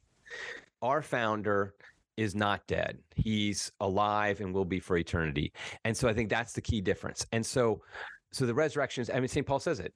Our 0.81 1.01
founder 1.01 1.73
is 2.15 2.35
not 2.35 2.65
dead. 2.67 2.99
He's 3.15 3.71
alive 3.79 4.41
and 4.41 4.53
will 4.53 4.65
be 4.65 4.79
for 4.79 4.97
eternity. 4.97 5.53
And 5.85 5.97
so 5.97 6.07
I 6.07 6.13
think 6.13 6.29
that's 6.29 6.53
the 6.53 6.61
key 6.61 6.81
difference. 6.81 7.25
And 7.31 7.43
so 7.45 7.81
so 8.31 8.45
the 8.45 8.53
resurrection 8.53 9.01
is, 9.01 9.09
I 9.09 9.19
mean, 9.19 9.27
St. 9.27 9.45
Paul 9.45 9.59
says 9.59 9.79
it. 9.79 9.93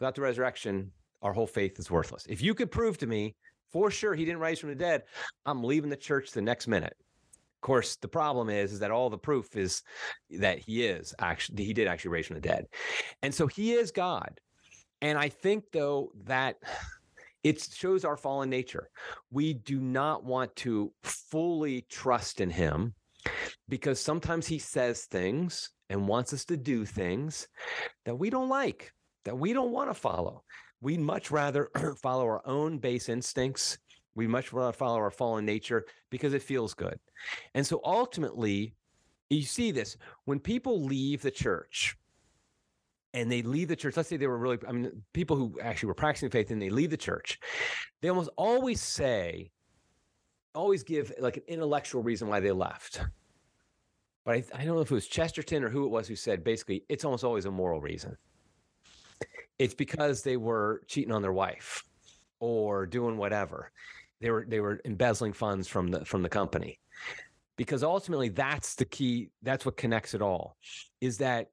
Without 0.00 0.14
the 0.14 0.22
resurrection, 0.22 0.90
our 1.22 1.32
whole 1.32 1.46
faith 1.46 1.78
is 1.78 1.90
worthless. 1.90 2.26
If 2.28 2.42
you 2.42 2.54
could 2.54 2.70
prove 2.70 2.98
to 2.98 3.06
me 3.06 3.34
for 3.72 3.90
sure 3.90 4.14
he 4.14 4.24
didn't 4.24 4.40
rise 4.40 4.58
from 4.58 4.70
the 4.70 4.74
dead. 4.74 5.02
I'm 5.46 5.64
leaving 5.64 5.90
the 5.90 5.96
church 5.96 6.32
the 6.32 6.42
next 6.42 6.66
minute. 6.66 6.96
Of 7.32 7.66
course, 7.66 7.96
the 7.96 8.08
problem 8.08 8.50
is 8.50 8.72
is 8.72 8.80
that 8.80 8.90
all 8.90 9.10
the 9.10 9.18
proof 9.18 9.56
is 9.56 9.82
that 10.38 10.58
he 10.58 10.84
is 10.84 11.14
actually 11.18 11.64
he 11.64 11.72
did 11.72 11.88
actually 11.88 12.10
raise 12.10 12.26
from 12.26 12.36
the 12.36 12.40
dead. 12.40 12.66
And 13.22 13.34
so 13.34 13.46
he 13.46 13.72
is 13.72 13.90
God. 13.90 14.38
And 15.00 15.18
I 15.18 15.28
think 15.28 15.64
though 15.72 16.12
that 16.24 16.56
it 17.44 17.62
shows 17.62 18.04
our 18.04 18.16
fallen 18.16 18.48
nature. 18.48 18.88
We 19.30 19.52
do 19.52 19.78
not 19.78 20.24
want 20.24 20.56
to 20.56 20.92
fully 21.02 21.82
trust 21.90 22.40
in 22.40 22.48
him 22.48 22.94
because 23.68 24.00
sometimes 24.00 24.46
he 24.46 24.58
says 24.58 25.04
things 25.04 25.70
and 25.90 26.08
wants 26.08 26.32
us 26.32 26.46
to 26.46 26.56
do 26.56 26.86
things 26.86 27.46
that 28.06 28.16
we 28.16 28.30
don't 28.30 28.48
like, 28.48 28.92
that 29.24 29.38
we 29.38 29.52
don't 29.52 29.72
want 29.72 29.90
to 29.90 29.94
follow 29.94 30.44
we'd 30.84 31.00
much 31.00 31.30
rather 31.30 31.70
follow 32.02 32.24
our 32.24 32.46
own 32.46 32.78
base 32.78 33.08
instincts. 33.08 33.78
We 34.14 34.28
much 34.28 34.52
rather 34.52 34.72
follow 34.72 34.98
our 34.98 35.10
fallen 35.10 35.44
nature 35.44 35.86
because 36.10 36.34
it 36.34 36.42
feels 36.42 36.74
good. 36.74 37.00
And 37.54 37.66
so 37.66 37.80
ultimately, 37.82 38.76
you 39.30 39.42
see 39.42 39.72
this 39.72 39.96
when 40.26 40.38
people 40.38 40.84
leave 40.84 41.22
the 41.22 41.30
church 41.30 41.96
and 43.12 43.32
they 43.32 43.42
leave 43.42 43.68
the 43.68 43.76
church. 43.76 43.96
Let's 43.96 44.08
say 44.08 44.16
they 44.16 44.28
were 44.28 44.38
really, 44.38 44.58
I 44.68 44.72
mean, 44.72 45.02
people 45.14 45.36
who 45.36 45.58
actually 45.60 45.88
were 45.88 45.94
practicing 45.94 46.30
faith 46.30 46.50
and 46.52 46.62
they 46.62 46.70
leave 46.70 46.90
the 46.90 46.96
church, 46.96 47.40
they 48.02 48.08
almost 48.08 48.30
always 48.36 48.80
say, 48.80 49.50
always 50.54 50.84
give 50.84 51.12
like 51.18 51.38
an 51.38 51.44
intellectual 51.48 52.02
reason 52.02 52.28
why 52.28 52.38
they 52.38 52.52
left. 52.52 53.00
But 54.24 54.36
I, 54.36 54.44
I 54.54 54.64
don't 54.64 54.76
know 54.76 54.82
if 54.82 54.90
it 54.90 54.94
was 54.94 55.08
Chesterton 55.08 55.64
or 55.64 55.70
who 55.70 55.86
it 55.86 55.90
was 55.90 56.06
who 56.06 56.14
said 56.14 56.44
basically 56.44 56.84
it's 56.88 57.04
almost 57.04 57.24
always 57.24 57.46
a 57.46 57.50
moral 57.50 57.80
reason 57.80 58.16
it's 59.64 59.74
because 59.74 60.20
they 60.20 60.36
were 60.36 60.82
cheating 60.86 61.10
on 61.10 61.22
their 61.22 61.32
wife 61.32 61.84
or 62.38 62.84
doing 62.84 63.16
whatever. 63.16 63.72
They 64.20 64.30
were 64.30 64.44
they 64.46 64.60
were 64.60 64.78
embezzling 64.84 65.32
funds 65.32 65.66
from 65.66 65.88
the 65.88 66.04
from 66.04 66.22
the 66.22 66.28
company. 66.28 66.78
Because 67.56 67.82
ultimately 67.82 68.28
that's 68.28 68.74
the 68.74 68.84
key, 68.84 69.30
that's 69.42 69.64
what 69.64 69.78
connects 69.78 70.12
it 70.12 70.20
all. 70.20 70.56
Is 71.00 71.16
that 71.18 71.50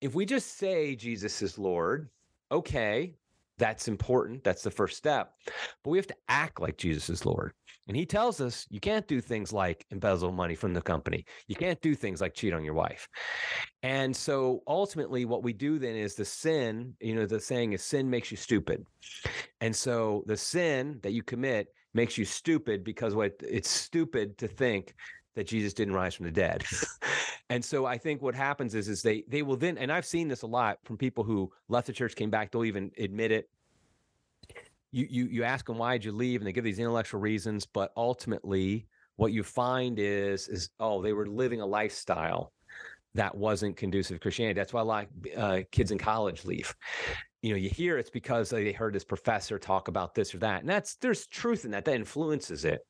if 0.00 0.14
we 0.14 0.24
just 0.24 0.56
say 0.56 0.96
Jesus 0.96 1.42
is 1.42 1.58
Lord, 1.58 2.08
okay, 2.50 3.16
that's 3.60 3.88
important. 3.88 4.42
That's 4.42 4.62
the 4.62 4.70
first 4.70 4.96
step. 4.96 5.34
But 5.84 5.90
we 5.90 5.98
have 5.98 6.06
to 6.06 6.16
act 6.28 6.60
like 6.60 6.78
Jesus 6.78 7.10
is 7.10 7.26
Lord. 7.26 7.52
And 7.86 7.96
he 7.96 8.06
tells 8.06 8.40
us 8.40 8.66
you 8.70 8.80
can't 8.80 9.06
do 9.06 9.20
things 9.20 9.52
like 9.52 9.84
embezzle 9.90 10.32
money 10.32 10.54
from 10.54 10.72
the 10.72 10.80
company. 10.80 11.26
You 11.46 11.56
can't 11.56 11.80
do 11.82 11.94
things 11.94 12.20
like 12.20 12.34
cheat 12.34 12.54
on 12.54 12.64
your 12.64 12.74
wife. 12.74 13.06
And 13.82 14.16
so 14.16 14.62
ultimately, 14.66 15.26
what 15.26 15.42
we 15.42 15.52
do 15.52 15.78
then 15.78 15.94
is 15.94 16.14
the 16.14 16.24
sin, 16.24 16.94
you 17.00 17.14
know, 17.14 17.26
the 17.26 17.38
saying 17.38 17.74
is 17.74 17.82
sin 17.82 18.08
makes 18.08 18.30
you 18.30 18.36
stupid. 18.36 18.86
And 19.60 19.76
so 19.76 20.24
the 20.26 20.36
sin 20.36 21.00
that 21.02 21.12
you 21.12 21.22
commit 21.22 21.68
makes 21.92 22.16
you 22.16 22.24
stupid 22.24 22.82
because 22.82 23.14
what 23.14 23.34
it's 23.40 23.70
stupid 23.70 24.38
to 24.38 24.48
think 24.48 24.94
that 25.34 25.46
Jesus 25.46 25.74
didn't 25.74 25.94
rise 25.94 26.14
from 26.14 26.26
the 26.26 26.32
dead. 26.32 26.64
and 27.50 27.62
so 27.62 27.84
I 27.84 27.98
think 27.98 28.22
what 28.22 28.34
happens 28.34 28.74
is 28.74 28.88
is 28.88 29.02
they 29.02 29.24
they 29.28 29.42
will 29.42 29.56
then 29.56 29.76
and 29.76 29.92
I've 29.92 30.06
seen 30.06 30.28
this 30.28 30.42
a 30.42 30.46
lot 30.46 30.78
from 30.84 30.96
people 30.96 31.24
who 31.24 31.52
left 31.68 31.86
the 31.86 31.92
church 31.92 32.16
came 32.16 32.30
back 32.30 32.50
they'll 32.50 32.64
even 32.64 32.90
admit 32.96 33.30
it 33.30 33.50
you 34.92 35.06
you 35.08 35.26
you 35.26 35.44
ask 35.44 35.66
them 35.66 35.78
why 35.78 35.96
did 35.96 36.04
you 36.04 36.12
leave, 36.12 36.40
and 36.40 36.46
they 36.46 36.52
give 36.52 36.64
these 36.64 36.78
intellectual 36.78 37.20
reasons, 37.20 37.66
but 37.66 37.92
ultimately, 37.96 38.86
what 39.16 39.32
you 39.32 39.42
find 39.42 39.98
is 39.98 40.48
is 40.48 40.70
oh, 40.80 41.02
they 41.02 41.12
were 41.12 41.26
living 41.26 41.60
a 41.60 41.66
lifestyle 41.66 42.52
that 43.14 43.36
wasn't 43.36 43.76
conducive 43.76 44.16
to 44.16 44.20
Christianity. 44.20 44.58
That's 44.58 44.72
why 44.72 44.80
a 44.80 44.84
lot 44.84 45.06
of 45.34 45.42
uh, 45.42 45.60
kids 45.72 45.90
in 45.90 45.98
college 45.98 46.44
leave. 46.44 46.74
You 47.42 47.50
know, 47.50 47.56
you 47.56 47.70
hear 47.70 47.98
it's 47.98 48.10
because 48.10 48.50
they 48.50 48.72
heard 48.72 48.94
this 48.94 49.04
professor 49.04 49.58
talk 49.58 49.88
about 49.88 50.14
this 50.14 50.34
or 50.34 50.38
that, 50.38 50.60
and 50.60 50.68
that's 50.68 50.96
there's 50.96 51.26
truth 51.26 51.64
in 51.64 51.70
that. 51.70 51.84
That 51.84 51.94
influences 51.94 52.64
it, 52.64 52.80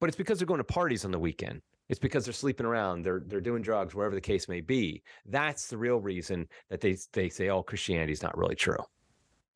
but 0.00 0.08
it's 0.08 0.16
because 0.16 0.38
they're 0.38 0.46
going 0.46 0.58
to 0.58 0.64
parties 0.64 1.04
on 1.04 1.10
the 1.10 1.18
weekend. 1.18 1.60
It's 1.90 1.98
because 1.98 2.24
they're 2.24 2.32
sleeping 2.32 2.66
around, 2.66 3.02
they're 3.02 3.20
they're 3.26 3.40
doing 3.40 3.62
drugs, 3.62 3.96
wherever 3.96 4.14
the 4.14 4.20
case 4.20 4.48
may 4.48 4.60
be. 4.60 5.02
That's 5.26 5.66
the 5.66 5.76
real 5.76 5.98
reason 5.98 6.46
that 6.68 6.80
they 6.80 6.96
they 7.12 7.28
say, 7.28 7.48
"Oh, 7.48 7.64
Christianity 7.64 8.12
is 8.12 8.22
not 8.22 8.38
really 8.38 8.54
true." 8.54 8.78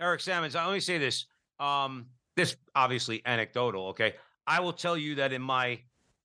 Eric 0.01 0.21
Sammons, 0.21 0.57
I 0.57 0.67
only 0.67 0.81
say 0.81 0.99
this. 0.99 1.27
Um, 1.61 2.07
this 2.35 2.57
obviously 2.75 3.23
anecdotal. 3.25 3.87
Okay, 3.91 4.15
I 4.49 4.59
will 4.59 4.73
tell 4.73 4.99
you 4.99 5.15
that 5.15 5.33
in 5.33 5.41
my 5.43 5.79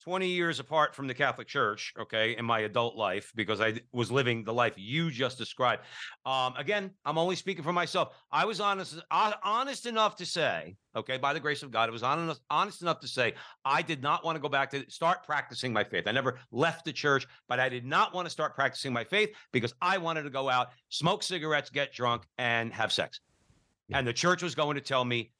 20 0.03 0.27
years 0.27 0.59
apart 0.59 0.95
from 0.95 1.07
the 1.07 1.13
Catholic 1.13 1.47
Church, 1.47 1.93
okay, 1.99 2.35
in 2.37 2.45
my 2.45 2.59
adult 2.59 2.95
life, 2.95 3.31
because 3.35 3.59
I 3.59 3.81
was 3.91 4.11
living 4.11 4.43
the 4.43 4.53
life 4.53 4.73
you 4.77 5.11
just 5.11 5.37
described. 5.37 5.83
Um, 6.25 6.53
again, 6.57 6.91
I'm 7.05 7.17
only 7.17 7.35
speaking 7.35 7.63
for 7.63 7.73
myself. 7.73 8.15
I 8.31 8.45
was 8.45 8.59
honest, 8.59 8.99
uh, 9.11 9.33
honest 9.43 9.85
enough 9.85 10.15
to 10.17 10.25
say, 10.25 10.75
okay, 10.95 11.17
by 11.17 11.33
the 11.33 11.39
grace 11.39 11.63
of 11.63 11.71
God, 11.71 11.89
I 11.89 11.91
was 11.91 12.03
honest, 12.03 12.41
honest 12.49 12.81
enough 12.81 12.99
to 13.01 13.07
say 13.07 13.33
I 13.65 13.81
did 13.81 14.01
not 14.01 14.23
want 14.23 14.35
to 14.37 14.41
go 14.41 14.49
back 14.49 14.71
to 14.71 14.89
start 14.89 15.23
practicing 15.25 15.73
my 15.73 15.83
faith. 15.83 16.07
I 16.07 16.11
never 16.11 16.39
left 16.51 16.85
the 16.85 16.93
church, 16.93 17.27
but 17.47 17.59
I 17.59 17.67
did 17.69 17.85
not 17.85 18.13
want 18.13 18.25
to 18.25 18.29
start 18.29 18.55
practicing 18.55 18.93
my 18.93 19.03
faith 19.03 19.29
because 19.51 19.73
I 19.81 19.97
wanted 19.97 20.23
to 20.23 20.29
go 20.29 20.49
out, 20.49 20.69
smoke 20.89 21.23
cigarettes, 21.23 21.69
get 21.69 21.93
drunk, 21.93 22.23
and 22.37 22.73
have 22.73 22.91
sex. 22.91 23.19
And 23.91 24.07
the 24.07 24.13
church 24.13 24.43
was 24.43 24.55
going 24.55 24.75
to 24.75 24.81
tell 24.81 25.03
me 25.03 25.31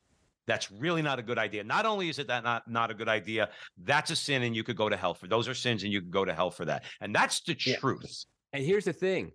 that's 0.50 0.72
really 0.72 1.02
not 1.02 1.20
a 1.20 1.24
good 1.24 1.38
idea. 1.38 1.64
Not 1.64 1.86
only 1.86 2.10
is 2.10 2.20
it 2.20 2.28
that 2.28 2.44
not 2.44 2.68
not 2.68 2.92
a 2.92 2.94
good 2.94 3.10
idea, 3.10 3.50
that's 3.78 4.12
a 4.12 4.16
sin 4.16 4.44
and 4.44 4.56
you 4.56 4.64
could 4.64 4.78
go 4.78 4.90
to 4.90 4.98
hell 4.98 5.14
for. 5.14 5.28
Those 5.28 5.48
are 5.48 5.54
sins 5.54 5.84
and 5.84 5.92
you 5.94 6.02
could 6.02 6.12
go 6.12 6.26
to 6.26 6.34
hell 6.34 6.52
for 6.52 6.66
that. 6.66 6.84
And 7.02 7.14
that's 7.14 7.42
the 7.42 7.56
Yeah. 7.66 7.78
truth. 7.78 8.26
And 8.54 8.64
here's 8.64 8.86
the 8.86 8.94
thing 8.94 9.34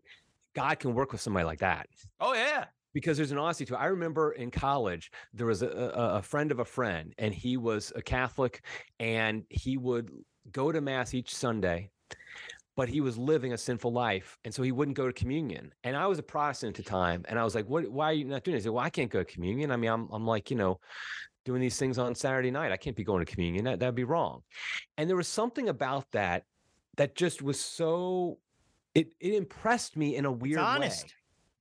God 0.55 0.79
can 0.79 0.95
work 0.95 1.13
with 1.13 1.21
somebody 1.21 1.45
like 1.45 1.61
that 1.61 1.89
Oh 2.21 2.35
yeah. 2.35 2.67
because 2.93 3.17
there's 3.17 3.33
an 3.33 3.39
honesty 3.39 3.65
to 3.67 3.75
it. 3.75 3.79
I 3.79 3.87
remember 3.87 4.33
in 4.33 4.51
college, 4.51 5.11
there 5.33 5.47
was 5.47 5.63
a, 5.63 5.69
a, 5.69 6.17
a 6.19 6.23
friend 6.23 6.51
of 6.53 6.59
a 6.61 6.65
friend, 6.65 7.15
and 7.19 7.35
he 7.35 7.57
was 7.57 7.93
a 7.97 8.03
Catholic, 8.03 8.65
and 9.01 9.45
he 9.51 9.77
would 9.77 10.11
go 10.51 10.71
to 10.73 10.81
Mass 10.81 11.15
each 11.15 11.35
Sunday, 11.35 11.91
but 12.77 12.89
he 12.89 13.01
was 13.01 13.17
living 13.17 13.53
a 13.53 13.59
sinful 13.59 13.93
life. 13.93 14.37
And 14.45 14.53
so 14.53 14.63
he 14.63 14.73
wouldn't 14.73 14.97
go 14.97 15.07
to 15.07 15.13
communion. 15.13 15.73
And 15.85 15.97
I 15.97 16.07
was 16.07 16.19
a 16.19 16.23
Protestant 16.23 16.79
at 16.79 16.85
the 16.85 16.91
time, 16.91 17.25
and 17.29 17.39
I 17.39 17.45
was 17.45 17.55
like, 17.55 17.67
what, 17.67 17.89
why 17.89 18.07
are 18.11 18.13
you 18.13 18.25
not 18.25 18.45
doing 18.45 18.57
this? 18.57 18.65
He 18.65 18.67
said, 18.67 18.73
well, 18.73 18.85
I 18.85 18.91
can't 18.91 19.11
go 19.11 19.21
to 19.21 19.25
communion. 19.25 19.71
I 19.71 19.77
mean, 19.77 19.91
I'm, 19.91 20.09
I'm 20.13 20.27
like, 20.27 20.51
you 20.51 20.57
know, 20.57 20.81
doing 21.45 21.61
these 21.61 21.79
things 21.79 21.99
on 21.99 22.15
Saturday 22.15 22.51
night. 22.51 22.73
I 22.73 22.77
can't 22.77 22.97
be 22.97 23.05
going 23.05 23.25
to 23.25 23.31
communion. 23.31 23.65
That, 23.65 23.81
that'd 23.81 23.95
be 23.95 24.05
wrong. 24.05 24.43
And 24.97 25.09
there 25.09 25.17
was 25.17 25.29
something 25.29 25.69
about 25.69 26.11
that 26.13 26.45
that 26.97 27.15
just 27.15 27.43
was 27.43 27.61
so, 27.61 28.39
it, 28.95 29.09
it 29.21 29.35
impressed 29.35 29.97
me 29.97 30.17
in 30.17 30.25
a 30.25 30.33
weird 30.33 30.59
way. 30.59 30.65
honest. 30.65 31.15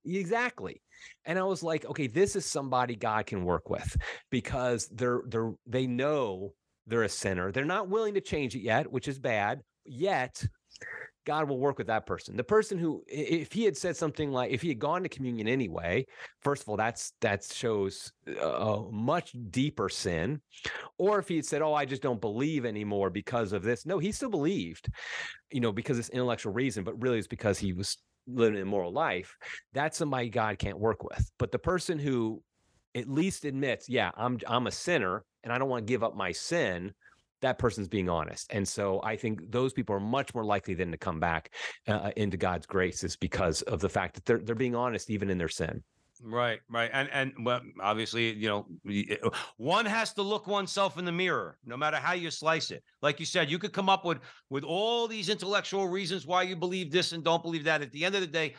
Exactly. 0.05 0.81
And 1.25 1.39
I 1.39 1.43
was 1.43 1.63
like, 1.63 1.85
okay, 1.85 2.07
this 2.07 2.35
is 2.35 2.45
somebody 2.45 2.95
God 2.95 3.25
can 3.25 3.43
work 3.43 3.69
with 3.69 3.95
because 4.29 4.87
they're 4.89 5.21
they're 5.27 5.51
they 5.65 5.87
know 5.87 6.53
they're 6.87 7.03
a 7.03 7.09
sinner. 7.09 7.51
They're 7.51 7.65
not 7.65 7.89
willing 7.89 8.13
to 8.13 8.21
change 8.21 8.55
it 8.55 8.61
yet, 8.61 8.91
which 8.91 9.07
is 9.07 9.19
bad. 9.19 9.61
Yet 9.85 10.45
God 11.25 11.47
will 11.47 11.59
work 11.59 11.77
with 11.77 11.87
that 11.87 12.05
person. 12.05 12.35
The 12.35 12.43
person 12.43 12.77
who 12.77 13.03
if 13.07 13.51
he 13.51 13.63
had 13.63 13.77
said 13.77 13.95
something 13.95 14.31
like 14.31 14.51
if 14.51 14.61
he 14.61 14.69
had 14.69 14.79
gone 14.79 15.03
to 15.03 15.09
communion 15.09 15.47
anyway, 15.47 16.05
first 16.41 16.63
of 16.63 16.69
all, 16.69 16.77
that's 16.77 17.13
that 17.21 17.43
shows 17.43 18.11
a 18.27 18.83
much 18.91 19.35
deeper 19.49 19.89
sin. 19.89 20.41
Or 20.97 21.19
if 21.19 21.27
he 21.27 21.37
had 21.37 21.45
said, 21.45 21.61
"Oh, 21.61 21.73
I 21.73 21.85
just 21.85 22.01
don't 22.01 22.21
believe 22.21 22.65
anymore 22.65 23.09
because 23.09 23.53
of 23.53 23.63
this." 23.63 23.85
No, 23.85 23.99
he 23.99 24.11
still 24.11 24.29
believed, 24.29 24.87
you 25.51 25.61
know, 25.61 25.71
because 25.71 25.99
it's 25.99 26.09
intellectual 26.09 26.53
reason, 26.53 26.83
but 26.83 27.01
really 27.01 27.17
it's 27.19 27.27
because 27.27 27.57
he 27.57 27.73
was 27.73 27.97
living 28.27 28.55
an 28.55 28.61
immoral 28.61 28.91
life. 28.91 29.35
That's 29.73 29.97
somebody 29.97 30.29
God 30.29 30.59
can't 30.59 30.79
work 30.79 31.03
with. 31.03 31.29
But 31.39 31.51
the 31.51 31.59
person 31.59 31.99
who 31.99 32.41
at 32.95 33.09
least 33.09 33.45
admits, 33.45 33.89
"Yeah, 33.89 34.11
I'm 34.15 34.39
I'm 34.47 34.67
a 34.67 34.71
sinner 34.71 35.23
and 35.43 35.51
I 35.51 35.57
don't 35.57 35.69
want 35.69 35.85
to 35.87 35.91
give 35.91 36.03
up 36.03 36.15
my 36.15 36.31
sin." 36.31 36.93
That 37.43 37.59
person's 37.59 37.89
being 37.89 38.09
honest, 38.09 38.51
and 38.53 38.65
so 38.65 39.01
I 39.03 39.15
think 39.17 39.51
those 39.51 39.73
people 39.73 39.93
are 39.95 39.99
much 39.99 40.33
more 40.33 40.45
likely 40.45 40.73
than 40.73 40.91
to 40.91 40.97
come 40.97 41.19
back 41.19 41.53
uh, 41.87 42.11
into 42.15 42.37
God's 42.37 42.65
graces 42.65 43.15
because 43.17 43.61
of 43.63 43.81
the 43.81 43.89
fact 43.89 44.15
that 44.15 44.25
they're 44.25 44.39
they're 44.39 44.55
being 44.55 44.75
honest 44.75 45.09
even 45.09 45.29
in 45.29 45.37
their 45.37 45.49
sin. 45.49 45.83
Right, 46.21 46.59
right. 46.69 46.89
And 46.93 47.09
and 47.11 47.33
well, 47.45 47.59
obviously, 47.81 48.33
you 48.33 48.47
know, 48.47 48.65
uh, 48.89 49.29
one 49.57 49.85
has 49.85 50.13
to 50.13 50.21
look 50.21 50.47
oneself 50.47 50.97
in 50.97 51.03
the 51.03 51.11
mirror, 51.11 51.57
no 51.65 51.75
matter 51.75 51.97
how 51.97 52.13
you 52.13 52.31
slice 52.31 52.71
it. 52.71 52.81
Like 53.01 53.19
you 53.19 53.25
said, 53.25 53.51
you 53.51 53.59
could 53.59 53.73
come 53.73 53.89
up 53.89 54.05
with 54.05 54.19
with 54.49 54.63
all 54.63 55.07
these 55.07 55.27
intellectual 55.27 55.87
reasons 55.89 56.25
why 56.25 56.43
you 56.43 56.55
believe 56.55 56.91
this 56.91 57.11
and 57.11 57.25
don't 57.25 57.43
believe 57.43 57.65
that. 57.65 57.81
At 57.81 57.91
the 57.91 58.05
end 58.05 58.15
of 58.15 58.21
the 58.21 58.27
day, 58.27 58.55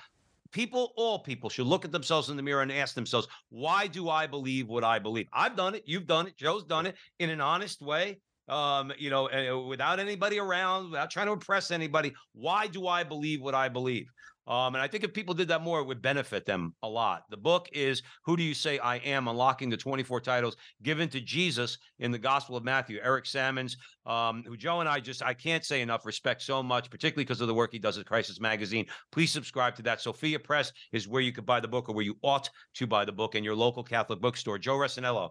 people, 0.50 0.92
all 0.96 1.18
people 1.20 1.48
should 1.48 1.66
look 1.66 1.86
at 1.86 1.92
themselves 1.92 2.28
in 2.28 2.36
the 2.36 2.42
mirror 2.42 2.60
and 2.60 2.70
ask 2.70 2.94
themselves, 2.94 3.28
why 3.48 3.86
do 3.86 4.10
I 4.10 4.26
believe 4.26 4.68
what 4.68 4.84
I 4.84 4.98
believe? 4.98 5.26
I've 5.32 5.56
done 5.56 5.74
it, 5.74 5.84
you've 5.86 6.06
done 6.06 6.26
it, 6.26 6.36
Joe's 6.36 6.64
done 6.64 6.84
it 6.86 6.96
in 7.18 7.30
an 7.30 7.40
honest 7.40 7.80
way. 7.80 8.20
Um, 8.48 8.92
you 8.98 9.08
know, 9.08 9.30
uh, 9.30 9.66
without 9.66 9.98
anybody 9.98 10.38
around, 10.38 10.90
without 10.90 11.10
trying 11.10 11.26
to 11.26 11.32
impress 11.32 11.70
anybody. 11.70 12.12
Why 12.34 12.66
do 12.66 12.86
I 12.86 13.02
believe 13.02 13.40
what 13.40 13.54
I 13.54 13.68
believe? 13.68 14.06
Um, 14.46 14.74
and 14.74 14.82
I 14.82 14.88
think 14.88 15.04
if 15.04 15.14
people 15.14 15.34
did 15.34 15.48
that 15.48 15.62
more, 15.62 15.80
it 15.80 15.86
would 15.86 16.02
benefit 16.02 16.44
them 16.44 16.74
a 16.82 16.88
lot. 16.88 17.22
The 17.30 17.36
book 17.36 17.68
is 17.72 18.02
Who 18.26 18.36
Do 18.36 18.42
You 18.42 18.52
Say 18.52 18.78
I 18.78 18.96
Am? 18.96 19.26
Unlocking 19.26 19.70
the 19.70 19.76
24 19.76 20.20
titles 20.20 20.56
given 20.82 21.08
to 21.10 21.20
Jesus 21.20 21.78
in 21.98 22.10
the 22.10 22.18
Gospel 22.18 22.56
of 22.56 22.64
Matthew. 22.64 22.98
Eric 23.02 23.24
Sammons, 23.24 23.76
um, 24.04 24.44
who 24.46 24.56
Joe 24.56 24.80
and 24.80 24.88
I 24.88 25.00
just, 25.00 25.22
I 25.22 25.32
can't 25.32 25.64
say 25.64 25.80
enough 25.80 26.04
respect 26.04 26.42
so 26.42 26.62
much, 26.62 26.90
particularly 26.90 27.24
because 27.24 27.40
of 27.40 27.48
the 27.48 27.54
work 27.54 27.72
he 27.72 27.78
does 27.78 27.96
at 27.96 28.04
Crisis 28.04 28.38
Magazine. 28.38 28.84
Please 29.12 29.32
subscribe 29.32 29.76
to 29.76 29.82
that. 29.82 30.02
Sophia 30.02 30.38
Press 30.38 30.72
is 30.92 31.08
where 31.08 31.22
you 31.22 31.32
could 31.32 31.46
buy 31.46 31.60
the 31.60 31.68
book 31.68 31.88
or 31.88 31.94
where 31.94 32.04
you 32.04 32.16
ought 32.22 32.50
to 32.74 32.86
buy 32.86 33.04
the 33.04 33.12
book 33.12 33.34
in 33.34 33.44
your 33.44 33.56
local 33.56 33.82
Catholic 33.82 34.20
bookstore. 34.20 34.58
Joe 34.58 34.76
Resinello. 34.76 35.30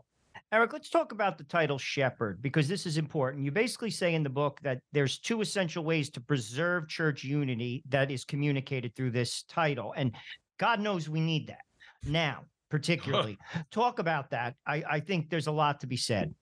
Eric, 0.54 0.72
let's 0.72 0.90
talk 0.92 1.12
about 1.12 1.40
the 1.40 1.44
title 1.46 1.80
shepherd 1.80 2.40
because 2.40 2.68
this 2.68 2.86
is 2.86 3.00
important. 3.00 3.44
You 3.44 3.50
basically 3.50 3.90
say 3.90 4.14
in 4.14 4.22
the 4.22 4.30
book 4.30 4.60
that 4.62 4.78
there's 4.92 5.18
two 5.18 5.42
essential 5.42 5.84
ways 5.84 6.12
to 6.12 6.22
preserve 6.22 6.88
church 6.88 7.24
unity 7.24 7.82
that 7.90 8.12
is 8.12 8.24
communicated 8.24 8.96
through 8.96 9.10
this 9.10 9.46
title. 9.50 9.96
And 9.98 10.16
God 10.60 10.80
knows 10.80 11.10
we 11.10 11.22
need 11.22 11.48
that 11.48 11.64
now, 12.06 12.44
particularly. 12.70 13.40
talk 13.72 13.98
about 13.98 14.30
that. 14.30 14.54
I, 14.68 14.84
I 14.88 15.00
think 15.00 15.32
there's 15.32 15.48
a 15.48 15.52
lot 15.52 15.80
to 15.80 15.88
be 15.88 15.98
said. 15.98 16.36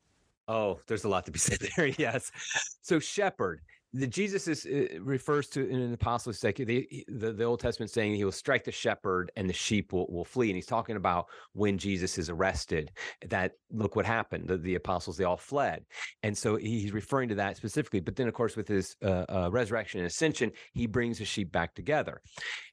Oh, 0.46 0.82
there's 0.88 1.06
a 1.06 1.10
lot 1.10 1.26
to 1.28 1.32
be 1.32 1.40
said 1.40 1.60
there. 1.78 1.88
Yes. 1.98 2.34
So 2.82 3.00
shepherd, 3.00 3.62
the 3.94 4.08
Jesus 4.08 4.48
is 4.48 4.66
uh, 4.66 5.00
refers 5.02 5.48
to 5.50 5.68
in 5.68 5.80
an 5.80 5.94
apostle 5.94 6.34
like 6.44 6.56
the, 6.56 6.88
the 7.08 7.34
the 7.34 7.44
Old 7.44 7.60
Testament 7.60 7.92
saying 7.92 8.16
he 8.16 8.24
will 8.24 8.32
strike 8.32 8.64
the 8.64 8.72
shepherd 8.72 9.32
and 9.36 9.50
the 9.50 9.54
sheep 9.54 9.92
will, 9.92 10.08
will 10.10 10.24
flee. 10.24 10.50
And 10.50 10.56
he's 10.56 10.66
talking 10.66 10.96
about 10.96 11.26
when 11.54 11.78
Jesus 11.78 12.18
is 12.18 12.30
arrested. 12.30 12.92
That 13.28 13.54
look 13.70 13.96
what 13.96 14.06
happened. 14.06 14.48
The, 14.48 14.58
the 14.58 14.76
apostles 14.76 15.18
they 15.18 15.26
all 15.26 15.38
fled, 15.38 15.84
and 16.24 16.38
so 16.38 16.56
he's 16.56 16.94
referring 16.94 17.30
to 17.30 17.36
that 17.36 17.58
specifically. 17.58 18.00
But 18.00 18.16
then, 18.16 18.28
of 18.28 18.34
course, 18.34 18.56
with 18.56 18.68
his 18.68 18.96
uh, 19.04 19.26
uh, 19.28 19.50
resurrection 19.52 20.00
and 20.00 20.08
ascension, 20.08 20.52
he 20.74 20.88
brings 20.88 21.20
the 21.20 21.26
sheep 21.26 21.52
back 21.52 21.76
together, 21.76 22.22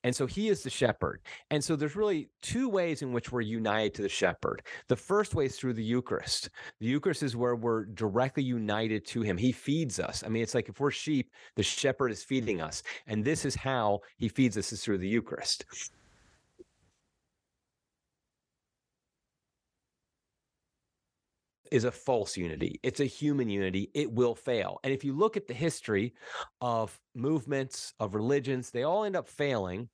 and 0.05 0.15
so 0.15 0.27
he 0.27 0.49
is 0.49 0.63
the 0.63 0.71
shepherd. 0.71 1.21
And 1.51 1.63
so 1.63 1.75
there's 1.75 1.97
really 1.97 2.31
two 2.43 2.69
ways 2.69 3.03
in 3.03 3.13
which 3.13 3.33
we're 3.33 3.41
united 3.41 3.95
to 3.95 4.03
the 4.03 4.09
shepherd. 4.09 4.63
The 4.89 4.97
first 4.97 5.35
way 5.35 5.47
is 5.47 5.57
through 5.57 5.75
the 5.75 5.85
Eucharist. 5.85 6.51
The 6.81 6.87
Eucharist 6.87 7.25
is 7.25 7.35
where 7.35 7.57
we're 7.57 7.87
directly 7.87 8.45
united 8.45 9.05
to 9.07 9.23
him. 9.23 9.37
He 9.37 9.51
feeds 9.51 9.99
us. 9.99 10.23
I 10.25 10.29
mean, 10.29 10.43
it's 10.43 10.55
like 10.55 10.69
if 10.69 10.79
we're 10.79 10.93
sheep, 11.09 11.33
the 11.57 11.63
shepherd 11.63 12.13
is 12.13 12.23
feeding 12.23 12.61
us. 12.61 12.83
And 13.07 13.25
this 13.25 13.45
is 13.45 13.55
how 13.55 14.01
he 14.19 14.29
feeds 14.29 14.59
us 14.59 14.73
is 14.73 14.85
through 14.85 14.99
the 14.99 15.09
Eucharist. 15.09 15.65
Is 21.71 21.85
a 21.85 21.91
false 21.91 22.37
unity. 22.37 22.81
It's 22.83 23.01
a 23.01 23.05
human 23.05 23.49
unity. 23.49 23.91
It 23.95 24.11
will 24.11 24.35
fail. 24.35 24.81
And 24.85 24.93
if 24.93 25.05
you 25.05 25.13
look 25.13 25.37
at 25.37 25.47
the 25.47 25.55
history 25.55 26.15
of 26.61 26.99
movements, 27.15 27.95
of 28.01 28.15
religions, 28.15 28.71
they 28.71 28.85
all 28.85 29.05
end 29.05 29.17
up 29.17 29.29
failing 29.29 29.89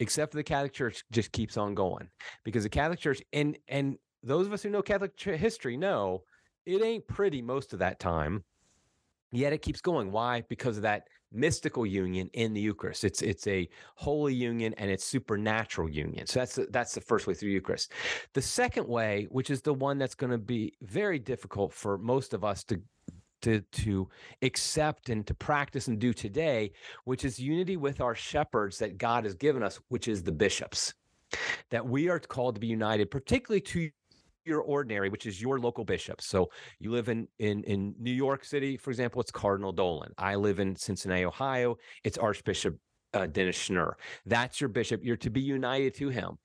except 0.00 0.32
for 0.32 0.38
the 0.38 0.42
Catholic 0.42 0.72
Church 0.72 1.04
just 1.12 1.30
keeps 1.30 1.56
on 1.56 1.74
going 1.74 2.08
because 2.44 2.62
the 2.62 2.68
Catholic 2.68 2.98
Church 2.98 3.22
and 3.32 3.56
and 3.68 3.98
those 4.22 4.46
of 4.46 4.52
us 4.52 4.62
who 4.62 4.70
know 4.70 4.82
Catholic 4.82 5.12
history 5.20 5.76
know 5.76 6.22
it 6.66 6.82
ain't 6.82 7.06
pretty 7.06 7.42
most 7.42 7.72
of 7.72 7.78
that 7.78 8.00
time. 8.00 8.42
Yet 9.32 9.52
it 9.52 9.62
keeps 9.62 9.80
going. 9.80 10.10
Why? 10.10 10.42
Because 10.48 10.76
of 10.76 10.82
that 10.82 11.08
mystical 11.32 11.86
union 11.86 12.28
in 12.32 12.52
the 12.52 12.60
Eucharist. 12.60 13.04
It's 13.04 13.22
it's 13.22 13.46
a 13.46 13.68
holy 13.94 14.34
union 14.34 14.74
and 14.78 14.90
it's 14.90 15.04
supernatural 15.04 15.88
union. 15.88 16.26
So 16.26 16.40
that's 16.40 16.56
the, 16.56 16.66
that's 16.70 16.94
the 16.94 17.00
first 17.00 17.26
way 17.26 17.34
through 17.34 17.50
Eucharist. 17.50 17.92
The 18.34 18.42
second 18.42 18.88
way, 18.88 19.28
which 19.30 19.50
is 19.50 19.62
the 19.62 19.74
one 19.74 19.98
that's 19.98 20.14
going 20.14 20.32
to 20.32 20.38
be 20.38 20.74
very 20.82 21.18
difficult 21.18 21.72
for 21.72 21.98
most 21.98 22.34
of 22.34 22.44
us 22.44 22.64
to 22.64 22.80
to 23.42 23.60
to 23.60 24.08
accept 24.42 25.08
and 25.08 25.26
to 25.26 25.34
practice 25.34 25.88
and 25.88 25.98
do 25.98 26.12
today, 26.12 26.72
which 27.04 27.24
is 27.24 27.38
unity 27.38 27.76
with 27.76 28.00
our 28.00 28.14
shepherds 28.14 28.78
that 28.78 28.98
God 28.98 29.24
has 29.24 29.34
given 29.34 29.62
us, 29.62 29.78
which 29.88 30.08
is 30.08 30.22
the 30.22 30.32
bishops. 30.32 30.94
That 31.70 31.86
we 31.86 32.08
are 32.08 32.18
called 32.18 32.56
to 32.56 32.60
be 32.60 32.66
united, 32.66 33.10
particularly 33.10 33.60
to 33.60 33.90
your 34.44 34.60
ordinary, 34.60 35.08
which 35.08 35.26
is 35.26 35.40
your 35.40 35.58
local 35.58 35.84
bishop. 35.84 36.20
So 36.20 36.50
you 36.78 36.90
live 36.90 37.08
in 37.08 37.28
in 37.38 37.62
in 37.64 37.94
New 37.98 38.12
York 38.12 38.44
City, 38.44 38.76
for 38.76 38.90
example, 38.90 39.20
it's 39.20 39.30
Cardinal 39.30 39.72
Dolan. 39.72 40.12
I 40.18 40.34
live 40.34 40.60
in 40.60 40.76
Cincinnati, 40.76 41.24
Ohio. 41.24 41.76
It's 42.04 42.18
Archbishop 42.18 42.76
uh, 43.14 43.26
Dennis 43.26 43.56
Schnurr. 43.56 43.92
That's 44.26 44.60
your 44.60 44.68
bishop. 44.68 45.00
You're 45.04 45.16
to 45.18 45.30
be 45.30 45.40
united 45.40 45.94
to 45.94 46.08
him. 46.08 46.38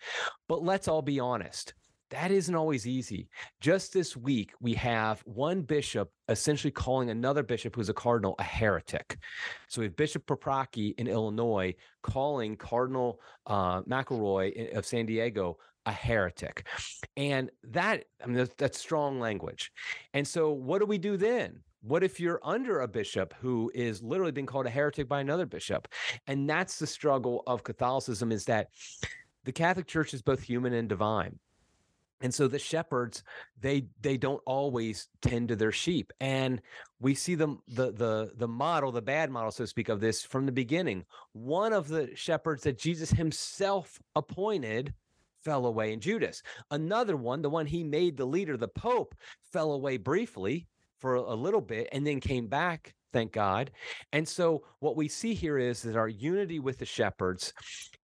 But 0.48 0.64
let's 0.64 0.88
all 0.88 1.02
be 1.02 1.20
honest. 1.20 1.74
That 2.12 2.32
isn't 2.32 2.54
always 2.54 2.86
easy. 2.86 3.30
Just 3.62 3.92
this 3.92 4.16
week, 4.16 4.54
we 4.62 4.76
have 4.76 5.22
one 5.26 5.64
bishop 5.64 6.12
essentially 6.30 6.72
calling 6.72 7.10
another 7.10 7.42
bishop 7.42 7.76
who's 7.76 7.90
a 7.90 7.94
cardinal 7.94 8.36
a 8.38 8.44
heretic. 8.44 9.18
So 9.70 9.82
we 9.82 9.88
have 9.88 9.96
Bishop 9.96 10.26
Paprocki 10.28 10.94
in 11.00 11.08
Illinois 11.08 11.74
calling 12.04 12.58
Cardinal 12.58 13.20
uh, 13.48 13.82
McElroy 13.82 14.78
of 14.78 14.86
San 14.86 15.08
Diego 15.08 15.58
a 15.86 15.92
heretic. 15.92 16.68
And 17.18 17.50
that, 17.64 18.06
I 18.24 18.28
mean, 18.28 18.38
that's, 18.38 18.56
that's 18.58 18.80
strong 18.80 19.20
language. 19.20 19.72
And 20.14 20.28
so 20.28 20.52
what 20.52 20.80
do 20.80 20.86
we 20.86 20.98
do 20.98 21.18
then? 21.18 21.60
What 21.82 22.04
if 22.04 22.20
you're 22.20 22.40
under 22.44 22.82
a 22.82 22.88
bishop 22.88 23.34
who 23.40 23.72
is 23.76 24.02
literally 24.02 24.32
being 24.32 24.48
called 24.48 24.66
a 24.66 24.72
heretic 24.72 25.08
by 25.08 25.22
another 25.22 25.46
bishop? 25.46 25.88
And 26.26 26.50
that's 26.50 26.80
the 26.80 26.88
struggle 26.88 27.44
of 27.46 27.64
Catholicism 27.64 28.32
is 28.32 28.46
that 28.46 28.70
the 29.44 29.52
Catholic 29.52 29.86
Church 29.86 30.14
is 30.14 30.24
both 30.24 30.42
human 30.42 30.74
and 30.74 30.90
divine 30.90 31.40
and 32.22 32.34
so 32.34 32.48
the 32.48 32.60
shepherds 32.60 33.24
they 33.60 33.86
they 34.02 34.18
don't 34.18 34.42
always 34.46 35.10
tend 35.22 35.50
to 35.50 35.56
their 35.56 35.72
sheep 35.72 36.12
and 36.20 36.62
we 37.00 37.14
see 37.14 37.36
them 37.36 37.60
the 37.68 37.92
the 37.92 38.32
the 38.38 38.48
model 38.48 38.92
the 38.92 39.02
bad 39.02 39.30
model 39.30 39.52
so 39.52 39.64
to 39.64 39.68
speak 39.68 39.90
of 39.90 40.00
this 40.00 40.24
from 40.24 40.46
the 40.46 40.52
beginning 40.52 41.04
one 41.34 41.74
of 41.74 41.88
the 41.88 42.10
shepherds 42.16 42.64
that 42.64 42.78
jesus 42.78 43.12
himself 43.12 44.00
appointed 44.16 44.94
fell 45.46 45.68
away 45.68 45.94
in 45.94 46.02
judas. 46.02 46.44
Another 46.72 47.16
one 47.16 47.42
the 47.42 47.50
one 47.50 47.66
he 47.66 47.84
made 47.84 48.18
the 48.18 48.26
leader 48.26 48.58
the 48.58 48.68
pope 48.68 49.16
fell 49.54 49.72
away 49.72 49.96
briefly 49.96 50.68
for 51.00 51.16
a 51.16 51.34
little 51.34 51.62
bit 51.62 51.88
and 51.94 52.06
then 52.06 52.20
came 52.20 52.48
back 52.48 52.94
thank 53.14 53.32
god. 53.32 53.72
And 54.12 54.28
so 54.28 54.64
what 54.80 54.98
we 54.98 55.08
see 55.08 55.34
here 55.34 55.58
is 55.58 55.82
that 55.84 55.96
our 55.96 56.10
unity 56.10 56.60
with 56.60 56.80
the 56.80 56.86
shepherds 56.86 57.54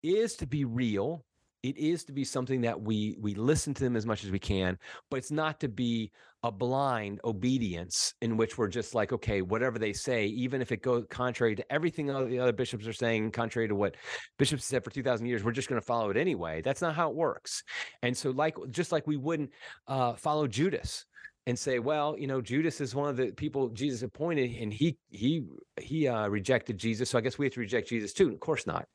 is 0.04 0.36
to 0.36 0.46
be 0.46 0.66
real 0.66 1.26
it 1.64 1.78
is 1.78 2.04
to 2.06 2.14
be 2.14 2.24
something 2.24 2.62
that 2.62 2.80
we 2.80 3.18
we 3.20 3.36
listen 3.36 3.74
to 3.74 3.84
them 3.84 3.96
as 3.96 4.06
much 4.06 4.24
as 4.24 4.32
we 4.32 4.40
can 4.40 4.78
but 5.10 5.18
it's 5.18 5.32
not 5.32 5.60
to 5.60 5.68
be 5.68 6.12
a 6.44 6.52
blind 6.52 7.20
obedience 7.26 8.14
in 8.22 8.38
which 8.38 8.58
we're 8.58 8.70
just 8.70 8.96
like 8.96 9.12
okay 9.12 9.42
whatever 9.42 9.78
they 9.78 9.92
say 9.92 10.26
even 10.28 10.62
if 10.62 10.72
it 10.72 10.82
goes 10.82 11.06
contrary 11.10 11.54
to 11.54 11.74
everything 11.74 12.08
the 12.08 12.40
other 12.40 12.54
bishops 12.54 12.88
are 12.88 12.94
saying 12.94 13.30
contrary 13.30 13.68
to 13.68 13.76
what 13.76 13.96
bishops 14.38 14.64
said 14.64 14.84
for 14.84 14.90
2000 14.90 15.26
years 15.26 15.44
we're 15.44 15.52
just 15.52 15.68
going 15.68 15.82
to 15.82 15.86
follow 15.86 16.10
it 16.10 16.18
anyway. 16.18 16.62
That's 16.62 16.82
not 16.82 16.96
how 16.96 17.10
it 17.10 17.16
works. 17.16 17.64
And 18.04 18.16
so 18.16 18.30
like 18.32 18.56
just 18.70 18.92
like 18.92 19.08
we 19.08 19.18
wouldn't 19.18 19.52
uh, 19.88 20.14
follow 20.14 20.48
judas 20.48 21.06
and 21.50 21.58
say, 21.58 21.80
well, 21.80 22.16
you 22.18 22.28
know, 22.28 22.42
Judas 22.42 22.80
is 22.80 22.94
one 22.94 23.10
of 23.10 23.18
the 23.18 23.32
people 23.32 23.70
Jesus 23.70 24.04
appointed, 24.04 24.56
and 24.62 24.72
he 24.72 24.98
he 25.10 25.46
he 25.82 26.08
uh, 26.08 26.28
rejected 26.28 26.78
Jesus, 26.78 27.10
so 27.10 27.18
I 27.18 27.22
guess 27.22 27.38
we 27.38 27.46
have 27.48 27.54
to 27.54 27.60
reject 27.60 27.90
Jesus 27.90 28.14
too. 28.14 28.30
Of 28.30 28.40
course 28.40 28.68
not. 28.68 28.88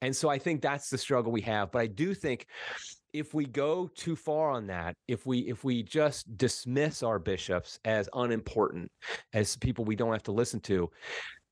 And 0.00 0.14
so 0.14 0.28
I 0.28 0.38
think 0.38 0.62
that's 0.62 0.88
the 0.88 0.98
struggle 0.98 1.32
we 1.32 1.40
have. 1.42 1.72
But 1.72 1.80
I 1.80 1.86
do 1.88 2.14
think 2.14 2.46
if 3.12 3.34
we 3.34 3.44
go 3.44 3.90
too 3.94 4.14
far 4.14 4.50
on 4.50 4.68
that, 4.68 4.94
if 5.08 5.26
we 5.26 5.40
if 5.40 5.64
we 5.64 5.82
just 5.82 6.36
dismiss 6.36 7.02
our 7.02 7.18
bishops 7.18 7.80
as 7.84 8.08
unimportant, 8.14 8.90
as 9.34 9.56
people 9.56 9.84
we 9.84 9.96
don't 9.96 10.12
have 10.12 10.22
to 10.24 10.32
listen 10.32 10.60
to, 10.60 10.88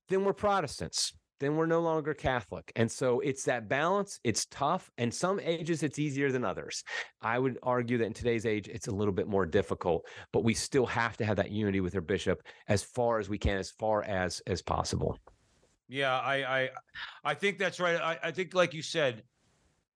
then 0.08 0.24
we're 0.24 0.32
Protestants 0.32 1.12
then 1.44 1.56
we're 1.56 1.66
no 1.66 1.80
longer 1.80 2.14
Catholic. 2.14 2.72
And 2.76 2.90
so 2.90 3.20
it's 3.20 3.44
that 3.44 3.68
balance. 3.68 4.18
It's 4.24 4.46
tough. 4.46 4.90
And 4.98 5.12
some 5.12 5.38
ages 5.40 5.82
it's 5.82 5.98
easier 5.98 6.32
than 6.32 6.44
others. 6.44 6.82
I 7.20 7.38
would 7.38 7.58
argue 7.62 7.98
that 7.98 8.06
in 8.06 8.12
today's 8.12 8.46
age, 8.46 8.68
it's 8.68 8.88
a 8.88 8.94
little 8.94 9.12
bit 9.12 9.28
more 9.28 9.46
difficult, 9.46 10.06
but 10.32 10.44
we 10.44 10.54
still 10.54 10.86
have 10.86 11.16
to 11.18 11.24
have 11.24 11.36
that 11.36 11.50
unity 11.50 11.80
with 11.80 11.94
our 11.94 12.00
bishop 12.00 12.42
as 12.68 12.82
far 12.82 13.18
as 13.18 13.28
we 13.28 13.38
can, 13.38 13.58
as 13.58 13.70
far 13.70 14.02
as 14.04 14.40
as 14.46 14.62
possible. 14.62 15.18
Yeah, 15.88 16.18
I 16.18 16.60
I, 16.62 16.70
I 17.24 17.34
think 17.34 17.58
that's 17.58 17.78
right. 17.78 18.00
I, 18.00 18.18
I 18.22 18.30
think, 18.30 18.54
like 18.54 18.72
you 18.72 18.82
said, 18.82 19.22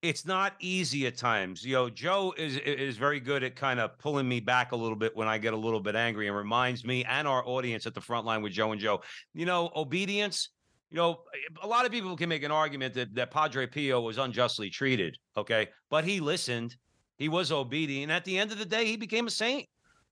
it's 0.03 0.27
not 0.27 0.55
easy 0.61 1.07
at 1.07 1.17
times. 1.17 1.65
You 1.65 1.75
know, 1.75 1.91
Joe 1.91 2.35
is 2.37 2.57
is 2.59 2.97
very 2.97 3.21
good 3.21 3.43
at 3.43 3.57
kind 3.57 3.81
of 3.81 3.99
pulling 3.99 4.29
me 4.29 4.41
back 4.41 4.73
a 4.73 4.77
little 4.77 4.97
bit 4.97 5.17
when 5.17 5.29
I 5.29 5.39
get 5.39 5.55
a 5.55 5.57
little 5.57 5.81
bit 5.81 5.97
angry 5.97 6.29
and 6.29 6.37
reminds 6.37 6.85
me 6.85 7.05
and 7.05 7.27
our 7.27 7.43
audience 7.47 7.87
at 7.87 7.95
the 7.95 8.01
front 8.01 8.27
line 8.27 8.43
with 8.43 8.53
Joe 8.53 8.73
and 8.73 8.81
Joe, 8.81 9.01
you 9.35 9.47
know, 9.47 9.71
obedience 9.75 10.51
you 10.91 10.97
know, 10.97 11.21
a 11.63 11.67
lot 11.67 11.85
of 11.85 11.93
people 11.93 12.17
can 12.17 12.29
make 12.29 12.43
an 12.43 12.51
argument 12.51 12.95
that, 12.95 13.15
that 13.15 13.31
Padre 13.31 13.67
Pio 13.67 14.01
was 14.01 14.19
unjustly 14.19 14.71
treated. 14.71 15.17
Okay. 15.37 15.69
But 15.91 16.05
he 16.05 16.21
listened, 16.21 16.77
he 17.17 17.29
was 17.29 17.53
obedient. 17.53 18.05
And 18.05 18.13
At 18.13 18.25
the 18.25 18.39
end 18.39 18.53
of 18.53 18.59
the 18.59 18.65
day, 18.65 18.87
he 18.87 18.97
became 18.97 19.27
a 19.27 19.31
saint. 19.31 19.69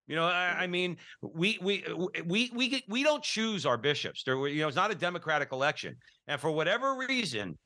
You 0.07 0.15
know, 0.15 0.27
I, 0.27 0.55
I 0.61 0.67
mean, 0.69 0.99
we 1.21 1.59
we 1.61 1.85
we 2.25 2.53
we 2.55 2.85
we 2.89 3.03
don't 3.03 3.25
choose 3.25 3.67
our 3.67 3.77
bishops. 3.77 4.23
There, 4.23 4.47
you 4.47 4.61
know, 4.61 4.69
it's 4.69 4.77
not 4.77 4.93
a 4.93 4.95
democratic 4.95 5.51
election, 5.51 5.97
and 6.29 6.41
for 6.41 6.51
whatever 6.53 6.95
reason, 6.95 7.59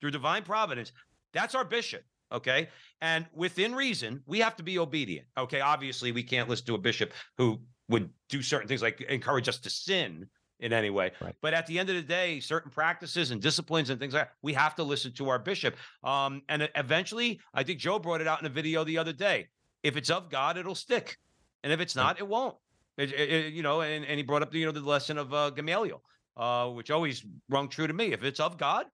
through 0.00 0.10
divine 0.10 0.42
providence, 0.42 0.92
that's 1.32 1.54
our 1.54 1.64
bishop. 1.64 2.02
Okay, 2.30 2.68
and 3.00 3.24
within 3.32 3.74
reason, 3.74 4.22
we 4.26 4.38
have 4.40 4.54
to 4.56 4.62
be 4.62 4.78
obedient. 4.78 5.26
Okay, 5.38 5.60
obviously, 5.60 6.12
we 6.12 6.22
can't 6.22 6.46
listen 6.46 6.66
to 6.66 6.74
a 6.74 6.78
bishop 6.78 7.12
who 7.38 7.62
would 7.88 8.10
do 8.28 8.42
certain 8.42 8.68
things 8.68 8.82
like 8.82 9.00
encourage 9.02 9.48
us 9.48 9.58
to 9.60 9.70
sin 9.70 10.26
in 10.62 10.72
any 10.72 10.90
way. 10.90 11.10
Right. 11.20 11.34
But 11.42 11.52
at 11.52 11.66
the 11.66 11.78
end 11.78 11.90
of 11.90 11.96
the 11.96 12.02
day, 12.02 12.40
certain 12.40 12.70
practices 12.70 13.32
and 13.32 13.42
disciplines 13.42 13.90
and 13.90 14.00
things 14.00 14.14
like 14.14 14.28
that, 14.28 14.34
we 14.42 14.54
have 14.54 14.74
to 14.76 14.84
listen 14.84 15.12
to 15.14 15.28
our 15.28 15.38
bishop. 15.38 15.76
Um, 16.02 16.42
and 16.48 16.68
eventually, 16.76 17.40
I 17.52 17.64
think 17.64 17.80
Joe 17.80 17.98
brought 17.98 18.20
it 18.20 18.28
out 18.28 18.40
in 18.40 18.46
a 18.46 18.50
video 18.50 18.84
the 18.84 18.96
other 18.96 19.12
day. 19.12 19.48
If 19.82 19.96
it's 19.96 20.08
of 20.08 20.30
God, 20.30 20.56
it'll 20.56 20.76
stick, 20.76 21.18
and 21.64 21.72
if 21.72 21.80
it's 21.80 21.96
not, 21.96 22.20
it 22.20 22.26
won't. 22.26 22.54
It, 22.96 23.12
it, 23.12 23.52
you 23.52 23.62
know, 23.62 23.80
and, 23.80 24.04
and 24.04 24.16
he 24.16 24.22
brought 24.22 24.42
up 24.42 24.52
the, 24.52 24.60
you 24.60 24.66
know 24.66 24.72
the 24.72 24.80
lesson 24.80 25.18
of 25.18 25.34
uh, 25.34 25.50
Gamaliel, 25.50 26.00
uh, 26.36 26.68
which 26.68 26.92
always 26.92 27.24
rung 27.48 27.68
true 27.68 27.88
to 27.88 27.92
me. 27.92 28.12
If 28.12 28.22
it's 28.22 28.38
of 28.38 28.56
God, 28.56 28.86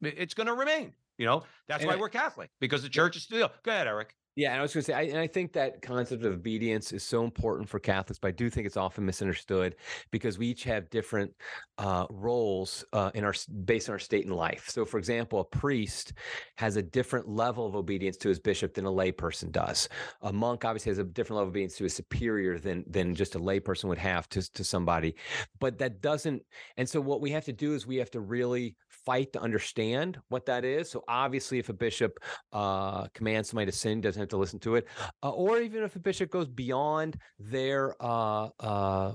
it's 0.00 0.34
going 0.34 0.46
to 0.46 0.54
remain. 0.54 0.92
You 1.18 1.26
know, 1.26 1.42
that's 1.66 1.82
and 1.82 1.88
why 1.88 1.96
I, 1.96 1.98
we're 1.98 2.08
Catholic 2.08 2.50
because 2.60 2.82
the 2.82 2.88
church 2.88 3.16
is 3.16 3.24
still. 3.24 3.50
Go 3.64 3.72
ahead, 3.72 3.88
Eric. 3.88 4.14
Yeah, 4.40 4.52
and 4.52 4.60
I 4.60 4.62
was 4.62 4.72
going 4.72 4.80
to 4.80 4.86
say, 4.86 4.94
I, 4.94 5.02
and 5.02 5.18
I 5.18 5.26
think 5.26 5.52
that 5.52 5.82
concept 5.82 6.24
of 6.24 6.32
obedience 6.32 6.92
is 6.94 7.02
so 7.02 7.24
important 7.24 7.68
for 7.68 7.78
Catholics, 7.78 8.18
but 8.18 8.28
I 8.28 8.30
do 8.30 8.48
think 8.48 8.66
it's 8.66 8.78
often 8.78 9.04
misunderstood 9.04 9.76
because 10.10 10.38
we 10.38 10.46
each 10.46 10.64
have 10.64 10.88
different 10.88 11.30
uh, 11.76 12.06
roles 12.08 12.82
uh, 12.94 13.10
in 13.12 13.22
our 13.22 13.34
based 13.66 13.90
on 13.90 13.92
our 13.92 13.98
state 13.98 14.24
in 14.24 14.30
life. 14.30 14.70
So, 14.70 14.86
for 14.86 14.96
example, 14.96 15.40
a 15.40 15.44
priest 15.44 16.14
has 16.56 16.76
a 16.76 16.82
different 16.82 17.28
level 17.28 17.66
of 17.66 17.76
obedience 17.76 18.16
to 18.18 18.30
his 18.30 18.38
bishop 18.38 18.72
than 18.72 18.86
a 18.86 18.90
layperson 18.90 19.52
does. 19.52 19.90
A 20.22 20.32
monk 20.32 20.64
obviously 20.64 20.88
has 20.88 20.98
a 20.98 21.04
different 21.04 21.36
level 21.36 21.48
of 21.48 21.52
obedience 21.52 21.76
to 21.76 21.84
a 21.84 21.90
superior 21.90 22.58
than 22.58 22.82
than 22.88 23.14
just 23.14 23.34
a 23.34 23.38
layperson 23.38 23.90
would 23.90 23.98
have 23.98 24.26
to 24.30 24.50
to 24.54 24.64
somebody. 24.64 25.16
But 25.58 25.76
that 25.80 26.00
doesn't. 26.00 26.42
And 26.78 26.88
so, 26.88 26.98
what 26.98 27.20
we 27.20 27.30
have 27.32 27.44
to 27.44 27.52
do 27.52 27.74
is 27.74 27.86
we 27.86 27.96
have 27.96 28.10
to 28.12 28.20
really 28.20 28.74
fight 29.10 29.32
to 29.32 29.40
understand 29.40 30.18
what 30.28 30.46
that 30.46 30.64
is. 30.64 30.88
So, 30.88 31.02
obviously, 31.08 31.58
if 31.58 31.68
a 31.68 31.72
bishop 31.72 32.20
uh, 32.52 33.08
commands 33.08 33.50
somebody 33.50 33.68
to 33.68 33.76
sin, 33.76 34.00
doesn't 34.00 34.20
have 34.20 34.28
to 34.28 34.36
listen 34.36 34.60
to 34.60 34.76
it, 34.76 34.86
uh, 35.24 35.30
or 35.30 35.60
even 35.60 35.82
if 35.82 35.96
a 35.96 35.98
bishop 35.98 36.30
goes 36.30 36.46
beyond 36.46 37.18
their 37.40 37.96
uh, 38.00 38.50
uh, 38.60 39.12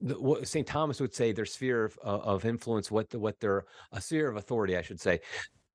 what 0.00 0.46
St. 0.48 0.66
Thomas 0.66 1.00
would 1.00 1.14
say 1.14 1.30
their 1.30 1.46
sphere 1.46 1.84
of, 1.84 1.98
of 2.02 2.44
influence, 2.44 2.90
what 2.90 3.08
the, 3.10 3.18
what 3.20 3.38
their 3.38 3.64
sphere 4.00 4.28
of 4.28 4.36
authority, 4.36 4.76
I 4.76 4.82
should 4.82 5.00
say, 5.00 5.20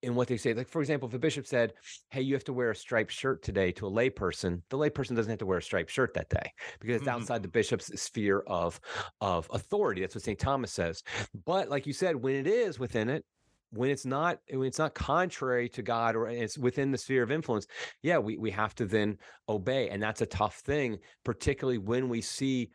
in 0.04 0.16
what 0.16 0.28
they 0.28 0.38
say. 0.38 0.54
Like, 0.54 0.68
for 0.68 0.82
example, 0.82 1.08
if 1.08 1.14
a 1.14 1.20
bishop 1.20 1.46
said, 1.46 1.74
Hey, 2.10 2.22
you 2.22 2.34
have 2.34 2.44
to 2.46 2.54
wear 2.54 2.72
a 2.72 2.76
striped 2.76 3.12
shirt 3.12 3.44
today 3.44 3.72
to 3.74 3.88
a 3.88 3.92
layperson, 3.92 4.62
the 4.70 4.78
layperson 4.78 5.16
doesn't 5.16 5.30
have 5.30 5.40
to 5.40 5.46
wear 5.46 5.60
a 5.60 5.64
striped 5.64 5.92
shirt 5.92 6.14
that 6.14 6.30
day 6.30 6.52
because 6.80 6.98
it's 6.98 7.06
mm-hmm. 7.06 7.22
outside 7.22 7.44
the 7.44 7.48
bishop's 7.48 7.88
sphere 8.02 8.44
of, 8.48 8.80
of 9.22 9.48
authority. 9.52 10.02
That's 10.02 10.16
what 10.16 10.24
St. 10.24 10.40
Thomas 10.40 10.72
says. 10.72 11.04
But 11.46 11.70
like 11.70 11.86
you 11.86 11.94
said, 11.94 12.16
when 12.16 12.36
it 12.36 12.48
is 12.48 12.80
within 12.80 13.10
it, 13.10 13.26
when 13.74 13.90
it's 13.90 14.06
not 14.06 14.40
when 14.50 14.68
it's 14.68 14.80
not 14.80 14.94
contrary 14.94 15.70
to 15.70 15.82
God 15.82 16.16
or 16.16 16.28
it's 16.28 16.58
within 16.58 16.92
the 16.92 16.98
sphere 16.98 17.24
of 17.24 17.32
influence, 17.32 17.68
yeah, 18.02 18.18
we 18.18 18.38
we 18.38 18.52
have 18.52 18.76
to 18.76 18.86
then 18.86 19.18
obey, 19.48 19.90
and 19.90 20.04
that's 20.04 20.22
a 20.22 20.26
tough 20.26 20.58
thing, 20.58 21.00
particularly 21.24 21.78
when 21.78 22.10
we 22.10 22.22
see 22.22 22.70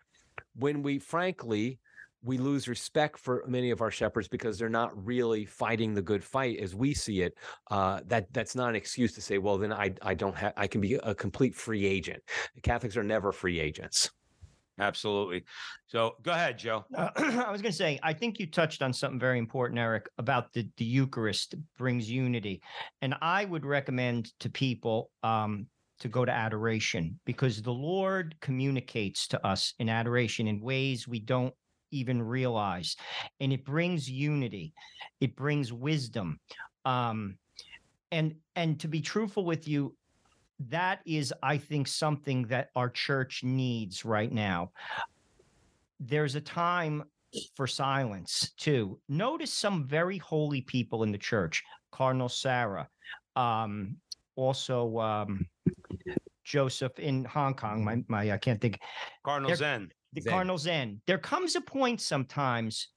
when 0.55 0.83
we 0.83 0.99
frankly 0.99 1.79
we 2.27 2.39
lose 2.39 2.66
respect 2.66 3.18
for 3.18 3.45
many 3.47 3.70
of 3.70 3.81
our 3.81 3.91
shepherds 3.91 4.27
because 4.29 4.59
they're 4.59 4.68
not 4.68 4.93
really 5.07 5.45
fighting 5.45 5.95
the 5.95 6.03
good 6.03 6.24
fight 6.24 6.59
as 6.59 6.74
we 6.74 6.93
see 6.93 7.22
it. 7.22 7.39
Uh, 7.70 8.01
that 8.07 8.33
that's 8.33 8.55
not 8.55 8.68
an 8.68 8.77
excuse 8.77 9.12
to 9.14 9.20
say, 9.20 9.39
well, 9.39 9.57
then 9.57 9.72
I 9.72 9.95
I 10.03 10.14
don't 10.14 10.37
have 10.37 10.53
I 10.57 10.66
can 10.66 10.81
be 10.81 10.95
a 10.95 11.14
complete 11.14 11.55
free 11.55 11.87
agent. 11.87 12.22
Catholics 12.62 12.97
are 12.97 13.05
never 13.05 13.33
free 13.33 13.61
agents. 13.61 14.11
Absolutely. 14.79 15.43
So 15.87 16.16
go 16.22 16.33
ahead, 16.33 16.59
Joe. 16.59 16.85
Uh, 16.95 17.09
I 17.16 17.51
was 17.51 17.62
going 17.62 17.72
to 17.72 17.77
say, 17.77 17.99
I 18.03 18.12
think 18.12 18.39
you 18.39 18.47
touched 18.47 18.83
on 18.83 18.93
something 18.93 19.18
very 19.18 19.39
important, 19.39 19.79
Eric, 19.79 20.11
about 20.18 20.53
the, 20.53 20.68
the 20.77 20.85
Eucharist 20.85 21.55
brings 21.79 22.11
unity. 22.11 22.61
And 23.01 23.14
I 23.22 23.47
would 23.47 23.64
recommend 23.64 24.39
to 24.41 24.51
people 24.51 25.11
um, 25.22 25.66
to 26.01 26.09
go 26.09 26.27
to 26.27 26.33
adoration 26.33 27.18
because 27.24 27.62
the 27.62 27.72
Lord 27.72 28.37
communicates 28.43 29.27
to 29.29 29.47
us 29.47 29.72
in 29.79 29.89
adoration 29.89 30.47
in 30.47 30.61
ways 30.61 31.09
we 31.09 31.20
don't 31.20 31.55
even 31.91 32.22
realize. 32.22 32.97
And 33.41 33.53
it 33.53 33.64
brings 33.64 34.11
unity, 34.11 34.72
it 35.20 35.37
brings 35.37 35.72
wisdom. 35.72 36.41
Um, 36.84 37.37
and 38.12 38.34
and 38.55 38.78
to 38.80 38.89
be 38.89 39.01
truthful 39.01 39.45
with 39.45 39.66
you, 39.66 39.97
that 40.68 41.01
is, 41.05 41.34
I 41.43 41.59
think, 41.59 41.89
something 41.89 42.45
that 42.45 42.70
our 42.76 42.89
church 42.89 43.43
needs 43.45 44.05
right 44.05 44.32
now. 44.32 44.70
There's 45.99 46.34
a 46.34 46.41
time 46.41 47.05
for 47.55 47.66
silence 47.66 48.53
too. 48.57 48.99
Notice 49.09 49.53
some 49.53 49.87
very 49.87 50.18
holy 50.18 50.62
people 50.62 51.03
in 51.03 51.12
the 51.12 51.18
church, 51.18 51.62
Cardinal 51.91 52.28
Sarah, 52.28 52.89
um, 53.34 53.97
also 54.37 54.99
um, 54.99 55.47
Joseph 56.45 56.99
in 56.99 57.24
Hong 57.24 57.55
Kong. 57.55 57.84
My 57.84 58.03
my 58.09 58.32
I 58.32 58.39
can't 58.39 58.61
think. 58.61 58.80
Cardinal 59.24 59.55
Zen. 59.55 59.91
The 60.17 60.23
Zen. 60.23 60.33
Cardinal 60.33 60.59
Zen. 60.59 61.01
There 61.07 61.19
comes 61.19 61.57
a 61.57 61.61
point 61.61 62.01
sometimes. 62.01 62.89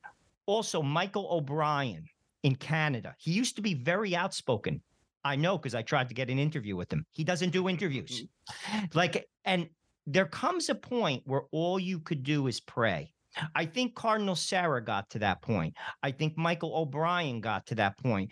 Also, 0.46 0.82
Michael 0.82 1.28
O'Brien 1.30 2.06
in 2.44 2.56
Canada. 2.56 3.14
He 3.20 3.32
used 3.32 3.56
to 3.58 3.62
be 3.62 3.74
very 3.74 4.16
outspoken. 4.16 4.82
I 5.24 5.36
know 5.36 5.58
because 5.58 5.76
I 5.76 5.82
tried 5.82 6.08
to 6.10 6.16
get 6.16 6.30
an 6.30 6.40
interview 6.40 6.76
with 6.76 6.92
him. 6.92 7.06
He 7.12 7.24
doesn't 7.26 7.52
do 7.52 7.68
interviews. 7.68 8.24
Mm-hmm. 8.72 8.86
Like, 8.98 9.28
and 9.44 9.70
there 10.08 10.26
comes 10.26 10.70
a 10.70 10.76
point 10.76 11.22
where 11.26 11.44
all 11.52 11.78
you 11.78 12.00
could 12.00 12.24
do 12.24 12.48
is 12.48 12.62
pray. 12.62 13.12
I 13.54 13.66
think 13.66 13.96
Cardinal 13.96 14.36
Sarah 14.36 14.84
got 14.84 15.10
to 15.12 15.20
that 15.20 15.42
point. 15.42 15.76
I 16.02 16.12
think 16.12 16.38
Michael 16.38 16.76
O'Brien 16.76 17.42
got 17.42 17.68
to 17.68 17.76
that 17.76 17.98
point. 17.98 18.32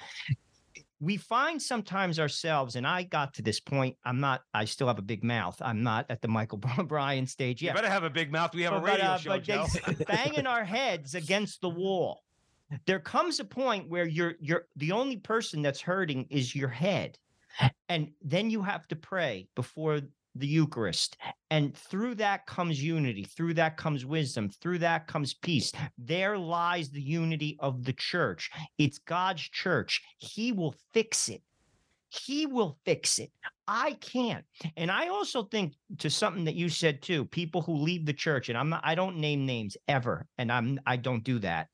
We 1.00 1.18
find 1.18 1.62
sometimes 1.62 2.20
ourselves, 2.20 2.76
and 2.76 2.88
I 2.88 3.04
got 3.04 3.36
to 3.36 3.42
this 3.44 3.60
point. 3.60 3.96
I'm 4.04 4.20
not, 4.20 4.42
I 4.54 4.66
still 4.66 4.88
have 4.88 4.98
a 4.98 5.04
big 5.04 5.24
mouth. 5.24 5.56
I'm 5.62 5.84
not 5.84 6.08
at 6.10 6.22
the 6.22 6.28
Michael 6.28 6.60
O'Brien 6.80 7.28
stage 7.28 7.62
yet. 7.62 7.72
You 7.72 7.76
better 7.76 7.90
have 7.90 8.04
a 8.04 8.10
big 8.10 8.32
mouth. 8.32 8.54
We 8.56 8.64
have 8.64 8.74
a 8.74 8.80
But, 8.80 8.86
radio 8.86 9.06
uh, 9.06 9.18
show, 9.18 9.30
but 9.30 9.44
Joe. 9.44 9.68
banging 10.08 10.48
our 10.48 10.64
heads 10.64 11.14
against 11.14 11.62
the 11.62 11.70
wall. 11.70 12.24
There 12.86 13.00
comes 13.00 13.40
a 13.40 13.46
point 13.46 13.88
where 13.90 14.06
you're 14.06 14.34
you're 14.42 14.68
the 14.76 14.92
only 14.92 15.18
person 15.18 15.62
that's 15.62 15.80
hurting 15.80 16.28
is 16.30 16.54
your 16.54 16.68
head. 16.68 17.18
And 17.90 18.12
then 18.22 18.50
you 18.50 18.62
have 18.62 18.88
to 18.90 18.96
pray 18.96 19.48
before 19.56 20.02
the 20.40 20.48
Eucharist. 20.48 21.18
And 21.50 21.76
through 21.76 22.16
that 22.16 22.46
comes 22.46 22.84
unity. 22.84 23.24
Through 23.24 23.56
that 23.56 23.78
comes 23.78 24.06
wisdom. 24.06 24.50
Through 24.50 24.80
that 24.80 25.08
comes 25.08 25.34
peace. 25.34 25.72
There 25.98 26.38
lies 26.38 26.90
the 26.90 27.02
unity 27.02 27.58
of 27.60 27.84
the 27.84 27.94
church. 27.94 28.50
It's 28.78 29.00
God's 29.00 29.42
church. 29.42 30.02
He 30.18 30.52
will 30.52 30.76
fix 30.94 31.30
it. 31.30 31.42
He 32.10 32.46
will 32.46 32.78
fix 32.86 33.20
it. 33.20 33.32
I 33.68 33.94
can't. 33.94 34.46
And 34.78 34.90
I 34.90 35.10
also 35.10 35.44
think 35.44 35.74
to 36.00 36.10
something 36.10 36.46
that 36.46 36.56
you 36.56 36.70
said 36.70 37.02
too, 37.02 37.26
people 37.26 37.62
who 37.62 37.76
leave 37.76 38.06
the 38.06 38.14
church, 38.14 38.48
and 38.50 38.58
I'm 38.58 38.70
not, 38.70 38.82
I 38.84 38.96
don't 38.96 39.18
name 39.18 39.46
names 39.46 39.76
ever, 39.90 40.26
and 40.38 40.52
I'm 40.52 40.80
I 40.86 40.96
don't 40.96 41.24
do 41.24 41.40
that. 41.40 41.68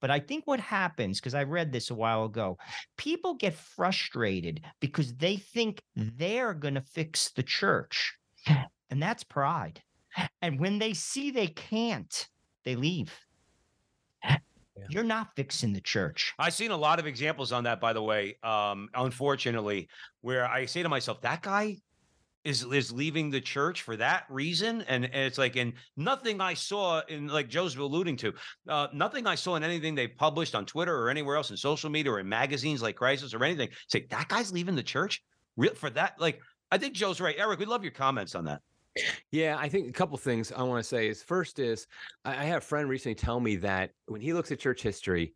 But 0.00 0.10
I 0.10 0.20
think 0.20 0.46
what 0.46 0.60
happens, 0.60 1.18
because 1.20 1.34
I 1.34 1.42
read 1.42 1.72
this 1.72 1.90
a 1.90 1.94
while 1.94 2.24
ago, 2.24 2.58
people 2.96 3.34
get 3.34 3.54
frustrated 3.54 4.62
because 4.80 5.14
they 5.14 5.36
think 5.36 5.82
they're 5.96 6.54
gonna 6.54 6.82
fix 6.82 7.30
the 7.30 7.42
church. 7.42 8.14
And 8.90 9.02
that's 9.02 9.24
pride. 9.24 9.82
And 10.40 10.58
when 10.58 10.78
they 10.78 10.94
see 10.94 11.30
they 11.30 11.48
can't, 11.48 12.28
they 12.64 12.76
leave. 12.76 13.12
You're 14.88 15.04
not 15.04 15.34
fixing 15.36 15.72
the 15.72 15.80
church. 15.80 16.32
I've 16.38 16.54
seen 16.54 16.70
a 16.70 16.76
lot 16.76 16.98
of 16.98 17.06
examples 17.06 17.52
on 17.52 17.64
that, 17.64 17.80
by 17.80 17.92
the 17.92 18.02
way. 18.02 18.36
Um, 18.42 18.88
unfortunately, 18.94 19.88
where 20.20 20.46
I 20.46 20.64
say 20.66 20.82
to 20.82 20.88
myself, 20.88 21.20
that 21.22 21.42
guy 21.42 21.78
is 22.44 22.64
is 22.64 22.92
leaving 22.92 23.30
the 23.30 23.40
church 23.40 23.82
for 23.82 23.96
that 23.96 24.24
reason, 24.28 24.82
and, 24.82 25.04
and 25.04 25.14
it's 25.14 25.38
like, 25.38 25.56
and 25.56 25.72
nothing 25.96 26.40
I 26.40 26.54
saw 26.54 27.02
in 27.08 27.28
like 27.28 27.48
Joe's 27.48 27.76
alluding 27.76 28.16
to, 28.18 28.32
uh, 28.68 28.88
nothing 28.92 29.26
I 29.26 29.34
saw 29.34 29.56
in 29.56 29.62
anything 29.62 29.94
they 29.94 30.08
published 30.08 30.54
on 30.54 30.64
Twitter 30.64 30.96
or 30.96 31.10
anywhere 31.10 31.36
else 31.36 31.50
in 31.50 31.56
social 31.56 31.90
media 31.90 32.12
or 32.12 32.20
in 32.20 32.28
magazines 32.28 32.82
like 32.82 32.96
Crisis 32.96 33.34
or 33.34 33.42
anything. 33.44 33.68
Say 33.88 34.06
that 34.10 34.28
guy's 34.28 34.52
leaving 34.52 34.76
the 34.76 34.82
church, 34.82 35.22
real 35.56 35.74
for 35.74 35.90
that. 35.90 36.14
Like, 36.18 36.40
I 36.70 36.78
think 36.78 36.94
Joe's 36.94 37.20
right. 37.20 37.36
Eric, 37.38 37.58
we 37.58 37.66
love 37.66 37.82
your 37.82 37.92
comments 37.92 38.34
on 38.34 38.44
that. 38.44 38.60
Yeah, 39.30 39.56
I 39.58 39.68
think 39.68 39.88
a 39.88 39.92
couple 39.92 40.16
things 40.16 40.50
I 40.50 40.62
want 40.62 40.82
to 40.82 40.88
say 40.88 41.08
is 41.08 41.22
first 41.22 41.58
is 41.58 41.86
I 42.24 42.32
I 42.32 42.44
had 42.44 42.58
a 42.58 42.60
friend 42.60 42.88
recently 42.88 43.14
tell 43.14 43.40
me 43.40 43.56
that 43.56 43.90
when 44.06 44.20
he 44.20 44.32
looks 44.32 44.50
at 44.50 44.58
church 44.58 44.82
history, 44.82 45.34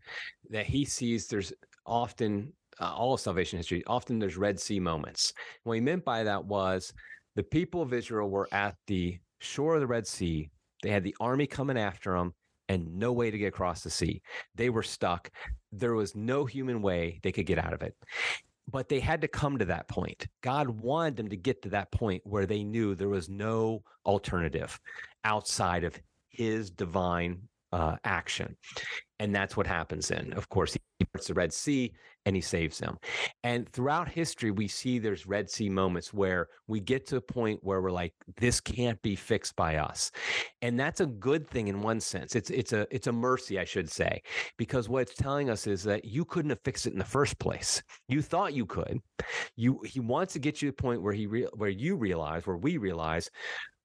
that 0.50 0.66
he 0.66 0.84
sees 0.84 1.26
there's 1.26 1.52
often 1.86 2.52
uh, 2.80 2.92
all 2.94 3.14
of 3.14 3.20
salvation 3.20 3.58
history, 3.58 3.82
often 3.86 4.18
there's 4.18 4.36
Red 4.36 4.58
Sea 4.58 4.80
moments. 4.80 5.32
What 5.64 5.74
he 5.74 5.80
meant 5.80 6.04
by 6.04 6.24
that 6.24 6.44
was 6.44 6.92
the 7.36 7.42
people 7.42 7.82
of 7.82 7.92
Israel 7.92 8.28
were 8.28 8.48
at 8.52 8.76
the 8.86 9.18
shore 9.40 9.74
of 9.74 9.80
the 9.80 9.86
Red 9.86 10.06
Sea. 10.06 10.50
They 10.82 10.90
had 10.90 11.04
the 11.04 11.16
army 11.20 11.46
coming 11.46 11.78
after 11.78 12.16
them 12.16 12.34
and 12.68 12.96
no 12.96 13.12
way 13.12 13.30
to 13.30 13.38
get 13.38 13.48
across 13.48 13.82
the 13.82 13.90
sea. 13.90 14.22
They 14.54 14.70
were 14.70 14.82
stuck. 14.82 15.30
There 15.72 15.94
was 15.94 16.14
no 16.14 16.44
human 16.44 16.82
way 16.82 17.20
they 17.22 17.32
could 17.32 17.46
get 17.46 17.58
out 17.58 17.72
of 17.72 17.82
it 17.82 17.94
but 18.70 18.88
they 18.88 19.00
had 19.00 19.20
to 19.20 19.28
come 19.28 19.58
to 19.58 19.64
that 19.66 19.88
point. 19.88 20.26
God 20.40 20.68
wanted 20.68 21.16
them 21.16 21.28
to 21.28 21.36
get 21.36 21.62
to 21.62 21.68
that 21.70 21.90
point 21.90 22.22
where 22.24 22.46
they 22.46 22.62
knew 22.62 22.94
there 22.94 23.08
was 23.08 23.28
no 23.28 23.82
alternative 24.06 24.78
outside 25.24 25.84
of 25.84 25.98
his 26.30 26.70
divine 26.70 27.42
uh, 27.72 27.96
action. 28.04 28.56
And 29.18 29.34
that's 29.34 29.56
what 29.56 29.66
happens 29.66 30.08
then. 30.08 30.32
Of 30.34 30.48
course, 30.48 30.74
he 30.74 31.04
parts 31.06 31.28
the 31.28 31.34
Red 31.34 31.52
Sea 31.52 31.92
and 32.24 32.36
he 32.36 32.42
saves 32.42 32.78
them. 32.78 32.98
And 33.42 33.68
throughout 33.68 34.08
history, 34.08 34.50
we 34.50 34.68
see 34.68 34.98
there's 34.98 35.26
Red 35.26 35.50
Sea 35.50 35.68
moments 35.68 36.12
where 36.12 36.48
we 36.66 36.80
get 36.80 37.06
to 37.08 37.16
a 37.16 37.20
point 37.20 37.60
where 37.62 37.80
we're 37.80 37.90
like, 37.90 38.14
this 38.36 38.60
can't 38.60 39.00
be 39.02 39.16
fixed 39.16 39.56
by 39.56 39.76
us. 39.76 40.10
And 40.60 40.78
that's 40.78 41.00
a 41.00 41.06
good 41.06 41.48
thing 41.48 41.68
in 41.68 41.82
one 41.82 42.00
sense. 42.00 42.36
It's 42.36 42.50
it's 42.50 42.72
a 42.72 42.86
it's 42.90 43.06
a 43.06 43.12
mercy, 43.12 43.58
I 43.58 43.64
should 43.64 43.90
say, 43.90 44.22
because 44.56 44.88
what 44.88 45.02
it's 45.02 45.14
telling 45.14 45.50
us 45.50 45.66
is 45.66 45.82
that 45.84 46.04
you 46.04 46.24
couldn't 46.24 46.50
have 46.50 46.60
fixed 46.64 46.86
it 46.86 46.92
in 46.92 46.98
the 46.98 47.04
first 47.04 47.38
place. 47.38 47.82
You 48.08 48.22
thought 48.22 48.54
you 48.54 48.66
could. 48.66 49.00
You 49.56 49.80
he 49.84 50.00
wants 50.00 50.32
to 50.34 50.38
get 50.38 50.62
you 50.62 50.70
to 50.70 50.76
the 50.76 50.82
point 50.82 51.02
where 51.02 51.12
he 51.12 51.26
re, 51.26 51.46
where 51.54 51.70
you 51.70 51.96
realize, 51.96 52.46
where 52.46 52.56
we 52.56 52.76
realize 52.76 53.30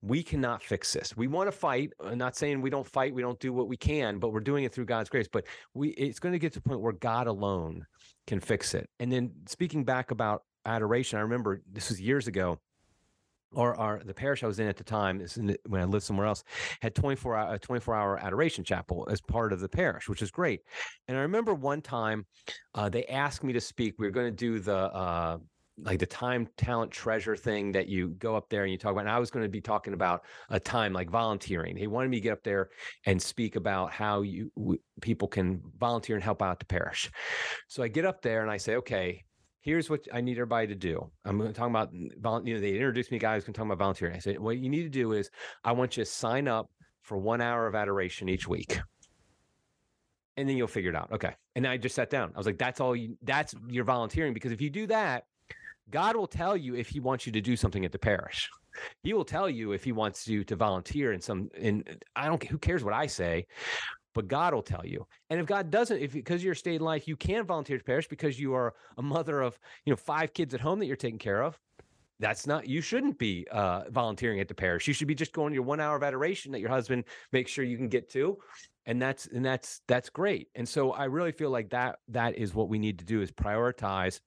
we 0.01 0.21
cannot 0.21 0.61
fix 0.61 0.93
this. 0.93 1.17
We 1.17 1.27
want 1.27 1.47
to 1.47 1.51
fight. 1.51 1.91
I'm 2.03 2.17
not 2.17 2.35
saying 2.35 2.61
we 2.61 2.69
don't 2.69 2.85
fight, 2.85 3.13
we 3.13 3.21
don't 3.21 3.39
do 3.39 3.51
what 3.51 3.67
we 3.67 3.77
can, 3.77 4.19
but 4.19 4.31
we're 4.31 4.39
doing 4.39 4.63
it 4.63 4.73
through 4.73 4.85
God's 4.85 5.09
grace. 5.09 5.27
But 5.31 5.45
we 5.73 5.89
it's 5.89 6.19
going 6.19 6.33
to 6.33 6.39
get 6.39 6.53
to 6.53 6.59
a 6.59 6.61
point 6.61 6.81
where 6.81 6.93
God 6.93 7.27
alone 7.27 7.85
can 8.27 8.39
fix 8.39 8.73
it. 8.73 8.89
And 8.99 9.11
then 9.11 9.31
speaking 9.47 9.83
back 9.83 10.11
about 10.11 10.43
adoration, 10.65 11.17
I 11.17 11.21
remember 11.21 11.61
this 11.71 11.89
was 11.89 11.99
years 11.99 12.27
ago. 12.27 12.59
Or, 13.53 13.79
or 13.79 14.01
the 14.03 14.13
parish 14.13 14.43
I 14.43 14.47
was 14.47 14.59
in 14.59 14.67
at 14.67 14.75
the 14.75 14.83
time, 14.83 15.21
is 15.21 15.37
in 15.37 15.55
when 15.67 15.79
I 15.79 15.85
lived 15.85 16.03
somewhere 16.03 16.27
else, 16.27 16.43
had 16.81 16.93
24 16.93 17.35
hour, 17.37 17.53
a 17.55 17.57
24 17.57 17.95
hour 17.95 18.19
adoration 18.21 18.61
chapel 18.61 19.07
as 19.09 19.21
part 19.21 19.53
of 19.53 19.61
the 19.61 19.69
parish, 19.69 20.09
which 20.09 20.21
is 20.21 20.31
great. 20.31 20.59
And 21.07 21.17
I 21.17 21.21
remember 21.21 21.53
one 21.53 21.81
time 21.81 22.25
uh, 22.75 22.89
they 22.89 23.05
asked 23.05 23.45
me 23.45 23.53
to 23.53 23.61
speak. 23.61 23.95
We 23.97 24.05
were 24.05 24.11
going 24.11 24.27
to 24.27 24.35
do 24.35 24.59
the 24.59 24.75
uh, 24.75 25.37
like 25.79 25.99
the 25.99 26.05
time 26.05 26.47
talent 26.57 26.91
treasure 26.91 27.35
thing 27.35 27.71
that 27.71 27.87
you 27.87 28.09
go 28.09 28.35
up 28.35 28.49
there 28.49 28.63
and 28.63 28.71
you 28.71 28.77
talk 28.77 28.91
about. 28.91 29.01
And 29.01 29.09
I 29.09 29.19
was 29.19 29.29
going 29.29 29.43
to 29.43 29.49
be 29.49 29.61
talking 29.61 29.93
about 29.93 30.23
a 30.49 30.59
time 30.59 30.93
like 30.93 31.09
volunteering. 31.09 31.75
he 31.75 31.87
wanted 31.87 32.09
me 32.09 32.17
to 32.17 32.21
get 32.21 32.33
up 32.33 32.43
there 32.43 32.69
and 33.05 33.21
speak 33.21 33.55
about 33.55 33.91
how 33.91 34.21
you 34.21 34.51
w- 34.57 34.79
people 35.01 35.27
can 35.27 35.61
volunteer 35.77 36.15
and 36.15 36.23
help 36.23 36.41
out 36.41 36.59
the 36.59 36.65
parish. 36.65 37.11
So 37.67 37.83
I 37.83 37.87
get 37.87 38.05
up 38.05 38.21
there 38.21 38.41
and 38.41 38.51
I 38.51 38.57
say, 38.57 38.75
okay. 38.77 39.23
Here's 39.59 39.89
what 39.89 40.07
I 40.13 40.21
need 40.21 40.37
everybody 40.37 40.67
to 40.67 40.75
do. 40.75 41.11
I'm 41.25 41.37
going 41.37 41.51
to 41.51 41.53
talk 41.53 41.69
about, 41.69 41.91
you 41.91 42.09
know, 42.15 42.59
they 42.61 42.75
introduced 42.75 43.11
me, 43.11 43.19
guys, 43.19 43.43
going 43.43 43.53
to 43.53 43.57
talk 43.57 43.65
about 43.65 43.79
volunteering. 43.79 44.15
I 44.15 44.19
said, 44.19 44.39
what 44.39 44.57
you 44.59 44.69
need 44.69 44.83
to 44.83 44.89
do 44.89 45.11
is 45.11 45.29
I 45.61 45.73
want 45.73 45.97
you 45.97 46.05
to 46.05 46.09
sign 46.09 46.47
up 46.47 46.69
for 47.01 47.17
one 47.17 47.41
hour 47.41 47.67
of 47.67 47.75
adoration 47.75 48.29
each 48.29 48.47
week 48.47 48.79
and 50.37 50.47
then 50.47 50.55
you'll 50.55 50.67
figure 50.67 50.91
it 50.91 50.95
out. 50.95 51.11
Okay. 51.11 51.33
And 51.55 51.67
I 51.67 51.77
just 51.77 51.95
sat 51.95 52.09
down. 52.09 52.31
I 52.33 52.37
was 52.37 52.45
like, 52.45 52.59
that's 52.59 52.79
all 52.79 52.95
you, 52.95 53.17
that's 53.23 53.55
your 53.67 53.83
volunteering. 53.83 54.33
Because 54.33 54.51
if 54.51 54.61
you 54.61 54.69
do 54.69 54.87
that, 54.87 55.23
God 55.89 56.15
will 56.15 56.27
tell 56.27 56.57
you 56.57 56.75
if 56.75 56.89
he 56.89 56.99
wants 56.99 57.25
you 57.25 57.31
to 57.31 57.41
do 57.41 57.55
something 57.55 57.85
at 57.85 57.91
the 57.91 57.99
parish. 57.99 58.49
He 59.03 59.13
will 59.13 59.25
tell 59.25 59.49
you 59.49 59.71
if 59.71 59.83
he 59.83 59.91
wants 59.91 60.27
you 60.27 60.43
to 60.45 60.55
volunteer 60.55 61.13
in 61.13 61.21
some, 61.21 61.49
in, 61.57 61.83
I 62.15 62.27
don't, 62.27 62.43
who 62.43 62.57
cares 62.57 62.83
what 62.83 62.93
I 62.93 63.07
say, 63.07 63.47
but 64.13 64.27
God 64.27 64.53
will 64.53 64.63
tell 64.63 64.85
you. 64.85 65.07
And 65.29 65.39
if 65.39 65.45
God 65.45 65.71
doesn't, 65.71 65.99
if 65.99 66.13
because 66.13 66.43
your 66.43 66.55
state 66.55 66.75
in 66.75 66.81
life, 66.81 67.07
you 67.07 67.15
can 67.15 67.45
volunteer 67.45 67.77
the 67.77 67.83
parish 67.83 68.07
because 68.07 68.39
you 68.39 68.53
are 68.53 68.75
a 68.97 69.01
mother 69.01 69.41
of, 69.41 69.57
you 69.85 69.91
know, 69.91 69.97
five 69.97 70.33
kids 70.33 70.53
at 70.53 70.61
home 70.61 70.79
that 70.79 70.85
you're 70.85 70.95
taking 70.95 71.19
care 71.19 71.41
of. 71.43 71.57
That's 72.19 72.47
not, 72.47 72.67
you 72.67 72.81
shouldn't 72.81 73.19
be 73.19 73.47
uh, 73.51 73.83
volunteering 73.89 74.39
at 74.39 74.47
the 74.47 74.55
parish. 74.55 74.87
You 74.87 74.93
should 74.93 75.07
be 75.07 75.15
just 75.15 75.33
going 75.33 75.53
your 75.53 75.63
one 75.63 75.79
hour 75.79 75.95
of 75.95 76.03
adoration 76.03 76.51
that 76.51 76.59
your 76.59 76.69
husband 76.69 77.03
makes 77.31 77.51
sure 77.51 77.63
you 77.63 77.77
can 77.77 77.89
get 77.89 78.09
to 78.11 78.37
and 78.87 79.01
that's 79.01 79.27
and 79.27 79.45
that's 79.45 79.81
that's 79.87 80.09
great 80.09 80.47
and 80.55 80.67
so 80.67 80.91
i 80.93 81.03
really 81.03 81.31
feel 81.31 81.51
like 81.51 81.69
that 81.69 81.99
that 82.07 82.35
is 82.35 82.55
what 82.55 82.69
we 82.69 82.79
need 82.79 82.97
to 82.97 83.05
do 83.05 83.21
is 83.21 83.31
prioritize 83.31 84.19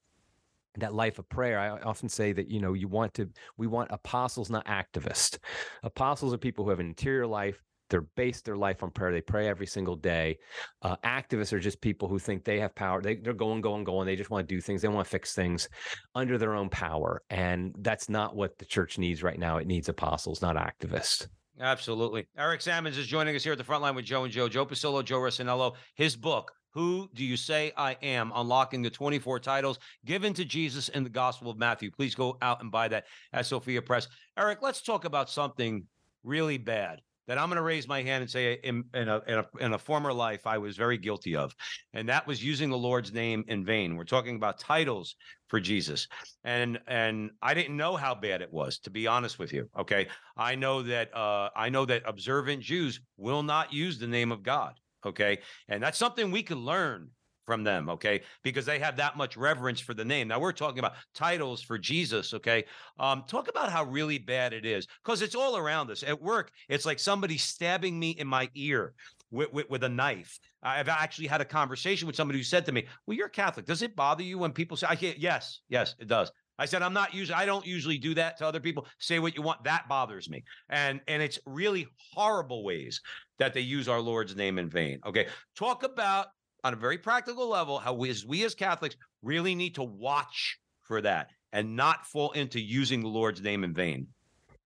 that 0.76 0.94
life 0.94 1.18
of 1.18 1.28
prayer 1.28 1.58
i 1.58 1.68
often 1.82 2.08
say 2.08 2.32
that 2.32 2.48
you 2.48 2.60
know 2.60 2.72
you 2.72 2.88
want 2.88 3.12
to 3.14 3.28
we 3.56 3.66
want 3.66 3.88
apostles 3.90 4.50
not 4.50 4.64
activists 4.66 5.38
apostles 5.82 6.32
are 6.32 6.38
people 6.38 6.64
who 6.64 6.70
have 6.70 6.80
an 6.80 6.86
interior 6.86 7.26
life 7.26 7.62
they're 7.88 8.06
based 8.16 8.44
their 8.44 8.56
life 8.56 8.82
on 8.82 8.90
prayer 8.90 9.10
they 9.10 9.20
pray 9.20 9.48
every 9.48 9.66
single 9.66 9.96
day 9.96 10.38
uh, 10.82 10.96
activists 11.04 11.52
are 11.52 11.58
just 11.58 11.80
people 11.80 12.08
who 12.08 12.18
think 12.18 12.44
they 12.44 12.60
have 12.60 12.74
power 12.74 13.02
they, 13.02 13.16
they're 13.16 13.32
going 13.32 13.60
going 13.60 13.84
going 13.84 14.06
they 14.06 14.16
just 14.16 14.30
want 14.30 14.48
to 14.48 14.54
do 14.54 14.60
things 14.60 14.80
they 14.80 14.88
want 14.88 15.04
to 15.04 15.10
fix 15.10 15.34
things 15.34 15.68
under 16.14 16.38
their 16.38 16.54
own 16.54 16.68
power 16.68 17.20
and 17.30 17.74
that's 17.80 18.08
not 18.08 18.36
what 18.36 18.56
the 18.58 18.64
church 18.64 18.96
needs 18.96 19.22
right 19.22 19.38
now 19.38 19.58
it 19.58 19.66
needs 19.66 19.88
apostles 19.88 20.40
not 20.40 20.56
activists 20.56 21.26
Absolutely. 21.60 22.26
Eric 22.38 22.62
Sammons 22.62 22.96
is 22.96 23.06
joining 23.06 23.36
us 23.36 23.44
here 23.44 23.52
at 23.52 23.58
the 23.58 23.64
front 23.64 23.82
line 23.82 23.94
with 23.94 24.06
Joe 24.06 24.24
and 24.24 24.32
Joe. 24.32 24.48
Joe 24.48 24.64
Pasillo, 24.64 25.04
Joe 25.04 25.18
Rossinello. 25.18 25.74
His 25.94 26.16
book, 26.16 26.52
Who 26.72 27.10
do 27.14 27.24
you 27.24 27.36
say 27.36 27.72
I 27.76 27.96
am? 28.02 28.32
Unlocking 28.34 28.82
the 28.82 28.90
24 28.90 29.40
titles 29.40 29.78
given 30.04 30.32
to 30.34 30.44
Jesus 30.44 30.88
in 30.88 31.04
the 31.04 31.10
Gospel 31.10 31.50
of 31.50 31.58
Matthew. 31.58 31.90
Please 31.90 32.14
go 32.14 32.36
out 32.42 32.62
and 32.62 32.70
buy 32.70 32.88
that 32.88 33.06
at 33.32 33.46
Sophia 33.46 33.82
Press. 33.82 34.08
Eric, 34.38 34.60
let's 34.62 34.82
talk 34.82 35.04
about 35.04 35.30
something 35.30 35.84
really 36.22 36.58
bad 36.58 37.00
that 37.30 37.38
I'm 37.38 37.48
going 37.48 37.58
to 37.58 37.62
raise 37.62 37.86
my 37.86 38.02
hand 38.02 38.22
and 38.22 38.30
say 38.30 38.54
in, 38.64 38.82
in, 38.92 39.08
a, 39.08 39.22
in, 39.28 39.38
a, 39.38 39.46
in 39.60 39.72
a 39.74 39.78
former 39.78 40.12
life 40.12 40.48
I 40.48 40.58
was 40.58 40.76
very 40.76 40.98
guilty 40.98 41.36
of, 41.36 41.54
and 41.92 42.08
that 42.08 42.26
was 42.26 42.42
using 42.42 42.70
the 42.70 42.76
Lord's 42.76 43.12
name 43.12 43.44
in 43.46 43.64
vain. 43.64 43.94
We're 43.94 44.02
talking 44.02 44.34
about 44.34 44.58
titles 44.58 45.14
for 45.46 45.60
Jesus, 45.60 46.08
and 46.42 46.80
and 46.88 47.30
I 47.40 47.54
didn't 47.54 47.76
know 47.76 47.94
how 47.94 48.16
bad 48.16 48.42
it 48.42 48.52
was, 48.52 48.80
to 48.80 48.90
be 48.90 49.06
honest 49.06 49.38
with 49.38 49.52
you. 49.52 49.68
Okay, 49.78 50.08
I 50.36 50.56
know 50.56 50.82
that 50.82 51.16
uh, 51.16 51.50
I 51.54 51.68
know 51.68 51.84
that 51.86 52.02
observant 52.04 52.62
Jews 52.62 53.00
will 53.16 53.44
not 53.44 53.72
use 53.72 53.96
the 53.96 54.08
name 54.08 54.32
of 54.32 54.42
God. 54.42 54.74
Okay, 55.04 55.38
and 55.68 55.82
that's 55.82 55.98
something 55.98 56.30
we 56.30 56.42
can 56.42 56.58
learn 56.58 57.10
from 57.50 57.64
them, 57.64 57.88
okay? 57.88 58.20
Because 58.44 58.64
they 58.64 58.78
have 58.78 58.96
that 58.98 59.16
much 59.16 59.36
reverence 59.36 59.80
for 59.80 59.92
the 59.92 60.04
name. 60.04 60.28
Now 60.28 60.38
we're 60.38 60.52
talking 60.52 60.78
about 60.78 60.92
titles 61.16 61.60
for 61.60 61.78
Jesus, 61.78 62.32
okay? 62.32 62.64
Um, 62.98 63.24
talk 63.26 63.48
about 63.48 63.72
how 63.72 63.82
really 63.82 64.18
bad 64.18 64.52
it 64.52 64.64
is, 64.64 64.86
because 65.04 65.20
it's 65.20 65.34
all 65.34 65.56
around 65.56 65.90
us. 65.90 66.04
At 66.04 66.22
work, 66.22 66.52
it's 66.68 66.86
like 66.86 67.00
somebody 67.00 67.36
stabbing 67.38 67.98
me 67.98 68.10
in 68.10 68.28
my 68.28 68.48
ear 68.54 68.94
with, 69.32 69.52
with, 69.52 69.68
with, 69.68 69.82
a 69.82 69.88
knife. 69.88 70.38
I've 70.62 70.88
actually 70.88 71.26
had 71.26 71.40
a 71.40 71.44
conversation 71.44 72.06
with 72.06 72.14
somebody 72.14 72.38
who 72.38 72.44
said 72.44 72.66
to 72.66 72.72
me, 72.72 72.86
"Well, 73.06 73.16
you're 73.16 73.28
Catholic. 73.28 73.66
Does 73.66 73.82
it 73.82 73.96
bother 73.96 74.22
you 74.22 74.38
when 74.38 74.52
people 74.52 74.76
say 74.76 74.86
I 74.88 74.94
can't?" 74.94 75.18
Yes, 75.18 75.60
yes, 75.68 75.96
it 75.98 76.06
does. 76.06 76.30
I 76.60 76.66
said 76.66 76.82
I'm 76.82 76.92
not 76.92 77.14
usually 77.14 77.36
I 77.36 77.46
don't 77.46 77.66
usually 77.66 77.98
do 77.98 78.14
that 78.14 78.36
to 78.38 78.46
other 78.46 78.60
people. 78.60 78.86
Say 78.98 79.18
what 79.18 79.34
you 79.34 79.42
want. 79.42 79.64
That 79.64 79.88
bothers 79.88 80.28
me. 80.28 80.44
And 80.68 81.00
and 81.08 81.22
it's 81.22 81.38
really 81.46 81.88
horrible 82.12 82.62
ways 82.62 83.00
that 83.38 83.54
they 83.54 83.62
use 83.62 83.88
our 83.88 84.00
Lord's 84.00 84.36
name 84.36 84.58
in 84.58 84.68
vain. 84.68 85.00
Okay. 85.06 85.26
Talk 85.56 85.82
about 85.82 86.26
on 86.62 86.74
a 86.74 86.76
very 86.76 86.98
practical 86.98 87.48
level 87.48 87.78
how 87.78 87.94
we 87.94 88.10
as, 88.10 88.26
we 88.26 88.44
as 88.44 88.54
Catholics 88.54 88.96
really 89.22 89.54
need 89.54 89.74
to 89.76 89.82
watch 89.82 90.58
for 90.82 91.00
that 91.00 91.30
and 91.52 91.74
not 91.74 92.06
fall 92.06 92.30
into 92.32 92.60
using 92.60 93.00
the 93.00 93.08
Lord's 93.08 93.40
name 93.40 93.64
in 93.64 93.72
vain. 93.72 94.06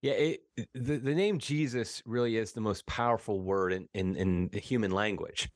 Yeah, 0.03 0.13
it, 0.13 0.41
the, 0.75 0.99
the 0.99 1.15
name 1.15 1.39
Jesus 1.39 2.03
really 2.05 2.37
is 2.37 2.53
the 2.53 2.61
most 2.61 2.85
powerful 2.87 3.41
word 3.41 3.73
in, 3.73 3.89
in, 3.95 4.17
in 4.17 4.49
the 4.53 4.59
human 4.59 4.91
language 4.91 5.49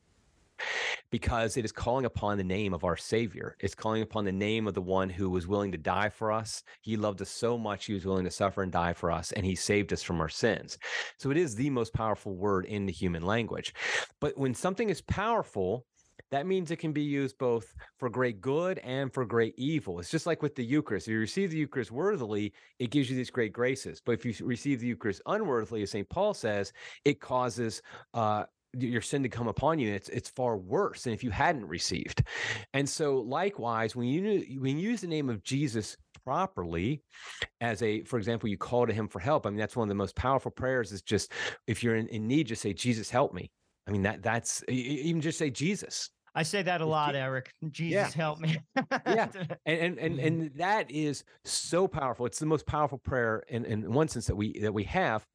because 1.11 1.57
it 1.57 1.65
is 1.65 1.71
calling 1.71 2.05
upon 2.05 2.37
the 2.37 2.43
name 2.43 2.73
of 2.73 2.83
our 2.83 2.97
Savior. 2.97 3.55
It's 3.59 3.75
calling 3.75 4.01
upon 4.01 4.25
the 4.25 4.31
name 4.31 4.67
of 4.67 4.73
the 4.73 4.81
one 4.81 5.09
who 5.09 5.29
was 5.29 5.47
willing 5.47 5.71
to 5.71 5.77
die 5.77 6.09
for 6.09 6.31
us. 6.31 6.63
He 6.81 6.97
loved 6.97 7.21
us 7.21 7.29
so 7.29 7.57
much, 7.57 7.85
he 7.85 7.93
was 7.93 8.05
willing 8.05 8.25
to 8.25 8.31
suffer 8.31 8.63
and 8.63 8.71
die 8.71 8.93
for 8.93 9.11
us, 9.11 9.31
and 9.33 9.45
he 9.45 9.55
saved 9.55 9.93
us 9.93 10.03
from 10.03 10.21
our 10.21 10.29
sins. 10.29 10.77
So 11.17 11.31
it 11.31 11.37
is 11.37 11.55
the 11.55 11.69
most 11.69 11.93
powerful 11.93 12.35
word 12.35 12.65
in 12.65 12.85
the 12.85 12.91
human 12.91 13.23
language. 13.23 13.73
But 14.21 14.37
when 14.37 14.53
something 14.53 14.89
is 14.89 15.01
powerful, 15.01 15.85
that 16.31 16.45
means 16.45 16.69
it 16.69 16.77
can 16.77 16.91
be 16.91 17.01
used 17.01 17.37
both 17.37 17.73
for 17.97 18.09
great 18.09 18.39
good 18.41 18.77
and 18.79 19.11
for 19.11 19.25
great 19.25 19.55
evil. 19.57 19.99
It's 19.99 20.11
just 20.11 20.27
like 20.27 20.41
with 20.41 20.55
the 20.55 20.63
Eucharist. 20.63 21.07
If 21.07 21.13
you 21.13 21.19
receive 21.19 21.51
the 21.51 21.57
Eucharist 21.57 21.91
worthily, 21.91 22.53
it 22.77 22.91
gives 22.91 23.09
you 23.09 23.15
these 23.15 23.31
great 23.31 23.53
graces. 23.53 24.01
But 24.03 24.13
if 24.13 24.25
you 24.25 24.33
receive 24.45 24.79
the 24.79 24.87
Eucharist 24.87 25.21
unworthily, 25.25 25.81
as 25.81 25.91
St. 25.91 26.07
Paul 26.09 26.33
says, 26.33 26.71
it 27.03 27.19
causes 27.19 27.81
uh, 28.13 28.43
your 28.77 29.01
sin 29.01 29.23
to 29.23 29.29
come 29.29 29.47
upon 29.47 29.79
you. 29.79 29.93
It's 29.93 30.09
it's 30.09 30.29
far 30.29 30.57
worse 30.57 31.03
than 31.03 31.13
if 31.13 31.23
you 31.23 31.31
hadn't 31.31 31.67
received. 31.67 32.23
And 32.73 32.87
so, 32.87 33.17
likewise, 33.17 33.95
when 33.95 34.07
you 34.07 34.59
when 34.59 34.77
you 34.77 34.89
use 34.89 35.01
the 35.01 35.07
name 35.07 35.29
of 35.29 35.43
Jesus 35.43 35.97
properly 36.25 37.01
as 37.61 37.81
a 37.81 38.03
for 38.03 38.17
example 38.17 38.49
you 38.49 38.57
call 38.57 38.85
to 38.85 38.93
him 38.93 39.07
for 39.07 39.19
help 39.19 39.47
i 39.47 39.49
mean 39.49 39.57
that's 39.57 39.75
one 39.75 39.87
of 39.87 39.89
the 39.89 39.95
most 39.95 40.15
powerful 40.15 40.51
prayers 40.51 40.91
is 40.91 41.01
just 41.01 41.31
if 41.65 41.81
you're 41.81 41.95
in, 41.95 42.07
in 42.09 42.27
need 42.27 42.45
just 42.45 42.61
say 42.61 42.73
jesus 42.73 43.09
help 43.09 43.33
me 43.33 43.49
I 43.89 43.91
mean 43.91 44.03
that 44.03 44.21
that's 44.21 44.63
even 44.69 45.19
just 45.19 45.39
say 45.39 45.49
Jesus. 45.49 46.11
I 46.35 46.43
say 46.43 46.61
that 46.61 46.79
a 46.79 46.85
lot, 46.85 47.15
Eric. 47.15 47.51
Jesus 47.71 48.15
yeah. 48.15 48.21
help 48.21 48.39
me. 48.39 48.59
yeah. 49.07 49.27
And, 49.65 49.79
and 49.79 49.99
and 49.99 50.15
mm-hmm. 50.15 50.27
and 50.27 50.51
that 50.57 50.91
is 50.91 51.23
so 51.43 51.87
powerful. 51.87 52.27
It's 52.27 52.37
the 52.37 52.45
most 52.45 52.67
powerful 52.67 52.99
prayer 52.99 53.43
in, 53.49 53.65
in 53.65 53.91
one 53.91 54.07
sense 54.07 54.27
that 54.27 54.35
we 54.35 54.59
that 54.59 54.73
we 54.73 54.83
have. 54.83 55.25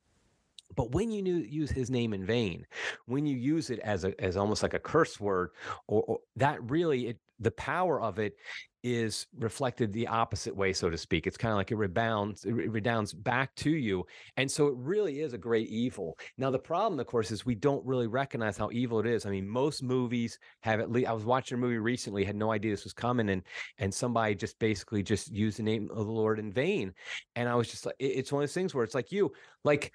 But 0.77 0.93
when 0.93 1.11
you 1.11 1.23
use 1.23 1.71
his 1.71 1.91
name 1.91 2.15
in 2.15 2.25
vain, 2.25 2.67
when 3.07 3.27
you 3.27 3.37
use 3.37 3.71
it 3.71 3.79
as 3.81 4.05
a 4.05 4.21
as 4.23 4.37
almost 4.37 4.63
like 4.63 4.75
a 4.75 4.79
curse 4.79 5.21
word, 5.21 5.51
or, 5.87 6.03
or 6.03 6.19
that 6.37 6.59
really 6.71 7.09
it 7.09 7.19
the 7.41 7.51
power 7.53 8.01
of 8.01 8.19
it 8.19 8.37
is 8.85 9.27
reflected 9.39 9.93
the 9.93 10.07
opposite 10.07 10.55
way, 10.55 10.71
so 10.71 10.91
to 10.91 10.99
speak. 10.99 11.27
It's 11.27 11.39
kind 11.39 11.53
of 11.53 11.57
like 11.57 11.73
it 11.73 11.77
rebounds, 11.77 12.45
it 12.45 12.53
redounds 12.53 13.15
back 13.15 13.55
to 13.57 13.71
you. 13.71 14.05
And 14.37 14.51
so 14.51 14.67
it 14.67 14.75
really 14.77 15.21
is 15.21 15.33
a 15.33 15.39
great 15.39 15.69
evil. 15.69 16.19
Now, 16.37 16.51
the 16.51 16.59
problem, 16.59 17.01
of 17.01 17.07
course, 17.07 17.31
is 17.31 17.47
we 17.47 17.55
don't 17.55 17.85
really 17.87 18.07
recognize 18.07 18.59
how 18.59 18.69
evil 18.73 19.01
it 19.01 19.07
is. 19.07 19.25
I 19.25 19.31
mean, 19.31 19.49
most 19.49 19.83
movies 19.83 20.39
have 20.61 20.81
at 20.81 20.93
least 20.93 21.09
I 21.09 21.13
was 21.13 21.25
watching 21.25 21.57
a 21.57 21.61
movie 21.61 21.79
recently, 21.79 22.25
had 22.25 22.37
no 22.37 22.53
idea 22.53 22.73
this 22.73 22.85
was 22.85 22.93
coming, 22.93 23.31
and 23.31 23.43
and 23.79 23.93
somebody 23.93 24.35
just 24.35 24.59
basically 24.59 25.03
just 25.03 25.33
used 25.33 25.59
the 25.59 25.63
name 25.63 25.89
of 25.91 26.05
the 26.05 26.13
Lord 26.13 26.39
in 26.39 26.53
vain. 26.53 26.93
And 27.37 27.49
I 27.49 27.55
was 27.55 27.71
just 27.71 27.87
like, 27.87 27.97
it's 27.99 28.33
one 28.33 28.43
of 28.43 28.49
those 28.49 28.55
things 28.55 28.75
where 28.75 28.85
it's 28.85 28.95
like 28.95 29.11
you, 29.11 29.33
like 29.65 29.93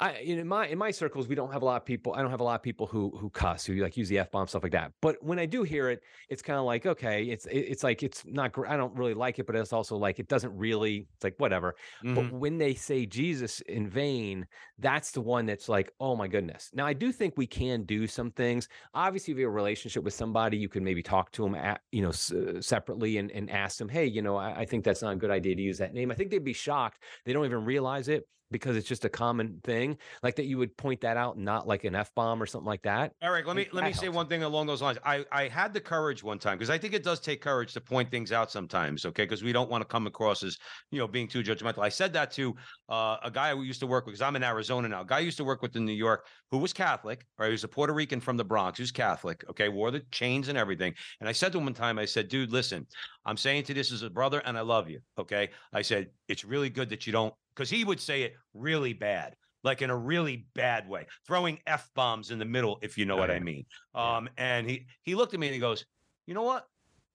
I 0.00 0.14
in 0.16 0.46
my 0.48 0.66
in 0.66 0.78
my 0.78 0.90
circles 0.90 1.28
we 1.28 1.36
don't 1.36 1.52
have 1.52 1.62
a 1.62 1.64
lot 1.64 1.76
of 1.76 1.84
people. 1.84 2.14
I 2.14 2.22
don't 2.22 2.30
have 2.30 2.40
a 2.40 2.44
lot 2.44 2.56
of 2.56 2.62
people 2.62 2.86
who 2.86 3.16
who 3.16 3.30
cuss 3.30 3.64
who 3.64 3.74
like 3.74 3.96
use 3.96 4.08
the 4.08 4.18
f 4.18 4.30
bomb 4.30 4.48
stuff 4.48 4.64
like 4.64 4.72
that. 4.72 4.92
But 5.00 5.22
when 5.22 5.38
I 5.38 5.46
do 5.46 5.62
hear 5.62 5.88
it, 5.88 6.02
it's 6.28 6.42
kind 6.42 6.58
of 6.58 6.64
like 6.64 6.84
okay, 6.84 7.24
it's 7.24 7.46
it's 7.50 7.84
like 7.84 8.02
it's 8.02 8.24
not. 8.26 8.52
I 8.66 8.76
don't 8.76 8.94
really 8.96 9.14
like 9.14 9.38
it, 9.38 9.46
but 9.46 9.54
it's 9.54 9.72
also 9.72 9.96
like 9.96 10.18
it 10.18 10.26
doesn't 10.26 10.56
really. 10.56 11.06
It's 11.14 11.22
like 11.22 11.34
whatever. 11.38 11.76
Mm-hmm. 12.04 12.14
But 12.14 12.32
when 12.32 12.58
they 12.58 12.74
say 12.74 13.06
Jesus 13.06 13.60
in 13.62 13.88
vain, 13.88 14.46
that's 14.78 15.12
the 15.12 15.20
one 15.20 15.46
that's 15.46 15.68
like 15.68 15.92
oh 16.00 16.16
my 16.16 16.26
goodness. 16.26 16.70
Now 16.74 16.86
I 16.86 16.92
do 16.92 17.12
think 17.12 17.34
we 17.36 17.46
can 17.46 17.84
do 17.84 18.08
some 18.08 18.32
things. 18.32 18.68
Obviously, 18.94 19.32
if 19.32 19.38
you 19.38 19.44
have 19.44 19.52
a 19.52 19.54
relationship 19.54 20.02
with 20.02 20.14
somebody, 20.14 20.56
you 20.56 20.68
can 20.68 20.82
maybe 20.82 21.04
talk 21.04 21.30
to 21.32 21.44
them 21.44 21.54
at 21.54 21.82
you 21.92 22.02
know 22.02 22.08
s- 22.08 22.32
separately 22.60 23.18
and 23.18 23.30
and 23.30 23.48
ask 23.48 23.78
them, 23.78 23.88
hey, 23.88 24.06
you 24.06 24.22
know, 24.22 24.36
I, 24.36 24.60
I 24.60 24.64
think 24.64 24.82
that's 24.82 25.02
not 25.02 25.12
a 25.12 25.16
good 25.16 25.30
idea 25.30 25.54
to 25.54 25.62
use 25.62 25.78
that 25.78 25.94
name. 25.94 26.10
I 26.10 26.14
think 26.14 26.30
they'd 26.30 26.42
be 26.42 26.52
shocked. 26.52 26.98
They 27.24 27.32
don't 27.32 27.44
even 27.44 27.64
realize 27.64 28.08
it 28.08 28.26
because 28.54 28.76
it's 28.76 28.86
just 28.86 29.04
a 29.04 29.08
common 29.08 29.60
thing 29.64 29.98
like 30.22 30.36
that 30.36 30.44
you 30.44 30.56
would 30.56 30.76
point 30.76 31.00
that 31.00 31.16
out 31.16 31.36
not 31.36 31.66
like 31.66 31.82
an 31.82 31.96
f-bomb 31.96 32.40
or 32.40 32.46
something 32.46 32.68
like 32.68 32.82
that 32.82 33.12
eric 33.20 33.46
let 33.46 33.56
me 33.56 33.66
let 33.72 33.82
me 33.82 33.90
helps. 33.90 33.98
say 33.98 34.08
one 34.08 34.28
thing 34.28 34.44
along 34.44 34.66
those 34.66 34.80
lines. 34.80 34.96
I 35.04 35.24
i 35.32 35.48
had 35.48 35.74
the 35.74 35.80
courage 35.80 36.22
one 36.22 36.38
time 36.38 36.56
because 36.56 36.70
i 36.70 36.78
think 36.78 36.94
it 36.94 37.02
does 37.02 37.18
take 37.18 37.40
courage 37.40 37.72
to 37.72 37.80
point 37.80 38.10
things 38.10 38.30
out 38.30 38.52
sometimes 38.52 39.04
okay? 39.06 39.24
Because 39.24 39.42
we 39.42 39.52
don't 39.52 39.68
want 39.68 39.82
to 39.82 39.86
come 39.86 40.06
across 40.06 40.44
as 40.44 40.56
you 40.92 41.00
know 41.00 41.08
being 41.08 41.26
too 41.26 41.42
judgmental. 41.42 41.78
I 41.78 41.88
said 41.88 42.12
that 42.12 42.30
to 42.32 42.54
uh, 42.88 43.16
a 43.24 43.30
guy 43.30 43.52
we 43.54 43.66
used 43.66 43.80
to 43.80 43.86
work 43.86 44.06
with 44.06 44.12
because 44.12 44.22
i'm 44.22 44.36
in 44.36 44.44
arizona 44.44 44.88
now 44.88 45.00
a 45.00 45.04
guy 45.04 45.16
I 45.16 45.20
used 45.20 45.38
to 45.38 45.44
work 45.44 45.62
with 45.62 45.74
in 45.74 45.84
new 45.84 45.92
york 45.92 46.26
who 46.50 46.58
was 46.58 46.72
catholic 46.72 47.26
right? 47.38 47.46
He 47.46 47.52
was 47.52 47.64
a 47.64 47.68
puerto 47.68 47.92
rican 47.92 48.20
from 48.20 48.36
the 48.36 48.44
bronx 48.44 48.78
who's 48.78 48.92
catholic 48.92 49.44
okay? 49.50 49.68
Wore 49.68 49.90
the 49.90 50.00
chains 50.12 50.48
and 50.48 50.56
everything 50.56 50.94
and 51.20 51.28
i 51.28 51.32
said 51.32 51.50
to 51.52 51.58
him 51.58 51.64
one 51.64 51.74
time 51.74 51.98
i 51.98 52.04
said 52.04 52.28
dude 52.28 52.52
listen 52.52 52.86
i'm 53.26 53.36
saying 53.36 53.64
to 53.64 53.74
this 53.74 53.90
as 53.90 54.02
a 54.02 54.10
brother 54.10 54.40
and 54.44 54.56
i 54.56 54.60
love 54.60 54.88
you 54.88 55.00
okay? 55.18 55.48
I 55.72 55.82
said 55.82 56.08
it's 56.28 56.44
really 56.44 56.70
good 56.70 56.88
that 56.90 57.06
you 57.06 57.12
don't 57.12 57.34
because 57.54 57.70
he 57.70 57.84
would 57.84 58.00
say 58.00 58.22
it 58.22 58.34
really 58.52 58.92
bad, 58.92 59.34
like 59.62 59.82
in 59.82 59.90
a 59.90 59.96
really 59.96 60.46
bad 60.54 60.88
way, 60.88 61.06
throwing 61.26 61.58
f 61.66 61.90
bombs 61.94 62.30
in 62.30 62.38
the 62.38 62.44
middle, 62.44 62.78
if 62.82 62.98
you 62.98 63.04
know 63.04 63.16
oh, 63.16 63.20
what 63.20 63.30
yeah. 63.30 63.36
I 63.36 63.40
mean. 63.40 63.64
Um, 63.94 64.28
and 64.36 64.68
he 64.68 64.86
he 65.02 65.14
looked 65.14 65.34
at 65.34 65.40
me 65.40 65.46
and 65.46 65.54
he 65.54 65.60
goes, 65.60 65.84
"You 66.26 66.34
know 66.34 66.42
what? 66.42 66.66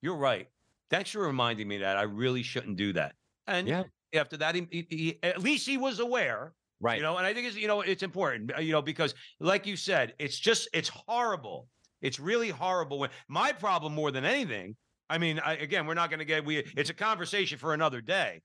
You're 0.02 0.18
right. 0.18 0.48
Thanks 0.90 1.12
for 1.12 1.22
reminding 1.22 1.68
me 1.68 1.78
that 1.80 1.98
I 1.98 2.04
really 2.04 2.44
shouldn't 2.44 2.78
do 2.78 2.94
that." 2.94 3.14
And 3.48 3.68
yeah. 3.68 3.84
after 4.14 4.38
that, 4.38 4.56
he, 4.56 4.68
he, 4.72 4.88
he 4.90 5.20
at 5.24 5.42
least 5.42 5.68
he 5.68 5.78
was 5.78 6.00
aware. 6.00 6.54
Right. 6.82 6.98
You 6.98 7.04
know, 7.04 7.18
and 7.18 7.26
I 7.26 7.34
think 7.34 7.48
it's 7.48 7.58
you 7.58 7.68
know 7.68 7.82
it's 7.82 8.04
important, 8.04 8.52
uh, 8.58 8.62
you 8.62 8.72
know, 8.72 8.82
because 8.82 9.14
like 9.40 9.66
you 9.66 9.76
said, 9.76 10.14
it's 10.20 10.40
just 10.40 10.70
it's 10.74 10.90
horrible. 10.90 11.68
It's 12.02 12.20
really 12.20 12.50
horrible 12.50 13.00
when 13.00 13.10
my 13.28 13.52
problem 13.52 13.94
more 13.94 14.12
than 14.12 14.24
anything. 14.24 14.76
I 15.10 15.18
mean, 15.18 15.40
I, 15.40 15.56
again, 15.56 15.88
we're 15.88 15.96
not 15.96 16.10
going 16.10 16.20
to 16.20 16.26
get 16.26 16.46
we. 16.46 16.58
It's 16.78 16.90
a 16.90 16.94
conversation 16.94 17.58
for 17.58 17.74
another 17.74 18.00
day. 18.00 18.42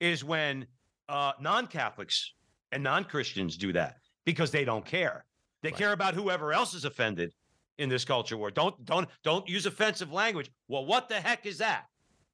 Is 0.00 0.22
when 0.22 0.66
uh, 1.08 1.32
non-Catholics 1.40 2.34
and 2.72 2.82
non-Christians 2.82 3.56
do 3.56 3.72
that 3.72 3.96
because 4.24 4.50
they 4.50 4.64
don't 4.64 4.84
care. 4.84 5.24
They 5.62 5.70
right. 5.70 5.78
care 5.78 5.92
about 5.92 6.14
whoever 6.14 6.52
else 6.52 6.74
is 6.74 6.84
offended 6.84 7.32
in 7.78 7.88
this 7.88 8.04
culture 8.04 8.36
war. 8.36 8.50
Don't 8.50 8.84
don't 8.84 9.08
don't 9.24 9.48
use 9.48 9.66
offensive 9.66 10.12
language. 10.12 10.50
Well, 10.68 10.86
what 10.86 11.08
the 11.08 11.16
heck 11.20 11.46
is 11.46 11.58
that? 11.58 11.84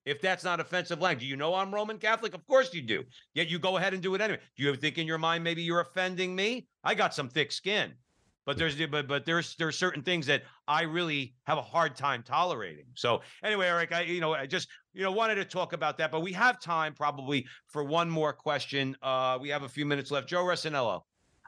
If 0.05 0.21
that's 0.21 0.45
not 0.45 0.61
offensive 0.61 1.01
language, 1.01 1.23
do 1.23 1.27
you 1.27 1.37
know 1.37 1.55
I'm 1.55 1.73
Roman 1.73 1.99
Catholic? 1.99 2.35
Of 2.35 2.47
course 2.47 2.75
you 2.75 2.83
do. 2.83 3.05
Yet 3.33 3.49
you 3.49 3.59
go 3.59 3.79
ahead 3.79 3.95
and 3.95 4.03
do 4.03 4.15
it 4.15 4.21
anyway. 4.21 4.41
Do 4.57 4.63
you 4.63 4.77
think 4.77 4.99
in 4.99 5.07
your 5.07 5.19
mind 5.19 5.43
maybe 5.43 5.63
you're 5.63 5.81
offending 5.81 6.35
me? 6.35 6.67
I 6.83 6.95
got 6.95 7.15
some 7.15 7.29
thick 7.29 7.53
skin. 7.53 7.95
But 8.47 8.59
there's 8.59 8.77
but 8.87 9.09
but 9.09 9.25
there's 9.25 9.57
there's 9.57 9.79
certain 9.79 10.03
things 10.03 10.27
that 10.27 10.43
I 10.69 10.83
really 10.83 11.35
have 11.45 11.59
a 11.59 11.63
hard 11.63 11.97
time 11.97 12.23
tolerating. 12.23 12.85
So 12.95 13.23
anyway, 13.43 13.69
Eric, 13.69 13.93
I 13.93 14.03
you 14.03 14.21
know 14.21 14.35
I 14.35 14.47
just 14.47 14.69
you 14.93 15.03
know 15.03 15.13
wanted 15.13 15.37
to 15.37 15.45
talk 15.45 15.73
about 15.73 15.97
that, 15.99 16.11
but 16.11 16.21
we 16.21 16.33
have 16.33 16.61
time 16.61 16.95
probably 16.95 17.47
for 17.69 17.85
one 17.85 18.11
more 18.11 18.33
question. 18.33 18.97
Uh, 19.03 19.39
we 19.41 19.49
have 19.49 19.63
a 19.63 19.69
few 19.69 19.87
minutes 19.87 20.11
left. 20.11 20.29
Joe 20.29 20.45
Resinello. 20.45 21.01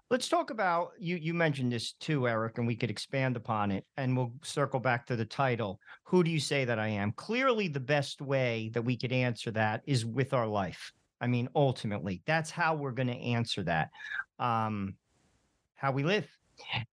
Let's 0.08 0.28
talk 0.28 0.50
about 0.50 0.92
you. 0.98 1.16
You 1.16 1.34
mentioned 1.34 1.72
this 1.72 1.92
too, 1.94 2.28
Eric, 2.28 2.58
and 2.58 2.66
we 2.66 2.76
could 2.76 2.90
expand 2.90 3.36
upon 3.36 3.72
it, 3.72 3.84
and 3.96 4.16
we'll 4.16 4.32
circle 4.42 4.78
back 4.78 5.04
to 5.06 5.16
the 5.16 5.24
title. 5.24 5.80
Who 6.04 6.22
do 6.22 6.30
you 6.30 6.38
say 6.38 6.64
that 6.64 6.78
I 6.78 6.88
am? 6.88 7.12
Clearly, 7.12 7.68
the 7.68 7.80
best 7.80 8.22
way 8.22 8.70
that 8.72 8.82
we 8.82 8.96
could 8.96 9.12
answer 9.12 9.50
that 9.50 9.82
is 9.84 10.06
with 10.06 10.32
our 10.32 10.46
life. 10.46 10.92
I 11.20 11.26
mean, 11.26 11.48
ultimately, 11.56 12.22
that's 12.24 12.50
how 12.50 12.74
we're 12.74 12.92
going 12.92 13.08
to 13.08 13.14
answer 13.14 13.64
that. 13.64 13.90
Um, 14.38 14.94
how 15.74 15.92
we 15.92 16.04
live 16.04 16.28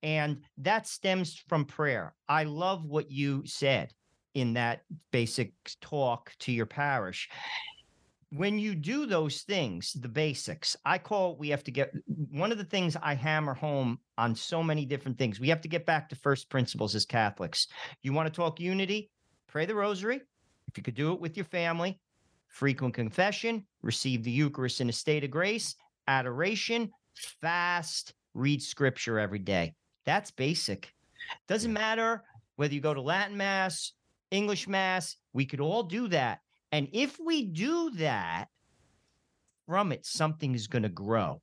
And 0.02 0.42
that 0.58 0.88
stems 0.88 1.42
from 1.48 1.66
prayer. 1.66 2.14
I 2.28 2.44
love 2.44 2.86
what 2.86 3.12
you 3.12 3.44
said 3.46 3.94
in 4.34 4.54
that 4.54 4.82
basic 5.12 5.54
talk 5.82 6.32
to 6.40 6.52
your 6.52 6.66
parish. 6.66 7.30
When 8.32 8.58
you 8.58 8.74
do 8.74 9.06
those 9.06 9.42
things, 9.42 9.94
the 9.94 10.08
basics, 10.08 10.76
I 10.86 10.98
call 10.98 11.38
we 11.38 11.50
have 11.50 11.64
to 11.66 11.72
get 11.72 11.94
one 12.32 12.52
of 12.52 12.58
the 12.58 12.64
things 12.64 12.98
I 13.00 13.14
hammer 13.14 13.54
home 13.54 14.00
on 14.18 14.34
so 14.34 14.64
many 14.64 14.86
different 14.86 15.20
things. 15.20 15.40
We 15.40 15.50
have 15.50 15.62
to 15.62 15.68
get 15.68 15.86
back 15.86 16.10
to 16.10 16.16
first 16.16 16.50
principles 16.50 16.96
as 16.96 17.06
Catholics. 17.06 17.68
You 18.02 18.12
want 18.12 18.28
to 18.28 18.36
talk 18.36 18.60
unity? 18.60 19.12
Pray 19.48 19.68
the 19.68 19.76
rosary. 19.76 20.22
If 20.68 20.78
you 20.78 20.84
could 20.84 20.96
do 20.96 21.14
it 21.14 21.22
with 21.22 21.38
your 21.38 21.46
family, 21.46 22.00
frequent 22.48 22.96
confession, 22.96 23.68
receive 23.84 24.24
the 24.24 24.32
Eucharist 24.32 24.82
in 24.82 24.90
a 24.90 24.94
state 24.94 25.24
of 25.24 25.30
grace, 25.30 25.76
adoration, 26.08 26.90
fast, 27.40 28.16
read 28.34 28.62
scripture 28.62 29.20
every 29.20 29.40
day. 29.40 29.74
That's 30.06 30.32
basic. 30.32 30.94
Doesn't 31.48 31.74
matter 31.74 32.24
whether 32.56 32.74
you 32.74 32.82
go 32.82 32.94
to 32.94 33.02
Latin 33.02 33.38
Mass, 33.38 33.94
English 34.32 34.68
Mass, 34.68 35.16
we 35.34 35.46
could 35.46 35.60
all 35.60 35.84
do 35.84 36.08
that. 36.10 36.40
And 36.72 36.88
if 36.92 37.20
we 37.20 37.46
do 37.46 37.92
that, 37.92 38.48
from 39.68 39.92
it, 39.92 40.06
something 40.06 40.56
is 40.56 40.68
going 40.68 40.84
to 40.84 40.90
grow, 40.90 41.42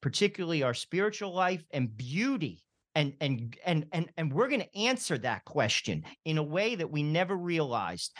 particularly 0.00 0.62
our 0.62 0.74
spiritual 0.74 1.34
life 1.34 1.64
and 1.72 1.96
beauty. 1.96 2.62
And, 2.94 3.12
and 3.20 3.54
and 3.66 3.84
and 3.92 4.08
and 4.16 4.32
we're 4.32 4.48
going 4.48 4.62
to 4.62 4.78
answer 4.78 5.18
that 5.18 5.44
question 5.44 6.02
in 6.24 6.38
a 6.38 6.42
way 6.42 6.76
that 6.76 6.90
we 6.90 7.02
never 7.02 7.36
realized 7.36 8.16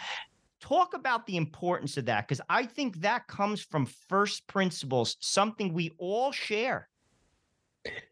talk 0.60 0.92
about 0.92 1.26
the 1.26 1.38
importance 1.38 1.96
of 1.96 2.04
that 2.04 2.28
because 2.28 2.42
i 2.50 2.66
think 2.66 3.00
that 3.00 3.26
comes 3.26 3.62
from 3.62 3.86
first 4.10 4.46
principles 4.48 5.16
something 5.20 5.72
we 5.72 5.92
all 5.96 6.30
share 6.30 6.90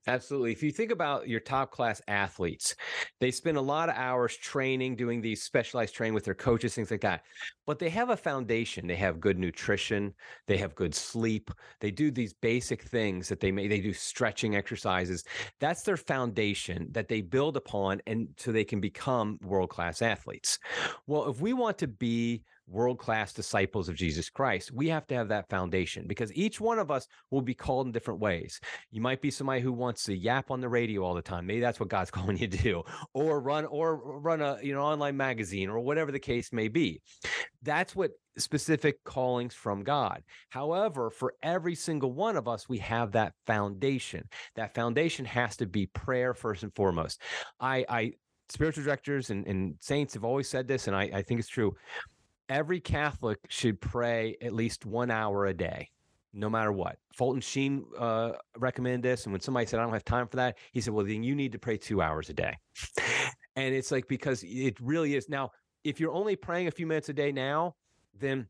Absolutely. 0.07 0.53
If 0.53 0.62
you 0.62 0.70
think 0.70 0.91
about 0.91 1.29
your 1.29 1.41
top 1.41 1.70
class 1.70 2.03
athletes, 2.09 2.75
they 3.20 3.31
spend 3.31 3.57
a 3.57 3.62
lot 3.62 3.89
of 3.89 3.95
hours 3.97 4.37
training, 4.37 4.97
doing 4.97 5.20
these 5.20 5.43
specialized 5.43 5.95
training 5.95 6.14
with 6.14 6.25
their 6.25 6.35
coaches, 6.35 6.75
things 6.75 6.91
like 6.91 7.01
that. 7.01 7.22
But 7.66 7.79
they 7.79 7.89
have 7.91 8.11
a 8.11 8.16
foundation. 8.16 8.87
They 8.87 8.97
have 8.97 9.20
good 9.20 9.39
nutrition. 9.39 10.14
They 10.47 10.59
have 10.59 10.75
good 10.75 10.95
sleep. 10.95 11.51
They 11.81 11.91
do 11.91 12.11
these 12.11 12.35
basic 12.35 12.83
things 12.83 13.29
that 13.29 13.41
they 13.41 13.51
may, 13.51 13.66
they 13.68 13.81
do 13.81 13.93
stretching 13.95 14.57
exercises. 14.57 15.25
That's 15.61 15.83
their 15.83 15.97
foundation 15.97 16.89
that 16.93 17.09
they 17.09 17.22
build 17.22 17.57
upon 17.57 18.03
and 18.07 18.29
so 18.37 18.53
they 18.53 18.64
can 18.64 18.81
become 18.81 19.39
world 19.43 19.70
class 19.70 20.03
athletes. 20.03 20.59
Well, 21.07 21.29
if 21.31 21.41
we 21.41 21.53
want 21.53 21.79
to 21.79 21.87
be 21.89 22.45
world 22.67 22.99
class 22.99 23.33
disciples 23.33 23.89
of 23.89 23.95
Jesus 23.95 24.31
Christ, 24.31 24.73
we 24.73 24.89
have 24.89 25.07
to 25.09 25.15
have 25.15 25.29
that 25.29 25.49
foundation 25.49 26.07
because 26.07 26.33
each 26.35 26.61
one 26.61 26.79
of 26.79 26.91
us 26.91 27.07
will 27.31 27.43
be 27.43 27.55
called 27.55 27.87
in 27.87 27.93
different 27.93 28.21
ways. 28.21 28.61
You 28.91 29.01
might 29.01 29.21
be 29.21 29.31
somebody 29.31 29.61
who 29.61 29.73
wants 29.73 30.05
to 30.05 30.17
yap 30.17 30.51
on 30.51 30.61
the 30.61 30.69
radio 30.69 31.03
all 31.03 31.15
the 31.15 31.23
time. 31.23 31.47
Maybe 31.47 31.61
that's 31.61 31.81
what 31.81 31.89
God's 31.89 32.11
calling 32.12 32.39
you 32.39 32.49
to 32.49 32.57
do, 32.57 32.83
or 33.12 33.41
run 33.41 33.67
or 33.67 34.21
run 34.21 34.41
a 34.41 34.59
you 34.62 34.73
know 34.75 34.83
online 34.83 35.17
magazine 35.17 35.69
or 35.69 35.81
whatever 35.81 36.12
the 36.12 36.19
case 36.19 36.53
may 36.53 36.69
be. 36.69 37.01
That's 37.62 37.95
what 37.95 38.12
specific 38.37 39.03
callings 39.05 39.55
from 39.55 39.85
God. 39.85 40.23
However, 40.51 41.11
for 41.11 41.35
every 41.43 41.75
single 41.75 42.12
one 42.12 42.37
of 42.37 42.49
us, 42.49 42.69
we 42.69 42.79
have 42.79 43.12
that 43.12 43.33
foundation. 43.47 44.29
That 44.57 44.75
foundation 44.75 45.25
has 45.25 45.57
to 45.59 45.67
be 45.67 45.87
prayer 45.87 46.35
first 46.35 46.62
and 46.62 46.75
foremost. 46.75 47.23
I, 47.61 47.85
I 47.89 48.12
spiritual 48.49 48.85
directors 48.85 49.31
and, 49.31 49.47
and 49.47 49.77
saints 49.81 50.15
have 50.15 50.25
always 50.25 50.49
said 50.49 50.69
this, 50.69 50.89
and 50.89 50.97
I, 50.97 51.11
I 51.15 51.23
think 51.23 51.41
it's 51.41 51.49
true 51.49 51.75
every 52.49 52.80
Catholic 52.80 53.38
should 53.49 53.80
pray 53.80 54.36
at 54.42 54.53
least 54.53 54.86
one 54.86 55.11
hour 55.11 55.47
a 55.47 55.55
day, 55.55 55.90
no 56.32 56.49
matter 56.51 56.72
what. 56.72 56.99
Fulton 57.12 57.40
Sheen 57.40 57.84
uh, 57.99 58.32
recommended 58.57 59.03
this. 59.03 59.24
And 59.24 59.32
when 59.32 59.40
somebody 59.40 59.66
said, 59.66 59.80
I 59.80 59.82
don't 59.84 59.92
have 59.92 60.05
time 60.05 60.26
for 60.26 60.36
that, 60.36 60.59
he 60.72 60.80
said, 60.80 60.95
well, 60.95 61.07
then 61.07 61.22
you 61.22 61.34
need 61.34 61.53
to 61.53 61.59
pray 61.59 61.76
two 61.76 62.03
hours 62.03 62.28
a 62.30 62.34
day. 62.34 62.57
and 63.57 63.74
it's 63.74 63.90
like, 63.90 64.09
because 64.09 64.42
it 64.47 64.78
really 64.80 65.14
is. 65.14 65.28
Now, 65.28 65.51
if 65.84 66.01
you're 66.01 66.12
only 66.12 66.36
praying 66.36 66.68
a 66.68 66.70
few 66.70 66.86
minutes 66.86 67.09
a 67.09 67.12
day 67.12 67.32
now, 67.32 67.74
then 68.18 68.47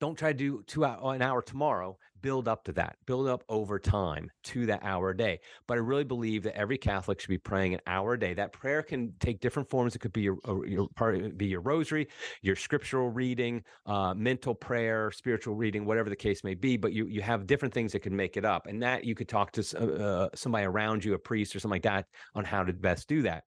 don't 0.00 0.16
try 0.16 0.32
to 0.32 0.38
do 0.38 0.62
two 0.66 0.84
hour, 0.84 1.14
an 1.14 1.22
hour 1.22 1.42
tomorrow 1.42 1.96
build 2.24 2.48
up 2.48 2.64
to 2.64 2.72
that, 2.72 2.96
build 3.04 3.28
up 3.28 3.44
over 3.50 3.78
time 3.78 4.30
to 4.42 4.64
that 4.64 4.82
hour 4.82 5.10
a 5.10 5.16
day. 5.16 5.38
But 5.68 5.74
I 5.74 5.82
really 5.82 6.04
believe 6.04 6.42
that 6.44 6.56
every 6.56 6.78
Catholic 6.78 7.20
should 7.20 7.28
be 7.28 7.36
praying 7.36 7.74
an 7.74 7.80
hour 7.86 8.14
a 8.14 8.18
day. 8.18 8.32
That 8.32 8.50
prayer 8.50 8.82
can 8.82 9.12
take 9.20 9.40
different 9.40 9.68
forms. 9.68 9.94
It 9.94 9.98
could 9.98 10.14
be 10.14 10.22
your, 10.22 10.38
uh, 10.48 10.62
your 10.62 10.88
part, 10.96 11.36
be 11.36 11.48
your 11.48 11.60
rosary, 11.60 12.08
your 12.40 12.56
scriptural 12.56 13.10
reading, 13.10 13.62
uh, 13.84 14.14
mental 14.14 14.54
prayer, 14.54 15.12
spiritual 15.12 15.54
reading, 15.54 15.84
whatever 15.84 16.08
the 16.08 16.16
case 16.16 16.42
may 16.42 16.54
be. 16.54 16.78
But 16.78 16.94
you 16.94 17.04
you 17.08 17.20
have 17.20 17.46
different 17.46 17.74
things 17.74 17.92
that 17.92 18.00
can 18.00 18.16
make 18.16 18.38
it 18.38 18.46
up, 18.46 18.68
and 18.68 18.82
that 18.82 19.04
you 19.04 19.14
could 19.14 19.28
talk 19.28 19.52
to 19.52 19.62
uh, 19.78 20.02
uh, 20.02 20.28
somebody 20.34 20.64
around 20.64 21.04
you, 21.04 21.12
a 21.12 21.18
priest 21.18 21.54
or 21.54 21.60
something 21.60 21.74
like 21.74 21.82
that, 21.82 22.06
on 22.34 22.46
how 22.46 22.64
to 22.64 22.72
best 22.72 23.06
do 23.06 23.20
that. 23.22 23.44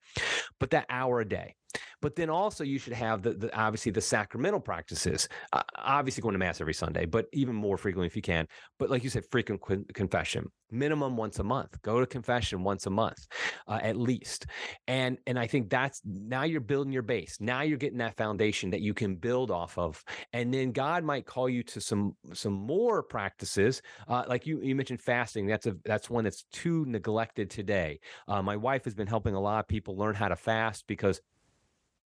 But 0.59 0.69
that 0.69 0.85
hour 0.87 1.21
a 1.21 1.27
day. 1.27 1.55
But 2.01 2.15
then 2.15 2.29
also 2.29 2.63
you 2.63 2.79
should 2.79 2.93
have 2.93 3.21
the, 3.21 3.33
the 3.33 3.55
obviously 3.57 3.91
the 3.91 4.01
sacramental 4.01 4.59
practices. 4.59 5.27
Uh, 5.51 5.63
obviously 5.77 6.21
going 6.21 6.33
to 6.33 6.39
mass 6.39 6.61
every 6.61 6.73
Sunday, 6.73 7.05
but 7.05 7.27
even 7.33 7.55
more 7.55 7.77
frequently 7.77 8.07
if 8.07 8.15
you 8.15 8.21
can. 8.21 8.47
But 8.79 8.89
like 8.89 9.03
you 9.03 9.09
said, 9.09 9.25
frequent 9.31 9.61
confession, 9.93 10.49
minimum 10.71 11.17
once 11.17 11.39
a 11.39 11.43
month. 11.43 11.81
Go 11.81 11.99
to 11.99 12.05
confession 12.05 12.63
once 12.63 12.85
a 12.85 12.89
month, 12.89 13.27
uh, 13.67 13.79
at 13.81 13.97
least. 13.97 14.45
And 14.87 15.17
and 15.27 15.37
I 15.37 15.47
think 15.47 15.69
that's 15.69 16.01
now 16.05 16.43
you're 16.43 16.61
building 16.61 16.93
your 16.93 17.01
base. 17.01 17.37
Now 17.39 17.61
you're 17.61 17.77
getting 17.77 17.99
that 17.99 18.17
foundation 18.17 18.69
that 18.71 18.81
you 18.81 18.93
can 18.93 19.15
build 19.15 19.51
off 19.51 19.77
of. 19.77 20.03
And 20.33 20.53
then 20.53 20.71
God 20.71 21.03
might 21.03 21.25
call 21.25 21.49
you 21.49 21.63
to 21.63 21.81
some 21.81 22.15
some 22.33 22.53
more 22.53 23.03
practices. 23.03 23.81
Uh, 24.07 24.23
like 24.27 24.45
you 24.45 24.61
you 24.61 24.75
mentioned 24.75 25.01
fasting. 25.01 25.47
That's 25.47 25.67
a 25.67 25.75
that's 25.85 26.09
one 26.09 26.23
that's 26.23 26.45
too 26.51 26.85
neglected 26.87 27.49
today. 27.49 27.99
Uh, 28.27 28.41
my 28.41 28.55
wife 28.55 28.85
has 28.85 28.95
been 28.95 29.07
helping 29.07 29.35
a 29.35 29.39
lot 29.39 29.59
of 29.59 29.67
people 29.67 29.97
learn 29.97 30.15
how 30.15 30.27
to 30.27 30.35
fast 30.35 30.85
because 30.87 31.21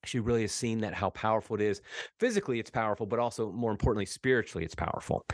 she 0.03 0.19
really 0.19 0.41
has 0.41 0.51
seen 0.51 0.79
that 0.79 0.93
how 0.93 1.09
powerful 1.11 1.55
it 1.55 1.61
is. 1.61 1.81
Physically 2.19 2.59
it's 2.59 2.69
powerful 2.69 3.05
but 3.05 3.19
also 3.19 3.51
more 3.51 3.71
importantly 3.71 4.05
spiritually 4.05 4.65
it's 4.65 4.75
powerful. 4.75 5.25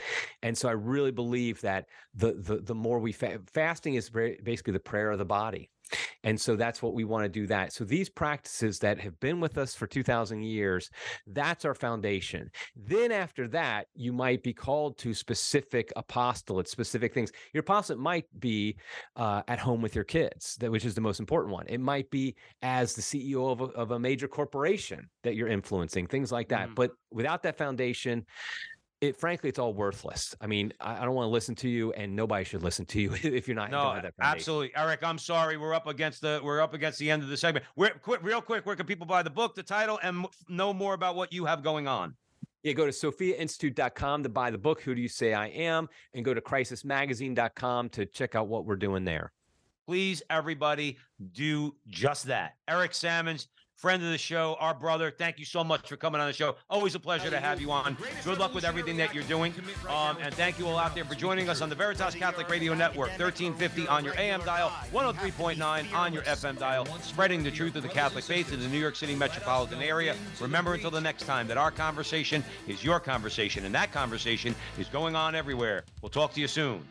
And 0.44 0.58
so 0.58 0.70
i 0.70 0.74
really 0.74 1.12
believe 1.12 1.62
that 1.62 1.86
the 2.14 2.34
the, 2.34 2.58
the 2.58 2.76
more 2.76 3.00
we 3.00 3.12
fa- 3.12 3.40
fasting 3.54 3.96
is 3.96 4.10
basically 4.10 4.74
the 4.74 4.80
prayer 4.80 5.12
of 5.12 5.18
the 5.18 5.26
body 5.26 5.70
and 6.24 6.40
so 6.40 6.56
that's 6.56 6.82
what 6.82 6.94
we 6.94 7.04
want 7.04 7.24
to 7.24 7.30
do 7.30 7.48
that. 7.48 7.74
So 7.74 7.84
these 7.84 8.10
practices 8.10 8.80
that 8.80 9.00
have 9.00 9.20
been 9.20 9.40
with 9.40 9.58
us 9.58 9.76
for 9.76 9.88
2000 9.88 10.44
years, 10.44 10.90
that's 11.28 11.66
our 11.66 11.74
foundation. 11.74 12.50
Then 12.76 13.12
after 13.12 13.48
that, 13.50 13.88
you 13.96 14.14
might 14.14 14.44
be 14.44 14.54
called 14.54 14.98
to 15.00 15.14
specific 15.14 15.92
apostolate, 15.96 16.68
specific 16.68 17.14
things. 17.14 17.32
Your 17.54 17.62
apostolate 17.62 18.00
might 18.00 18.26
be 18.40 18.78
uh, 19.16 19.42
at 19.48 19.60
home 19.60 19.82
with 19.82 19.96
your 19.96 20.04
kids, 20.04 20.56
that 20.60 20.72
which 20.72 20.86
is 20.86 20.96
the 20.96 21.02
most 21.02 21.20
important 21.20 21.54
one. 21.54 21.66
It 21.68 21.80
might 21.80 22.10
be 22.10 22.36
as 22.62 22.94
the 22.94 23.02
CEO 23.02 23.52
of 23.52 23.62
a, 23.62 23.66
of 23.66 23.92
a 23.92 24.00
major 24.00 24.28
corporation 24.28 25.10
that 25.24 25.36
you're 25.36 25.48
influencing, 25.48 26.08
things 26.08 26.32
like 26.32 26.50
that. 26.50 26.70
Mm. 26.70 26.76
But 26.76 26.92
without 27.12 27.44
that 27.44 27.58
foundation, 27.58 28.26
it 29.02 29.16
frankly 29.16 29.50
it's 29.50 29.60
all 29.60 29.74
worthless. 29.74 30.36
I 30.42 30.48
mean, 30.48 30.74
I, 30.80 31.02
I 31.02 31.06
don't 31.06 31.14
want 31.14 31.28
to 31.28 31.32
listen 31.32 31.56
to 31.56 31.70
you, 31.70 31.92
and 31.94 32.16
nobody 32.16 32.44
should 32.44 32.64
listen 32.64 32.86
to 32.88 33.02
you 33.02 33.14
if 33.24 33.48
you're 33.48 33.56
not. 33.56 33.72
No, 33.72 34.02
absolutely, 34.22 34.72
Eric. 34.76 35.02
I'm 35.04 35.18
sorry. 35.18 35.58
We're 35.58 35.74
up 35.74 35.88
against 35.88 36.22
the 36.22 36.42
we're 36.44 36.62
up 36.62 36.74
against 36.74 37.00
the 37.00 37.12
end 37.12 37.24
of 37.24 37.30
the 37.30 37.38
segment. 37.38 37.66
We're 37.76 37.92
quick, 37.92 38.22
real 38.24 38.42
quick. 38.42 38.66
Where 38.66 38.76
can 38.76 38.86
people 38.86 39.06
buy 39.06 39.24
the 39.24 39.30
book, 39.30 39.56
the 39.56 39.64
title, 39.64 40.00
and 40.02 40.26
know 40.50 40.74
more 40.74 40.94
about 40.94 41.16
what 41.16 41.32
you 41.32 41.46
have 41.46 41.64
going 41.64 41.88
on? 41.88 42.16
Yeah, 42.64 42.74
go 42.74 42.86
to 42.86 42.92
sophiainstitute.com 42.92 44.24
to 44.24 44.30
buy 44.30 44.52
the 44.52 44.58
book. 44.58 44.82
Who 44.82 44.96
do 44.96 45.02
you 45.02 45.08
say 45.08 45.34
I 45.34 45.48
am? 45.48 45.88
And 46.14 46.26
go 46.26 46.34
to 46.34 46.42
crisismagazine.com 46.42 47.90
to 47.90 48.06
check 48.08 48.36
out 48.36 48.48
what 48.48 48.66
we're 48.66 48.76
doing 48.76 49.06
there. 49.06 49.32
Please, 49.86 50.22
everybody, 50.30 50.98
do 51.32 51.76
just 51.88 52.26
that. 52.26 52.56
Eric 52.68 52.94
Sammons 52.94 53.48
friend 53.78 54.04
of 54.04 54.10
the 54.10 54.18
show, 54.18 54.58
our 54.60 54.74
brother. 54.74 55.12
Thank 55.12 55.40
you 55.40 55.46
so 55.46 55.64
much 55.64 55.88
for 55.88 55.96
coming 55.98 56.20
on 56.20 56.28
the 56.28 56.34
show. 56.34 56.56
Always 56.70 56.96
a 56.96 57.00
pleasure 57.00 57.30
to 57.30 57.40
have 57.40 57.62
you 57.62 57.72
on. 57.72 57.96
Good 58.26 58.40
luck 58.40 58.54
with 58.54 58.64
everything 58.64 58.98
that 58.98 59.14
you're 59.14 59.24
doing. 59.24 59.54
Um, 59.88 60.18
and 60.20 60.34
thank 60.34 60.58
you 60.58 60.68
all 60.68 60.78
out 60.78 60.96
there 60.96 61.06
for 61.06 61.16
joining 61.16 61.48
us 61.48 61.62
on 61.62 61.70
the 61.70 61.76
Veritas 61.76 62.16
Catholic 62.16 62.50
Radio 62.50 62.74
Network, 62.74 63.10
1350 63.10 63.88
on 63.88 64.04
your 64.04 64.16
AM 64.18 64.42
dial, 64.42 64.70
103.9 64.92 65.94
on 65.94 66.14
your 66.14 66.24
FM 66.24 66.58
dial, 66.58 66.86
spreading 67.02 67.44
the 67.44 67.52
truth 67.52 67.76
of 67.76 67.84
the 67.84 67.90
Catholic 67.90 68.24
faith 68.24 68.52
in 68.52 68.60
the 68.60 68.68
New 68.68 68.80
York 68.80 68.96
City 68.96 69.16
metropolitan 69.16 69.82
area. 69.82 70.16
Remember 70.42 70.74
until 70.74 70.92
the 70.92 71.02
next 71.02 71.24
time 71.24 71.48
that 71.48 71.58
our 71.58 71.72
conversation 71.72 72.44
is 72.68 72.84
your 72.84 73.00
conversation, 73.00 73.66
and 73.66 73.76
that 73.76 73.92
conversation 73.92 74.56
is 74.80 74.88
going 74.88 75.16
on 75.16 75.36
everywhere. 75.36 75.84
We'll 76.02 76.10
talk 76.10 76.34
to 76.34 76.42
you 76.42 76.48
soon. 76.48 76.84